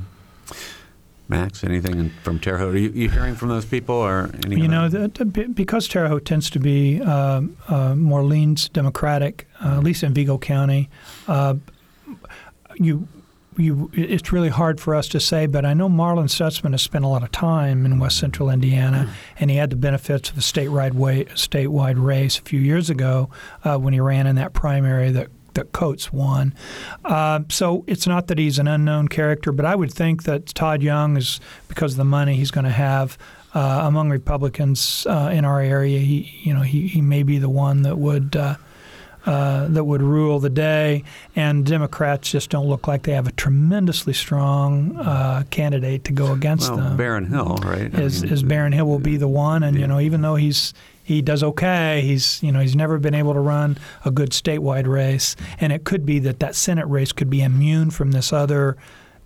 Max, 1.29 1.65
anything 1.65 2.11
from 2.23 2.39
Terre 2.39 2.59
Haute? 2.59 2.75
Are 2.77 2.79
you, 2.79 2.91
you 2.91 3.11
hearing 3.11 3.35
from 3.35 3.49
those 3.49 3.65
people 3.65 3.97
or 3.97 4.31
any? 4.45 4.61
You 4.61 4.69
know, 4.69 4.89
the, 4.89 5.09
the, 5.09 5.25
because 5.25 5.89
Terre 5.89 6.09
Haute 6.09 6.25
tends 6.25 6.51
to 6.51 6.61
be 6.61 7.01
uh, 7.03 7.43
uh, 7.67 7.97
more 7.97 8.23
leans 8.23 8.69
Democratic, 8.69 9.49
uh, 9.61 9.77
at 9.77 9.83
least 9.83 10.05
in 10.05 10.15
Vigo 10.15 10.39
County. 10.39 10.89
Uh, 12.81 12.85
you, 12.85 13.09
you, 13.57 13.91
it's 13.95 14.33
really 14.33 14.51
hard 14.51 14.81
for 14.81 14.95
us 14.95 15.09
to 15.09 15.21
say, 15.21 15.47
but 15.47 15.65
I 15.65 15.73
know 15.75 15.89
Marlin 15.89 16.27
Stutzman 16.27 16.73
has 16.73 16.83
spent 16.83 17.05
a 17.05 17.09
lot 17.09 17.23
of 17.23 17.33
time 17.33 17.87
in 17.87 17.99
West 17.99 18.19
Central 18.19 18.51
Indiana, 18.51 19.15
and 19.39 19.51
he 19.51 19.57
had 19.57 19.71
the 19.71 19.77
benefits 19.77 20.31
of 20.31 20.37
a 20.37 20.41
statewide 20.41 20.93
way, 20.93 21.25
statewide 21.27 22.03
race 22.03 22.39
a 22.39 22.43
few 22.43 22.61
years 22.61 22.91
ago 22.91 23.31
uh, 23.65 23.79
when 23.79 23.93
he 23.95 24.01
ran 24.01 24.27
in 24.27 24.37
that 24.37 24.53
primary 24.53 25.11
that 25.11 25.29
that 25.55 25.73
Coats 25.73 26.13
won. 26.13 26.55
Uh, 27.05 27.41
so 27.49 27.83
it's 27.87 28.07
not 28.07 28.27
that 28.27 28.39
he's 28.39 28.59
an 28.59 28.69
unknown 28.69 29.09
character, 29.09 29.53
but 29.53 29.65
I 29.65 29.75
would 29.75 29.93
think 29.93 30.25
that 30.25 30.47
Todd 30.47 30.83
Young 30.83 31.17
is 31.17 31.41
because 31.67 31.93
of 31.95 31.97
the 31.97 32.05
money 32.05 32.37
he's 32.37 32.51
going 32.51 32.67
to 32.67 32.71
have 32.71 33.17
uh, 33.55 33.81
among 33.85 34.11
Republicans 34.11 35.07
uh, 35.09 35.31
in 35.33 35.47
our 35.47 35.61
area. 35.61 35.99
He, 35.99 36.41
you 36.43 36.53
know, 36.53 36.61
he, 36.61 36.87
he 36.87 37.01
may 37.01 37.23
be 37.23 37.39
the 37.39 37.49
one 37.49 37.83
that 37.83 37.97
would. 37.97 38.37
Uh, 39.27 39.67
that 39.67 39.83
would 39.83 40.03
rule 40.03 40.39
the 40.39 40.49
day, 40.49 41.03
and 41.35 41.67
Democrats 41.67 42.31
just 42.31 42.49
don't 42.49 42.69
look 42.69 42.87
like 42.87 43.03
they 43.03 43.13
have 43.13 43.27
a 43.27 43.33
tremendously 43.33 44.13
strong 44.13 44.97
uh, 44.99 45.43
candidate 45.51 46.05
to 46.05 46.13
go 46.13 46.33
against 46.33 46.71
well, 46.71 46.79
them. 46.79 46.97
Baron 46.97 47.25
Hill, 47.25 47.59
right? 47.65 47.93
Is, 47.93 48.23
is 48.23 48.45
Baron 48.45 48.73
Hill 48.73 48.87
will 48.87 49.01
be 49.01 49.17
the 49.17 49.27
one, 49.27 49.65
and 49.65 49.75
yeah. 49.75 49.81
you 49.81 49.87
know, 49.89 49.99
even 49.99 50.23
though 50.23 50.37
he's 50.37 50.73
he 51.07 51.23
does 51.23 51.45
okay. 51.45 52.03
He's 52.03 52.43
you 52.43 52.51
know 52.51 52.59
he's 52.59 52.75
never 52.75 52.99
been 52.99 53.15
able 53.15 53.33
to 53.33 53.41
run 53.41 53.79
a 54.05 54.11
good 54.11 54.31
statewide 54.31 54.89
race, 54.89 55.37
and 55.61 55.73
it 55.73 55.85
could 55.85 56.05
be 56.05 56.19
that 56.21 56.41
that 56.41 56.57
Senate 56.57 56.87
race 56.87 57.13
could 57.13 57.31
be 57.31 57.43
immune 57.43 57.91
from 57.91 58.11
this 58.11 58.33
other 58.33 58.77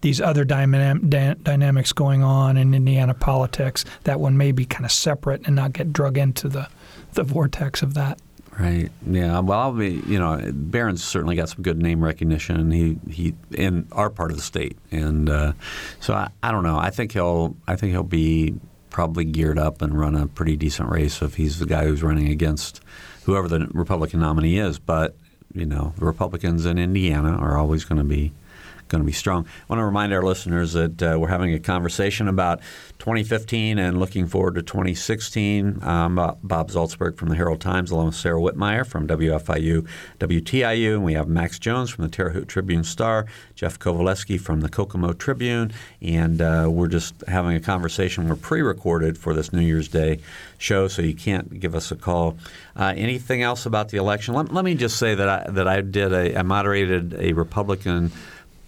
these 0.02 0.20
other 0.20 0.44
dynam- 0.44 1.42
dynamics 1.42 1.92
going 1.92 2.22
on 2.22 2.56
in 2.56 2.74
Indiana 2.74 3.14
politics. 3.14 3.84
That 4.04 4.20
one 4.20 4.36
may 4.36 4.52
be 4.52 4.66
kind 4.66 4.84
of 4.84 4.92
separate 4.92 5.46
and 5.46 5.56
not 5.56 5.72
get 5.72 5.92
drug 5.92 6.18
into 6.18 6.48
the 6.48 6.68
the 7.14 7.22
vortex 7.22 7.82
of 7.82 7.94
that. 7.94 8.20
Right. 8.58 8.90
Yeah. 9.06 9.38
Well, 9.40 9.58
I'll 9.58 9.72
be. 9.72 10.02
You 10.06 10.18
know, 10.18 10.50
Baron's 10.52 11.02
certainly 11.02 11.36
got 11.36 11.48
some 11.48 11.62
good 11.62 11.80
name 11.80 12.02
recognition. 12.02 12.70
He 12.70 12.98
he 13.10 13.34
in 13.52 13.86
our 13.92 14.10
part 14.10 14.30
of 14.30 14.36
the 14.36 14.42
state, 14.42 14.76
and 14.90 15.30
uh, 15.30 15.52
so 16.00 16.14
I, 16.14 16.30
I 16.42 16.50
don't 16.50 16.64
know. 16.64 16.78
I 16.78 16.90
think 16.90 17.12
he'll. 17.12 17.56
I 17.66 17.76
think 17.76 17.92
he'll 17.92 18.02
be 18.02 18.54
probably 18.90 19.24
geared 19.24 19.58
up 19.58 19.80
and 19.82 19.98
run 19.98 20.14
a 20.16 20.26
pretty 20.26 20.56
decent 20.56 20.90
race 20.90 21.22
if 21.22 21.36
he's 21.36 21.58
the 21.58 21.66
guy 21.66 21.84
who's 21.84 22.02
running 22.02 22.28
against 22.28 22.80
whoever 23.24 23.48
the 23.48 23.68
Republican 23.72 24.20
nominee 24.20 24.58
is. 24.58 24.78
But 24.78 25.16
you 25.54 25.64
know, 25.64 25.94
the 25.98 26.04
Republicans 26.04 26.66
in 26.66 26.76
Indiana 26.76 27.36
are 27.36 27.56
always 27.56 27.84
going 27.84 27.98
to 27.98 28.04
be 28.04 28.32
going 28.90 29.02
to 29.02 29.06
be 29.06 29.12
strong. 29.12 29.46
I 29.46 29.72
want 29.72 29.80
to 29.80 29.84
remind 29.84 30.12
our 30.12 30.22
listeners 30.22 30.74
that 30.74 31.02
uh, 31.02 31.16
we're 31.18 31.28
having 31.28 31.54
a 31.54 31.60
conversation 31.60 32.28
about 32.28 32.60
2015 32.98 33.78
and 33.78 33.98
looking 33.98 34.26
forward 34.26 34.56
to 34.56 34.62
2016. 34.62 35.82
Um, 35.82 36.16
Bob 36.16 36.70
Zaltsberg 36.70 37.16
from 37.16 37.30
the 37.30 37.36
Herald 37.36 37.60
Times, 37.60 37.90
along 37.90 38.06
with 38.06 38.16
Sarah 38.16 38.40
Wittmeyer 38.40 38.86
from 38.86 39.06
WFIU, 39.06 39.88
WTIU, 40.18 40.94
and 40.94 41.04
we 41.04 41.14
have 41.14 41.28
Max 41.28 41.58
Jones 41.58 41.88
from 41.88 42.04
the 42.04 42.10
Terre 42.10 42.30
Haute 42.30 42.48
Tribune 42.48 42.84
Star, 42.84 43.26
Jeff 43.54 43.78
Kovaleski 43.78 44.38
from 44.38 44.60
the 44.60 44.68
Kokomo 44.68 45.12
Tribune, 45.12 45.72
and 46.02 46.42
uh, 46.42 46.68
we're 46.68 46.88
just 46.88 47.14
having 47.26 47.56
a 47.56 47.60
conversation. 47.60 48.28
We're 48.28 48.36
pre-recorded 48.36 49.16
for 49.16 49.32
this 49.32 49.52
New 49.52 49.62
Year's 49.62 49.88
Day 49.88 50.18
show, 50.58 50.88
so 50.88 51.00
you 51.00 51.14
can't 51.14 51.58
give 51.60 51.74
us 51.74 51.90
a 51.90 51.96
call. 51.96 52.36
Uh, 52.76 52.92
anything 52.96 53.42
else 53.42 53.66
about 53.66 53.88
the 53.90 53.98
election? 53.98 54.34
Let, 54.34 54.52
let, 54.52 54.64
me 54.64 54.74
just 54.74 54.98
say 54.98 55.14
that 55.14 55.28
I, 55.28 55.50
that 55.50 55.68
I 55.68 55.80
did 55.80 56.12
a, 56.12 56.38
I 56.38 56.42
moderated 56.42 57.14
a 57.14 57.32
Republican 57.32 58.10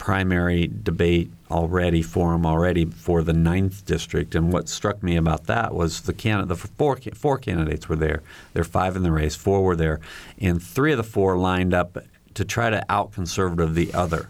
primary 0.02 0.68
debate 0.82 1.30
already 1.48 2.02
for 2.02 2.34
him 2.34 2.44
already 2.44 2.84
for 2.84 3.22
the 3.22 3.32
ninth 3.32 3.86
district. 3.86 4.34
And 4.34 4.52
what 4.52 4.68
struck 4.68 5.00
me 5.00 5.14
about 5.14 5.44
that 5.44 5.72
was 5.74 6.00
the 6.00 6.12
candidate, 6.12 6.48
the 6.48 6.56
four 6.56 6.98
four 7.14 7.38
candidates 7.38 7.88
were 7.88 7.94
there. 7.94 8.20
There 8.52 8.62
are 8.62 8.64
five 8.64 8.96
in 8.96 9.04
the 9.04 9.12
race. 9.12 9.36
Four 9.36 9.62
were 9.62 9.76
there, 9.76 10.00
and 10.40 10.60
three 10.60 10.90
of 10.90 10.96
the 10.96 11.04
four 11.04 11.38
lined 11.38 11.72
up 11.72 11.98
to 12.34 12.44
try 12.44 12.68
to 12.68 12.84
out 12.88 13.12
conservative 13.12 13.76
the 13.76 13.94
other. 13.94 14.28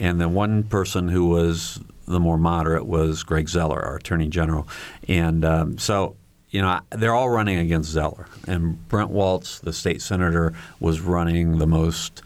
And 0.00 0.18
the 0.18 0.30
one 0.30 0.62
person 0.62 1.08
who 1.08 1.26
was 1.26 1.78
the 2.06 2.18
more 2.18 2.38
moderate 2.38 2.86
was 2.86 3.22
Greg 3.22 3.50
Zoeller, 3.50 3.84
our 3.84 3.96
attorney 3.96 4.28
general. 4.28 4.66
And 5.08 5.44
um, 5.44 5.76
so 5.76 6.16
you 6.48 6.62
know, 6.62 6.80
they're 6.90 7.14
all 7.14 7.28
running 7.28 7.58
against 7.58 7.90
Zoeller. 7.90 8.28
And 8.46 8.88
Brent 8.88 9.10
Waltz, 9.10 9.58
the 9.58 9.74
state 9.74 10.00
senator, 10.00 10.54
was 10.80 11.02
running 11.02 11.58
the 11.58 11.66
most 11.66 12.22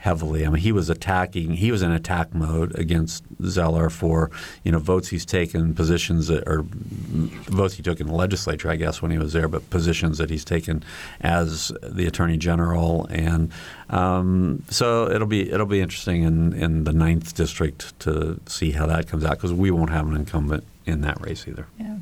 heavily. 0.00 0.46
I 0.46 0.48
mean, 0.48 0.62
he 0.62 0.72
was 0.72 0.88
attacking. 0.88 1.54
He 1.54 1.70
was 1.70 1.82
in 1.82 1.92
attack 1.92 2.34
mode 2.34 2.76
against 2.78 3.22
Zoeller 3.44 3.90
for 3.90 4.30
you 4.64 4.72
know 4.72 4.78
votes 4.78 5.08
he's 5.08 5.26
taken, 5.26 5.74
positions 5.74 6.26
that, 6.28 6.42
or 6.48 6.64
votes 6.64 7.74
he 7.74 7.82
took 7.82 8.00
in 8.00 8.06
the 8.06 8.14
legislature, 8.14 8.70
I 8.70 8.76
guess, 8.76 9.02
when 9.02 9.10
he 9.10 9.18
was 9.18 9.34
there, 9.34 9.46
but 9.46 9.68
positions 9.68 10.16
that 10.18 10.30
he's 10.30 10.44
taken 10.44 10.82
as 11.20 11.70
the 11.82 12.06
attorney 12.06 12.38
general, 12.38 13.06
and 13.10 13.52
um, 13.90 14.64
so 14.70 15.10
it'll 15.10 15.26
be 15.26 15.50
it'll 15.50 15.66
be 15.66 15.80
interesting 15.80 16.22
in 16.22 16.54
in 16.54 16.84
the 16.84 16.92
ninth 16.92 17.34
district 17.34 17.98
to 18.00 18.40
see 18.46 18.70
how 18.70 18.86
that 18.86 19.06
comes 19.06 19.24
out 19.24 19.36
because 19.36 19.52
we 19.52 19.70
won't 19.70 19.90
have 19.90 20.08
an 20.08 20.16
incumbent 20.16 20.64
in 20.86 21.02
that 21.02 21.20
race 21.20 21.46
either. 21.46 21.66
Yeah. 21.78 21.98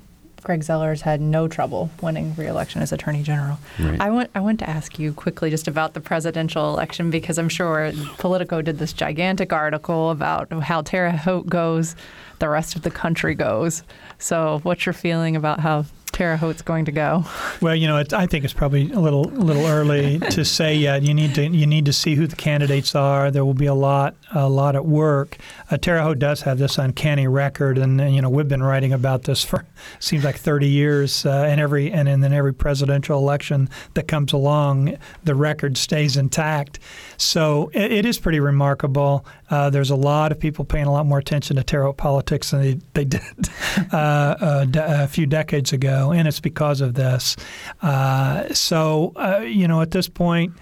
Greg 0.49 0.61
Zoeller's 0.61 1.03
had 1.03 1.21
no 1.21 1.47
trouble 1.47 1.91
winning 2.01 2.35
re-election 2.35 2.81
as 2.81 2.91
Attorney 2.91 3.23
General. 3.23 3.59
Right. 3.79 4.01
I 4.01 4.09
want 4.09 4.31
I 4.35 4.41
want 4.41 4.59
to 4.61 4.71
ask 4.71 4.99
you 4.99 5.13
quickly 5.13 5.51
just 5.51 5.69
about 5.69 5.93
the 5.93 6.01
presidential 6.01 6.71
election 6.73 7.11
because 7.11 7.39
I'm 7.39 7.51
sure 7.51 7.93
Politico 8.17 8.63
did 8.63 8.79
this 8.79 8.95
gigantic 8.95 9.53
article 9.53 10.09
about 10.11 10.51
how 10.63 10.81
Terre 10.81 11.11
Haute 11.11 11.51
goes, 11.51 11.97
the 12.39 12.49
rest 12.49 12.77
of 12.77 12.81
the 12.81 12.91
country 12.91 13.35
goes. 13.35 13.83
So, 14.19 14.61
what's 14.63 14.87
your 14.87 14.95
feeling 14.95 15.37
about 15.37 15.61
how 15.61 15.85
Terre 16.19 16.37
Haute's 16.37 16.63
going 16.63 16.87
to 16.87 16.91
go. 16.91 17.25
Well, 17.61 17.77
you 17.77 17.87
know, 17.87 17.99
it, 17.99 18.13
I 18.13 18.27
think 18.27 18.45
it's 18.45 18.53
probably 18.53 18.91
a 18.91 18.99
little 18.99 19.29
a 19.29 19.39
little 19.39 19.67
early 19.67 20.19
to 20.31 20.45
say 20.45 20.75
yet. 20.75 21.05
You 21.05 21.15
need 21.15 21.37
to 21.37 21.47
you 21.47 21.65
need 21.65 21.85
to 21.85 21.93
see 21.93 22.17
who 22.17 22.27
the 22.27 22.35
candidates 22.35 22.97
are. 22.97 23.31
There 23.31 23.45
will 23.45 23.55
be 23.55 23.67
a 23.67 23.75
lot 23.75 24.17
a 24.35 24.49
lot 24.49 24.75
at 24.75 24.85
work. 24.85 25.37
Uh, 25.71 25.77
Terre 25.77 26.03
Haute 26.03 26.19
does 26.19 26.43
have 26.43 26.59
this 26.59 26.79
uncanny 26.79 27.29
record, 27.29 27.79
and, 27.79 28.01
and, 28.01 28.15
you 28.15 28.23
know 28.23 28.31
we've 28.31 28.49
been 28.49 28.63
writing 28.63 28.93
about 28.93 29.25
this 29.25 29.45
for 29.45 29.65
seems 29.99 30.25
like 30.25 30.37
30 30.37 30.69
years. 30.69 31.27
Uh, 31.27 31.45
and 31.49 31.61
every 31.61 31.91
and 31.93 32.09
in 32.09 32.25
every 32.33 32.55
presidential 32.55 33.19
election 33.19 33.69
that 33.95 34.09
comes 34.09 34.33
along, 34.33 34.97
the 35.25 35.35
record 35.35 35.77
stays 35.77 36.17
intact. 36.17 36.79
So 37.17 37.71
it, 37.75 37.93
it 37.93 38.07
is 38.07 38.19
pretty 38.19 38.41
remarkable. 38.41 39.25
Uh, 39.51 39.71
there's 39.71 39.91
a 39.91 39.97
lot 39.97 40.33
of 40.33 40.39
people 40.39 40.65
paying 40.65 40.87
a 40.87 40.93
lot 40.93 41.07
more 41.07 41.19
attention 41.19 41.57
to 41.57 41.63
Terre 41.63 41.85
Haute 41.85 41.97
politics 41.97 42.51
than 42.51 42.61
they, 42.61 42.79
they 42.95 43.05
did 43.05 43.23
uh, 43.93 44.35
a, 44.41 44.69
a, 45.05 45.09
few 45.09 45.27
decades 45.27 45.73
ago, 45.73 46.13
and 46.13 46.29
it's 46.29 46.41
because 46.41 46.81
of 46.81 46.95
this. 46.95 47.37
Uh, 47.83 48.53
so, 48.53 49.13
uh, 49.17 49.41
you 49.41 49.67
know, 49.67 49.81
at 49.81 49.91
this 49.91 50.09
point, 50.09 50.53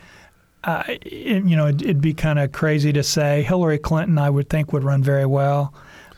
uh, 0.67 0.83
it, 0.89 1.45
you 1.45 1.57
know, 1.57 1.69
it'd, 1.69 1.83
it'd 1.83 2.01
be 2.01 2.13
kind 2.13 2.39
of 2.39 2.53
crazy 2.53 2.93
to 2.93 3.03
say 3.03 3.43
Hillary 3.43 3.79
Clinton, 3.79 4.19
I 4.19 4.29
would 4.29 4.49
think, 4.49 4.73
would 4.73 4.85
run 4.85 5.03
very 5.03 5.27
well 5.27 5.73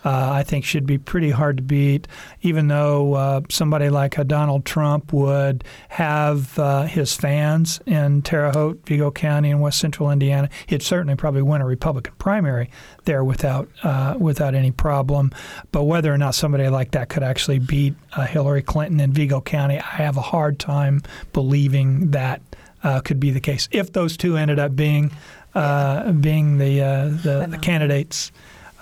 uh, 0.04 0.30
I 0.32 0.42
think 0.42 0.64
should 0.64 0.86
be 0.86 0.98
pretty 0.98 1.30
hard 1.30 1.56
to 1.58 1.62
beat, 1.62 2.06
even 2.42 2.68
though 2.68 3.14
uh, 3.14 3.40
somebody 3.50 3.90
like 3.90 4.16
a 4.16 4.24
Donald 4.24 4.64
Trump 4.64 5.12
would 5.12 5.64
have 5.88 6.58
uh, 6.58 6.82
his 6.84 7.14
fans 7.14 7.80
in 7.84 8.22
Terre 8.22 8.50
Haute, 8.52 8.80
Vigo 8.86 9.10
County, 9.10 9.50
and 9.50 9.60
West 9.60 9.78
Central 9.78 10.10
Indiana. 10.10 10.48
He'd 10.66 10.82
certainly 10.82 11.16
probably 11.16 11.42
win 11.42 11.60
a 11.60 11.66
Republican 11.66 12.14
primary 12.18 12.70
there 13.04 13.24
without 13.24 13.68
uh, 13.82 14.14
without 14.18 14.54
any 14.54 14.70
problem. 14.70 15.32
But 15.72 15.84
whether 15.84 16.12
or 16.12 16.18
not 16.18 16.34
somebody 16.34 16.68
like 16.68 16.92
that 16.92 17.08
could 17.08 17.22
actually 17.22 17.58
beat 17.58 17.94
uh, 18.16 18.26
Hillary 18.26 18.62
Clinton 18.62 19.00
in 19.00 19.12
Vigo 19.12 19.40
County, 19.40 19.78
I 19.78 19.96
have 19.96 20.16
a 20.16 20.22
hard 20.22 20.58
time 20.58 21.02
believing 21.32 22.12
that 22.12 22.40
uh, 22.82 23.00
could 23.00 23.20
be 23.20 23.30
the 23.30 23.40
case. 23.40 23.68
If 23.70 23.92
those 23.92 24.16
two 24.16 24.36
ended 24.36 24.58
up 24.58 24.74
being 24.74 25.10
being 25.54 26.58
the 26.58 26.78
the, 27.22 27.46
the 27.50 27.58
candidates 27.58 28.30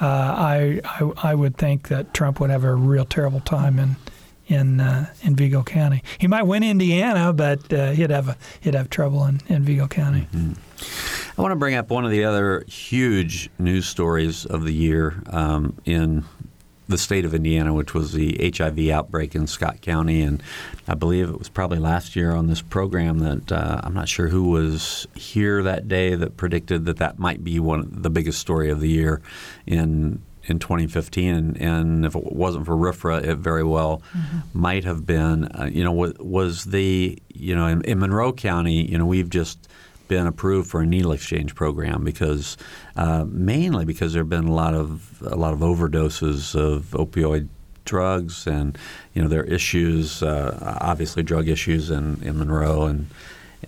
uh, 0.01 0.05
I, 0.05 0.80
I, 0.84 1.30
I 1.30 1.34
would 1.34 1.57
think 1.57 1.88
that 1.88 2.12
Trump 2.12 2.40
would 2.40 2.51
have 2.51 2.64
a 2.64 2.74
real 2.74 3.05
terrible 3.05 3.40
time 3.40 3.78
in 3.78 3.97
in 4.49 4.78
uh, 4.78 5.12
in 5.22 5.34
Vigo 5.34 5.62
County. 5.62 6.03
He 6.18 6.28
might 6.28 6.44
win 6.44 6.62
Indiana, 6.62 7.32
but 7.32 7.72
uh, 7.72 7.90
he'd 7.92 8.11
have 8.11 8.28
a, 8.28 8.36
he'd 8.61 8.74
have 8.74 8.90
trouble 8.90 9.24
in, 9.24 9.40
in 9.49 9.64
Vigo 9.64 9.88
County. 9.88 10.28
Mm-hmm. 10.32 11.40
I 11.40 11.42
want 11.42 11.53
to 11.53 11.57
bring 11.57 11.74
up 11.74 11.90
one 11.90 12.05
of 12.05 12.11
the 12.11 12.24
other 12.24 12.64
huge 12.68 13.51
news 13.59 13.86
stories 13.86 14.44
of 14.44 14.64
the 14.64 14.72
year 14.72 15.22
um, 15.30 15.76
in 15.84 16.24
the 16.89 16.99
state 16.99 17.24
of 17.24 17.34
Indiana, 17.34 17.74
which 17.74 17.95
was 17.95 18.12
the 18.12 18.53
HIV 18.57 18.89
outbreak 18.91 19.34
in 19.34 19.47
Scott 19.47 19.80
County, 19.80 20.22
and 20.22 20.43
I 20.87 20.95
believe 20.95 21.28
it 21.28 21.39
was 21.39 21.49
probably 21.49 21.78
last 21.78 22.14
year 22.14 22.32
on 22.32 22.47
this 22.47 22.62
program 22.62 23.18
that 23.20 23.53
uh, 23.53 23.80
I'm 23.82 23.95
not 23.95 24.09
sure 24.09 24.28
who 24.28 24.45
was 24.51 25.07
here 25.14 25.62
that 25.62 25.89
day 25.89 26.14
that 26.14 26.37
predicted 26.37 26.84
that 26.84 26.99
that 26.99 27.18
might 27.18 27.43
be 27.43 27.59
one 27.59 27.89
the 27.91 28.11
biggest 28.11 28.39
story 28.39 28.70
of 28.70 28.80
the 28.80 28.89
year 28.89 29.20
in 29.66 30.22
in 30.49 30.61
2015, 30.61 31.34
and, 31.34 31.61
and 31.61 32.07
if 32.07 32.14
it 32.14 32.32
wasn't 32.32 32.64
for 32.64 32.76
RFRA, 32.76 33.24
it 33.24 33.37
very 33.37 33.64
well 33.64 34.01
mm-hmm. 34.16 34.39
might 34.53 34.84
have 34.84 35.05
been. 35.05 35.45
Uh, 35.47 35.68
you 35.70 35.82
know, 35.82 35.93
was 35.93 36.66
the 36.66 37.18
you 37.34 37.55
know 37.55 37.66
in, 37.66 37.82
in 37.82 37.99
Monroe 37.99 38.32
County, 38.32 38.89
you 38.89 38.97
know, 38.97 39.07
we've 39.07 39.30
just 39.30 39.68
been 40.09 40.26
approved 40.26 40.70
for 40.70 40.80
a 40.80 40.86
needle 40.86 41.12
exchange 41.12 41.54
program 41.54 42.04
because 42.04 42.57
uh, 42.96 43.24
mainly 43.28 43.84
because 43.84 44.12
there 44.12 44.22
have 44.22 44.28
been 44.28 44.46
a 44.46 44.54
lot 44.54 44.74
of 44.74 45.22
a 45.22 45.36
lot 45.36 45.52
of 45.52 45.61
overdoses 45.61 46.54
of 46.54 46.86
opioid 46.92 47.48
drugs 47.84 48.46
and 48.46 48.76
you 49.14 49.22
know 49.22 49.28
there 49.28 49.40
are 49.40 49.44
issues 49.44 50.22
uh, 50.22 50.78
obviously 50.80 51.22
drug 51.22 51.48
issues 51.48 51.90
in, 51.90 52.20
in 52.22 52.38
Monroe 52.38 52.86
and 52.86 53.07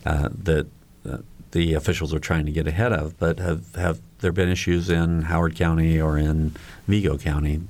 uh, 0.04 0.28
that 0.32 0.66
uh, 1.08 1.18
the 1.52 1.74
officials 1.74 2.12
are 2.12 2.18
trying 2.18 2.44
to 2.44 2.52
get 2.52 2.66
ahead 2.66 2.92
of 2.92 3.18
but 3.18 3.38
have 3.38 3.74
have 3.74 4.00
there 4.20 4.32
been 4.32 4.48
issues 4.48 4.90
in 4.90 5.22
Howard 5.22 5.54
County 5.54 6.00
or 6.00 6.18
in 6.18 6.54
Vigo 6.86 7.16
County 7.16 7.60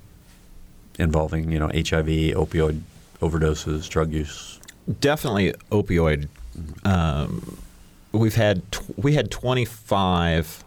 involving 0.98 1.52
you 1.52 1.58
know 1.58 1.68
HIV 1.68 2.34
opioid 2.34 2.80
overdoses 3.20 3.88
drug 3.88 4.12
use? 4.12 4.58
Definitely 5.00 5.52
opioid 5.70 6.28
um, 6.84 7.58
we've 8.18 8.34
had 8.34 8.62
we 8.96 9.14
had 9.14 9.30
25 9.30 10.64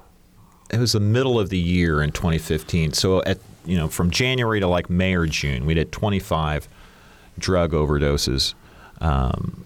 it 0.71 0.79
was 0.79 0.93
the 0.93 0.99
middle 0.99 1.39
of 1.39 1.49
the 1.49 1.57
year 1.57 2.01
in 2.01 2.11
2015 2.11 2.93
so 2.93 3.21
at 3.23 3.37
you 3.65 3.77
know 3.77 3.87
from 3.87 4.09
january 4.09 4.59
to 4.59 4.67
like 4.67 4.89
may 4.89 5.13
or 5.13 5.25
june 5.25 5.65
we 5.65 5.73
did 5.73 5.91
25 5.91 6.67
drug 7.37 7.71
overdoses. 7.71 8.53
Um, 8.99 9.65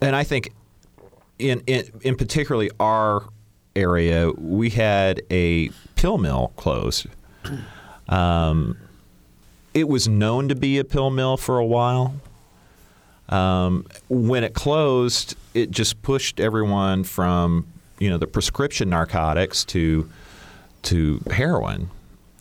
and 0.00 0.14
i 0.14 0.24
think 0.24 0.52
in, 1.38 1.62
in 1.66 1.84
in 2.02 2.16
particularly 2.16 2.70
our 2.80 3.28
area 3.76 4.30
we 4.36 4.70
had 4.70 5.22
a 5.30 5.70
pill 5.94 6.18
mill 6.18 6.52
closed. 6.56 7.06
Um, 8.08 8.76
it 9.74 9.88
was 9.88 10.08
known 10.08 10.48
to 10.48 10.54
be 10.54 10.78
a 10.78 10.84
pill 10.84 11.10
mill 11.10 11.36
for 11.36 11.58
a 11.58 11.64
while 11.64 12.14
um, 13.28 13.86
when 14.08 14.44
it 14.44 14.54
closed, 14.54 15.36
it 15.54 15.70
just 15.70 16.00
pushed 16.02 16.40
everyone 16.40 17.04
from 17.04 17.66
you 17.98 18.08
know 18.08 18.18
the 18.18 18.26
prescription 18.26 18.90
narcotics 18.90 19.64
to 19.66 20.08
to 20.82 21.20
heroin, 21.30 21.90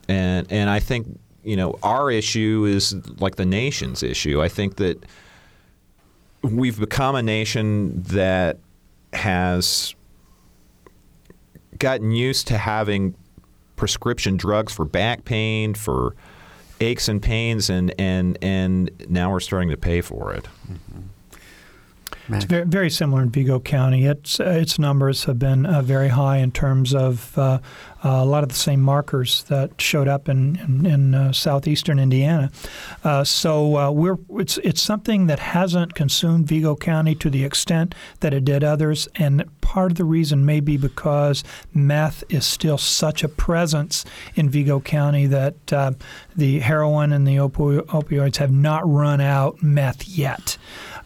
and 0.08 0.48
and 0.52 0.70
I 0.70 0.80
think 0.80 1.20
you 1.44 1.56
know 1.56 1.78
our 1.84 2.10
issue 2.12 2.66
is 2.68 2.96
like 3.20 3.36
the 3.36 3.46
nation's 3.46 4.04
issue. 4.04 4.42
I 4.42 4.48
think 4.48 4.78
that 4.78 5.04
we've 6.42 6.80
become 6.80 7.16
a 7.16 7.24
nation 7.24 8.02
that 8.04 8.58
has 9.14 9.96
gotten 11.80 12.12
used 12.12 12.48
to 12.48 12.58
having 12.58 13.16
prescription 13.76 14.38
drugs 14.38 14.74
for 14.74 14.86
back 14.86 15.26
pain, 15.26 15.74
for 15.74 16.16
aches 16.80 17.08
and 17.08 17.22
pains, 17.22 17.70
and 17.70 17.94
and 18.00 18.38
and 18.42 18.92
now 19.10 19.32
we're 19.32 19.40
starting 19.40 19.70
to 19.70 19.78
pay 19.78 20.02
for 20.02 20.34
it. 20.34 20.48
Mm-hmm. 20.70 21.02
It's 22.30 22.46
very, 22.46 22.66
very, 22.66 22.90
similar 22.90 23.22
in 23.22 23.30
Vigo 23.30 23.60
County. 23.60 24.06
Its 24.06 24.40
uh, 24.40 24.46
its 24.46 24.78
numbers 24.78 25.24
have 25.26 25.40
been 25.40 25.66
uh, 25.66 25.82
very 25.82 26.10
high 26.10 26.38
in 26.38 26.52
terms 26.52 26.94
of 26.94 27.38
uh, 27.38 27.60
uh 28.04 28.10
a 28.10 28.26
lot 28.26 28.44
of 28.44 28.50
the 28.50 28.56
same 28.56 28.82
markers 28.82 29.44
that 29.44 29.80
showed 29.80 30.08
up 30.08 30.28
in 30.28 30.58
in, 30.58 30.86
in 30.86 31.16
uh, 31.16 31.32
southeastern 31.32 32.00
Indiana. 32.00 32.52
Uh, 33.04 33.24
so 33.24 33.92
we're 33.92 34.18
it's 34.32 34.58
it's 34.60 34.82
something 34.82 35.28
that 35.28 35.40
hasn't 35.40 35.96
consumed 35.96 36.48
Vigo 36.48 36.76
County 36.76 37.16
to 37.16 37.30
the 37.30 37.46
extent 37.46 37.96
that 38.20 38.34
it 38.34 38.44
did 38.44 38.64
others, 38.64 39.08
and 39.16 39.46
part 39.62 39.92
of 39.92 39.98
the 39.98 40.06
reason 40.06 40.46
may 40.46 40.60
be 40.60 40.76
because 40.76 41.44
meth 41.74 42.24
is 42.30 42.46
still 42.46 42.78
such 42.78 43.24
a 43.24 43.30
presence 43.30 44.04
in 44.36 44.50
Vigo 44.50 44.80
County 44.80 45.28
that 45.28 45.56
the 46.36 46.60
heroin 46.60 47.14
and 47.14 47.28
the 47.28 47.38
opi- 47.38 47.86
opioids 47.88 48.38
have 48.38 48.52
not 48.52 48.88
run 48.88 49.22
out 49.22 49.62
meth 49.62 50.08
yet. 50.08 50.58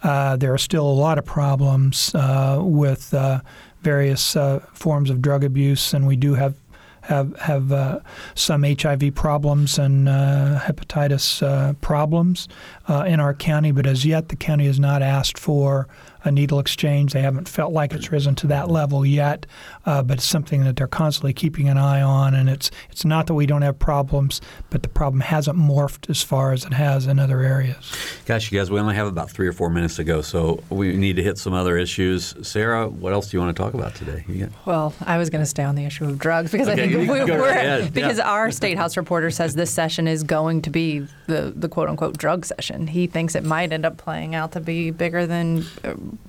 Uh, 0.04 0.36
there 0.36 0.54
are 0.54 0.58
still 0.58 0.86
a 0.86 0.92
lot 0.92 1.18
of 1.18 1.26
problems 1.26 2.14
uh, 2.16 2.60
with 2.62 3.14
uh, 3.14 3.42
various 3.82 4.36
uh, 4.36 4.60
forms 4.74 5.10
of 5.10 5.22
drug 5.22 5.44
abuse, 5.44 5.94
and 5.94 6.08
we 6.08 6.16
do 6.16 6.34
have 6.34 6.56
have 7.02 7.36
have 7.40 7.72
uh, 7.72 8.00
some 8.36 8.64
HIV 8.64 9.16
problems 9.16 9.80
and 9.80 10.08
uh, 10.08 10.60
hepatitis 10.64 11.42
uh, 11.42 11.74
problems 11.82 12.48
in 12.88 13.20
our 13.20 13.34
county. 13.34 13.72
But 13.72 13.88
as 13.88 14.06
yet, 14.06 14.30
the 14.30 14.36
county 14.36 14.66
has 14.66 14.80
not 14.80 15.02
asked 15.02 15.40
for 15.40 15.88
a 16.24 16.32
needle 16.32 16.60
exchange. 16.60 17.14
They 17.14 17.22
haven't 17.22 17.48
felt 17.48 17.74
like 17.74 17.94
it's 17.94 18.12
risen 18.12 18.36
to 18.36 18.48
that 18.48 18.70
level 18.70 19.06
yet, 19.06 19.46
uh, 19.86 20.04
but 20.04 20.18
it's 20.18 20.26
something 20.26 20.64
that 20.64 20.76
they're 20.76 20.88
constantly 20.88 21.34
keeping 21.34 21.68
an 21.68 21.78
eye 21.78 22.02
on. 22.02 22.34
And 22.34 22.50
it's 22.50 22.72
it's 22.90 23.06
not 23.06 23.28
that 23.28 23.34
we 23.34 23.46
don't 23.46 23.62
have 23.62 23.80
problems, 23.80 24.42
but 24.70 24.84
the 24.84 24.90
problem 24.90 25.22
hasn't 25.22 25.58
morphed 25.58 26.10
as 26.10 26.22
far 26.22 26.52
as 26.52 26.66
it 26.66 26.74
has 26.74 27.08
in 27.08 27.20
other 27.20 27.42
areas. 27.42 27.94
Gosh, 28.26 28.52
you 28.52 28.60
guys, 28.60 28.70
we 28.70 28.80
only 28.80 28.96
have 28.96 29.08
about 29.08 29.32
three 29.32 29.48
or 29.48 29.54
four 29.54 29.70
minutes 29.70 29.96
to 29.96 30.04
go, 30.04 30.22
so 30.22 30.64
we 30.70 30.96
need 30.96 31.16
to 31.16 31.24
hit 31.24 31.38
some 31.38 31.54
other 31.54 31.78
issues. 31.78 32.36
Sarah, 32.42 32.88
what 32.88 33.14
else 33.14 33.30
do 33.30 33.38
you 33.38 33.42
want 33.42 33.56
to 33.56 33.62
talk 33.62 33.74
about 33.74 33.96
today? 33.96 34.26
Well, 34.66 34.94
I 35.02 35.18
was 35.18 35.30
going 35.30 35.42
to 35.42 35.50
stay 35.50 35.64
on 35.64 35.76
the 35.76 35.86
issue 35.86 36.06
of 36.06 36.18
drugs 36.18 36.52
because 36.52 36.68
okay, 36.68 36.84
I 36.84 36.88
think 36.88 37.10
we, 37.10 37.20
are 37.20 37.90
because 37.92 38.18
yeah. 38.18 38.30
our 38.30 38.52
state 38.52 38.78
house 38.78 38.98
reporter 38.98 39.32
says 39.32 39.56
this 39.56 39.72
session 39.72 40.08
is 40.08 40.24
going 40.24 40.62
to 40.64 40.70
be 40.70 41.00
the 41.28 41.54
the 41.56 41.70
quote 41.70 41.90
unquote 41.90 42.18
drug 42.18 42.46
session. 42.46 42.88
He 42.88 43.08
thinks 43.08 43.36
it 43.36 43.44
might 43.44 43.72
end 43.72 43.86
up 43.86 43.98
playing 43.98 44.36
out 44.36 44.52
to 44.54 44.60
be 44.60 44.92
bigger 44.92 45.26
than 45.26 45.66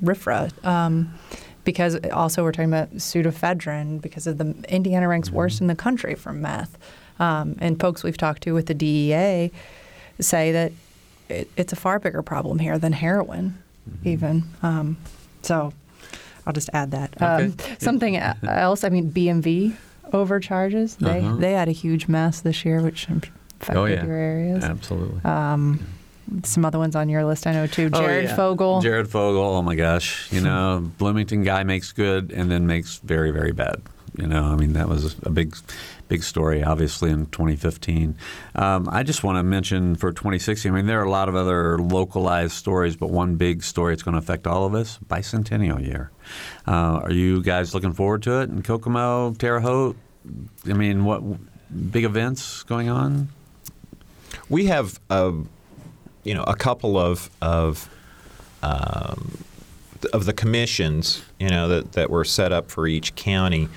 RFRA. 0.03 0.65
Um, 0.65 1.15
because 1.65 1.97
also 2.13 2.43
we're 2.43 2.53
talking 2.53 2.73
about 2.73 2.95
pseudoephedrine 2.97 4.01
because 4.01 4.27
of 4.27 4.39
the 4.39 4.55
Indiana 4.69 5.09
ranks 5.09 5.29
mm-hmm. 5.29 5.39
worst 5.39 5.61
in 5.61 5.69
the 5.69 5.75
country 5.75 6.15
for 6.15 6.33
meth. 6.33 6.77
Um, 7.21 7.57
and 7.61 7.79
folks 7.79 8.03
we've 8.03 8.17
talked 8.17 8.43
to 8.45 8.53
with 8.53 8.67
the 8.67 8.75
DEA 8.75 9.53
say 10.21 10.53
that 10.53 10.73
it, 11.29 11.51
it's 11.57 11.73
a 11.73 11.77
far 11.77 11.99
bigger 11.99 12.23
problem 12.23 12.59
here 12.59 12.79
than 12.79 12.93
heroin, 12.93 13.63
mm-hmm. 13.89 14.09
even. 14.09 14.43
Um, 14.63 14.97
so 15.43 15.73
I'll 16.47 16.53
just 16.53 16.71
add 16.73 16.91
that. 16.91 17.15
Okay. 17.17 17.45
Um, 17.45 17.57
something 17.79 18.17
else, 18.17 18.83
I 18.85 18.89
mean, 18.89 19.13
BMV 19.13 19.77
overcharges. 20.13 20.97
They 20.97 21.21
uh-huh. 21.21 21.37
they 21.37 21.53
had 21.53 21.69
a 21.69 21.73
huge 21.73 22.09
mess 22.09 22.41
this 22.41 22.65
year, 22.65 22.83
which 22.83 23.07
affected 23.09 23.77
oh, 23.77 23.85
yeah. 23.85 24.05
your 24.05 24.15
areas. 24.15 24.65
Absolutely. 24.65 25.23
Um, 25.25 25.85
some 26.45 26.65
other 26.65 26.79
ones 26.79 26.97
on 26.97 27.09
your 27.09 27.25
list 27.25 27.47
I 27.47 27.53
know 27.53 27.67
too. 27.67 27.91
Oh, 27.93 28.01
Jared 28.01 28.25
yeah. 28.25 28.37
Fogle. 28.37 28.81
Jared 28.81 29.09
Fogle. 29.09 29.43
Oh 29.57 29.63
my 29.63 29.75
gosh. 29.75 30.33
You 30.33 30.41
know, 30.41 30.91
Bloomington 30.99 31.43
guy 31.43 31.63
makes 31.65 31.93
good 31.93 32.33
and 32.33 32.51
then 32.51 32.67
makes 32.67 32.99
very, 32.99 33.31
very 33.31 33.53
bad. 33.53 33.83
You 34.17 34.27
know, 34.27 34.45
I 34.45 34.57
mean, 34.57 34.75
that 34.75 34.89
was 34.89 35.17
a 35.23 35.31
big, 35.31 35.57
big 36.09 36.23
story, 36.23 36.63
obviously, 36.63 37.11
in 37.11 37.27
2015. 37.27 38.15
Um, 38.55 38.87
I 38.91 39.03
just 39.03 39.25
want 39.25 39.39
to 39.39 39.43
mention 39.43 39.97
for 39.97 40.13
2016, 40.13 40.71
I 40.71 40.75
mean, 40.75 40.87
there 40.87 41.01
are 41.01 41.05
a 41.05 41.11
lot 41.11 41.31
of 41.31 41.35
other 41.35 41.79
localized 41.79 42.53
stories, 42.53 42.95
but 42.95 43.09
one 43.09 43.37
big 43.37 43.63
story 43.63 43.95
that's 43.95 44.03
going 44.03 44.13
to 44.13 44.19
affect 44.19 44.47
all 44.47 44.67
of 44.67 44.75
us 44.75 44.99
bicentennial 45.09 45.83
year. 45.83 46.11
Uh, 46.69 47.01
are 47.05 47.11
you 47.11 47.43
guys 47.43 47.73
looking 47.73 47.95
forward 47.95 48.23
to 48.25 48.43
it 48.43 48.51
in 48.51 48.63
Kokomo, 48.63 49.33
Terre 49.33 49.61
Haute? 49.61 49.97
I 50.69 50.75
mean, 50.75 51.07
what 51.07 51.23
big 51.91 52.05
events 52.05 52.65
going 52.65 52.91
on? 52.91 53.29
We 54.51 54.67
have, 54.67 55.01
uh, 55.09 55.33
you 56.25 56.35
know, 56.35 56.45
a 56.45 56.57
couple 56.57 56.99
of 56.99 57.31
of 57.41 57.89
um, 58.63 59.45
of 60.13 60.25
the 60.25 60.33
commissions, 60.33 61.23
you 61.39 61.49
know, 61.49 61.69
that, 61.69 61.93
that 61.93 62.11
were 62.11 62.25
set 62.25 62.53
up 62.53 62.71
for 62.71 62.87
each 62.87 63.15
county, 63.15 63.69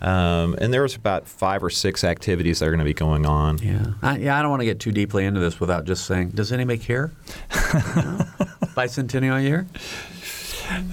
um, 0.00 0.56
and 0.58 0.72
there's 0.72 0.96
about 0.96 1.28
five 1.28 1.62
or 1.62 1.70
six 1.70 2.02
activities 2.02 2.58
that 2.58 2.66
are 2.66 2.70
going 2.70 2.80
to 2.80 2.84
be 2.84 2.92
going 2.92 3.24
on. 3.24 3.58
Yeah, 3.58 3.86
I, 4.02 4.18
yeah. 4.18 4.38
I 4.38 4.42
don't 4.42 4.50
want 4.50 4.60
to 4.60 4.66
get 4.66 4.80
too 4.80 4.90
deeply 4.90 5.24
into 5.24 5.40
this 5.40 5.60
without 5.60 5.84
just 5.84 6.06
saying, 6.06 6.30
does 6.30 6.52
anybody 6.52 6.78
care? 6.78 7.12
Bicentennial 8.74 9.42
year? 9.42 9.66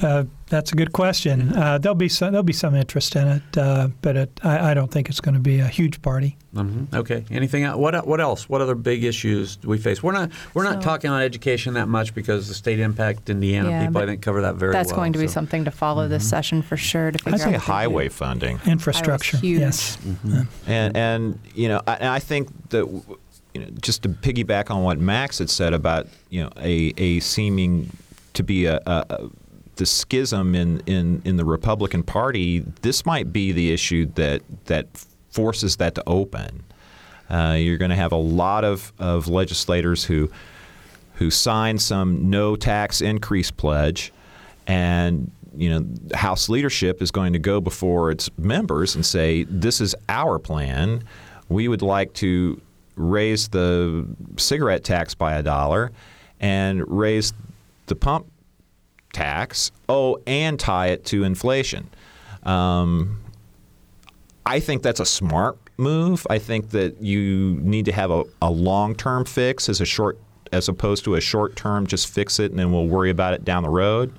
Uh, 0.01 0.23
that's 0.47 0.71
a 0.71 0.75
good 0.75 0.93
question. 0.93 1.55
Uh, 1.55 1.77
there'll 1.77 1.95
be 1.95 2.09
some, 2.09 2.31
there'll 2.31 2.43
be 2.43 2.53
some 2.53 2.73
interest 2.75 3.15
in 3.15 3.27
it, 3.27 3.57
uh, 3.57 3.89
but 4.01 4.17
it, 4.17 4.39
I, 4.43 4.71
I 4.71 4.73
don't 4.73 4.89
think 4.91 5.09
it's 5.09 5.21
going 5.21 5.35
to 5.35 5.39
be 5.41 5.59
a 5.59 5.67
huge 5.67 6.01
party. 6.01 6.37
hmm 6.53 6.85
Okay. 6.93 7.23
Anything 7.29 7.63
else? 7.63 7.77
What 7.77 8.07
what 8.07 8.19
else? 8.19 8.49
What 8.49 8.61
other 8.61 8.73
big 8.75 9.03
issues 9.03 9.57
do 9.57 9.67
we 9.69 9.77
face? 9.77 10.01
We're 10.01 10.13
not 10.13 10.31
we're 10.53 10.63
not 10.63 10.81
talking 10.81 11.11
on 11.11 11.21
education 11.21 11.75
that 11.75 11.87
much 11.87 12.15
because 12.15 12.47
the 12.47 12.55
state 12.55 12.79
impact 12.79 13.29
Indiana 13.29 13.69
Yeah, 13.69 13.85
people 13.85 13.97
I 13.97 14.01
but 14.01 14.09
think 14.09 14.21
cover 14.23 14.41
that 14.41 14.55
very 14.55 14.71
well. 14.71 14.79
That's 14.79 14.91
well. 14.91 15.01
going 15.01 15.13
to 15.13 15.19
be 15.19 15.27
something 15.27 15.65
to 15.65 15.71
follow 15.71 16.07
this 16.07 16.27
session 16.27 16.61
for 16.63 16.77
sure 16.77 17.11
to 17.11 17.17
figure 17.19 17.35
I'd 17.35 17.41
out. 17.41 17.45
say 17.45 17.51
do. 17.51 17.57
highway 17.59 18.09
funding. 18.09 18.59
Infrastructure, 18.65 19.37
huge. 19.37 19.59
yes. 19.59 19.97
And 20.65 20.97
and 20.97 21.39
you 21.53 21.67
know, 21.67 21.81
I, 21.85 21.93
and 21.95 22.07
I 22.09 22.19
think 22.19 22.49
that 22.69 22.87
you 23.53 23.61
know, 23.61 23.67
just 23.81 24.03
to 24.03 24.09
piggyback 24.09 24.71
on 24.71 24.83
what 24.83 24.99
Max 24.99 25.37
had 25.39 25.49
said 25.51 25.73
about 25.73 26.07
you 26.31 26.43
know 26.43 26.49
a, 26.57 26.93
a 26.97 27.19
seeming 27.19 27.91
to 28.33 28.43
be 28.43 28.65
a, 28.65 28.77
a, 28.85 29.05
a 29.09 29.29
the 29.79 29.85
schism 29.85 30.55
in, 30.55 30.81
in, 30.81 31.21
in 31.23 31.37
the 31.37 31.45
Republican 31.45 32.03
Party, 32.03 32.59
this 32.81 33.05
might 33.05 33.31
be 33.31 33.53
the 33.53 33.71
issue 33.71 34.05
that 34.15 34.41
that 34.65 34.87
forces 35.31 35.77
that 35.77 35.95
to 35.95 36.03
open. 36.05 36.63
Uh, 37.29 37.55
you're 37.57 37.77
going 37.77 37.89
to 37.89 37.95
have 37.95 38.11
a 38.11 38.17
lot 38.17 38.65
of, 38.65 38.91
of 38.99 39.27
legislators 39.27 40.03
who 40.03 40.29
who 41.15 41.31
sign 41.31 41.77
some 41.77 42.29
no 42.29 42.55
tax 42.55 43.01
increase 43.01 43.51
pledge, 43.51 44.11
and 44.67 45.31
you 45.55 45.69
know 45.69 45.85
House 46.13 46.49
leadership 46.49 47.01
is 47.01 47.09
going 47.09 47.33
to 47.33 47.39
go 47.39 47.61
before 47.61 48.11
its 48.11 48.29
members 48.37 48.95
and 48.95 49.05
say, 49.05 49.43
"This 49.43 49.79
is 49.79 49.95
our 50.09 50.39
plan. 50.39 51.03
We 51.47 51.69
would 51.69 51.81
like 51.81 52.13
to 52.15 52.59
raise 52.95 53.47
the 53.47 54.05
cigarette 54.37 54.83
tax 54.83 55.15
by 55.15 55.35
a 55.35 55.43
dollar, 55.43 55.91
and 56.41 56.83
raise 56.87 57.31
the 57.85 57.95
pump 57.95 58.25
tax. 59.13 59.71
Oh, 59.87 60.21
and 60.25 60.59
tie 60.59 60.87
it 60.87 61.05
to 61.05 61.23
inflation." 61.23 61.89
Um, 62.43 63.19
I 64.45 64.59
think 64.59 64.81
that's 64.81 64.99
a 64.99 65.05
smart 65.05 65.57
move. 65.77 66.25
I 66.29 66.39
think 66.39 66.71
that 66.71 67.01
you 67.01 67.57
need 67.61 67.85
to 67.85 67.91
have 67.91 68.11
a, 68.11 68.23
a 68.41 68.49
long 68.49 68.95
term 68.95 69.25
fix 69.25 69.69
as 69.69 69.81
a 69.81 69.85
short 69.85 70.19
as 70.51 70.67
opposed 70.67 71.03
to 71.05 71.15
a 71.15 71.21
short 71.21 71.55
term 71.55 71.85
just 71.85 72.07
fix 72.07 72.39
it 72.39 72.49
and 72.49 72.59
then 72.59 72.71
we'll 72.71 72.87
worry 72.87 73.09
about 73.09 73.33
it 73.33 73.45
down 73.45 73.63
the 73.63 73.69
road. 73.69 74.13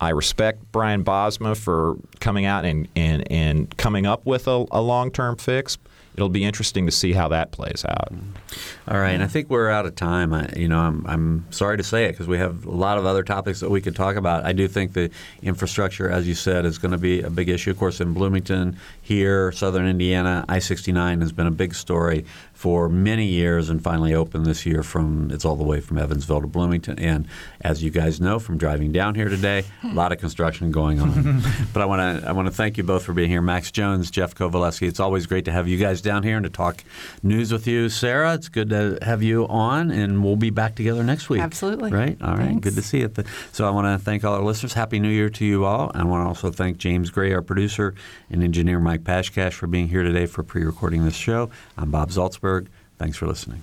I 0.00 0.10
respect 0.10 0.60
Brian 0.72 1.04
Bosma 1.04 1.56
for 1.56 1.96
coming 2.20 2.44
out 2.44 2.66
and, 2.66 2.86
and, 2.94 3.30
and 3.32 3.74
coming 3.78 4.04
up 4.04 4.26
with 4.26 4.46
a, 4.46 4.66
a 4.70 4.82
long 4.82 5.10
term 5.10 5.36
fix. 5.36 5.78
It'll 6.16 6.28
be 6.28 6.44
interesting 6.44 6.86
to 6.86 6.92
see 6.92 7.12
how 7.12 7.28
that 7.28 7.52
plays 7.52 7.84
out. 7.84 8.12
Mm-hmm. 8.12 8.90
All 8.90 8.98
right, 8.98 9.10
and 9.10 9.22
I 9.22 9.26
think 9.26 9.50
we're 9.50 9.68
out 9.68 9.84
of 9.84 9.96
time. 9.96 10.32
I, 10.32 10.48
you 10.56 10.68
know, 10.68 10.78
I'm, 10.78 11.04
I'm 11.06 11.46
sorry 11.50 11.76
to 11.76 11.82
say 11.82 12.06
it 12.06 12.12
because 12.12 12.26
we 12.26 12.38
have 12.38 12.64
a 12.64 12.70
lot 12.70 12.98
of 12.98 13.04
other 13.04 13.22
topics 13.22 13.60
that 13.60 13.70
we 13.70 13.80
could 13.80 13.96
talk 13.96 14.16
about. 14.16 14.44
I 14.44 14.52
do 14.52 14.68
think 14.68 14.92
the 14.92 15.10
infrastructure, 15.42 16.08
as 16.08 16.26
you 16.26 16.34
said, 16.34 16.64
is 16.64 16.78
going 16.78 16.92
to 16.92 16.98
be 16.98 17.20
a 17.20 17.30
big 17.30 17.48
issue. 17.48 17.70
Of 17.70 17.78
course, 17.78 18.00
in 18.00 18.12
Bloomington, 18.12 18.78
here, 19.02 19.52
Southern 19.52 19.86
Indiana, 19.86 20.44
I-69 20.48 21.20
has 21.20 21.32
been 21.32 21.46
a 21.46 21.50
big 21.50 21.74
story 21.74 22.24
for 22.52 22.88
many 22.88 23.26
years, 23.26 23.68
and 23.68 23.82
finally 23.82 24.14
opened 24.14 24.46
this 24.46 24.64
year. 24.64 24.82
From 24.82 25.30
it's 25.30 25.44
all 25.44 25.56
the 25.56 25.64
way 25.64 25.80
from 25.80 25.98
Evansville 25.98 26.40
to 26.40 26.46
Bloomington, 26.46 26.98
and 26.98 27.28
as 27.60 27.82
you 27.82 27.90
guys 27.90 28.20
know 28.20 28.38
from 28.38 28.56
driving 28.56 28.92
down 28.92 29.14
here 29.14 29.28
today, 29.28 29.64
a 29.84 29.88
lot 29.88 30.10
of 30.12 30.18
construction 30.18 30.70
going 30.70 31.00
on. 31.00 31.42
but 31.74 31.82
I 31.82 31.84
want 31.84 32.22
to 32.22 32.28
I 32.28 32.32
want 32.32 32.46
to 32.46 32.54
thank 32.54 32.78
you 32.78 32.82
both 32.82 33.04
for 33.04 33.12
being 33.12 33.28
here, 33.28 33.42
Max 33.42 33.70
Jones, 33.70 34.10
Jeff 34.10 34.34
Kovaleski. 34.34 34.88
It's 34.88 35.00
always 35.00 35.26
great 35.26 35.44
to 35.44 35.52
have 35.52 35.68
you 35.68 35.76
guys 35.76 36.00
down 36.06 36.22
here 36.22 36.36
and 36.36 36.44
to 36.44 36.50
talk 36.50 36.82
news 37.22 37.52
with 37.52 37.66
you, 37.66 37.90
Sarah. 37.90 38.32
It's 38.32 38.48
good 38.48 38.70
to 38.70 38.98
have 39.02 39.22
you 39.22 39.46
on, 39.48 39.90
and 39.90 40.24
we'll 40.24 40.36
be 40.36 40.48
back 40.48 40.74
together 40.74 41.04
next 41.04 41.28
week. 41.28 41.42
Absolutely. 41.42 41.90
Right. 41.90 42.16
All 42.22 42.30
right. 42.30 42.46
Thanks. 42.46 42.64
Good 42.64 42.76
to 42.76 42.82
see 42.82 43.00
you. 43.00 43.12
So 43.52 43.66
I 43.66 43.70
want 43.70 43.86
to 43.86 44.02
thank 44.02 44.24
all 44.24 44.34
our 44.34 44.42
listeners. 44.42 44.72
Happy 44.72 44.98
New 44.98 45.10
Year 45.10 45.28
to 45.28 45.44
you 45.44 45.66
all. 45.66 45.90
I 45.94 46.04
want 46.04 46.24
to 46.24 46.28
also 46.28 46.50
thank 46.50 46.78
James 46.78 47.10
Gray, 47.10 47.34
our 47.34 47.42
producer, 47.42 47.94
and 48.30 48.42
engineer 48.42 48.80
Mike 48.80 49.04
Pashkash 49.04 49.52
for 49.52 49.66
being 49.66 49.88
here 49.88 50.02
today 50.02 50.24
for 50.24 50.42
pre-recording 50.42 51.04
this 51.04 51.16
show. 51.16 51.50
I'm 51.76 51.90
Bob 51.90 52.10
Zaltsberg. 52.10 52.68
Thanks 52.98 53.18
for 53.18 53.26
listening. 53.26 53.62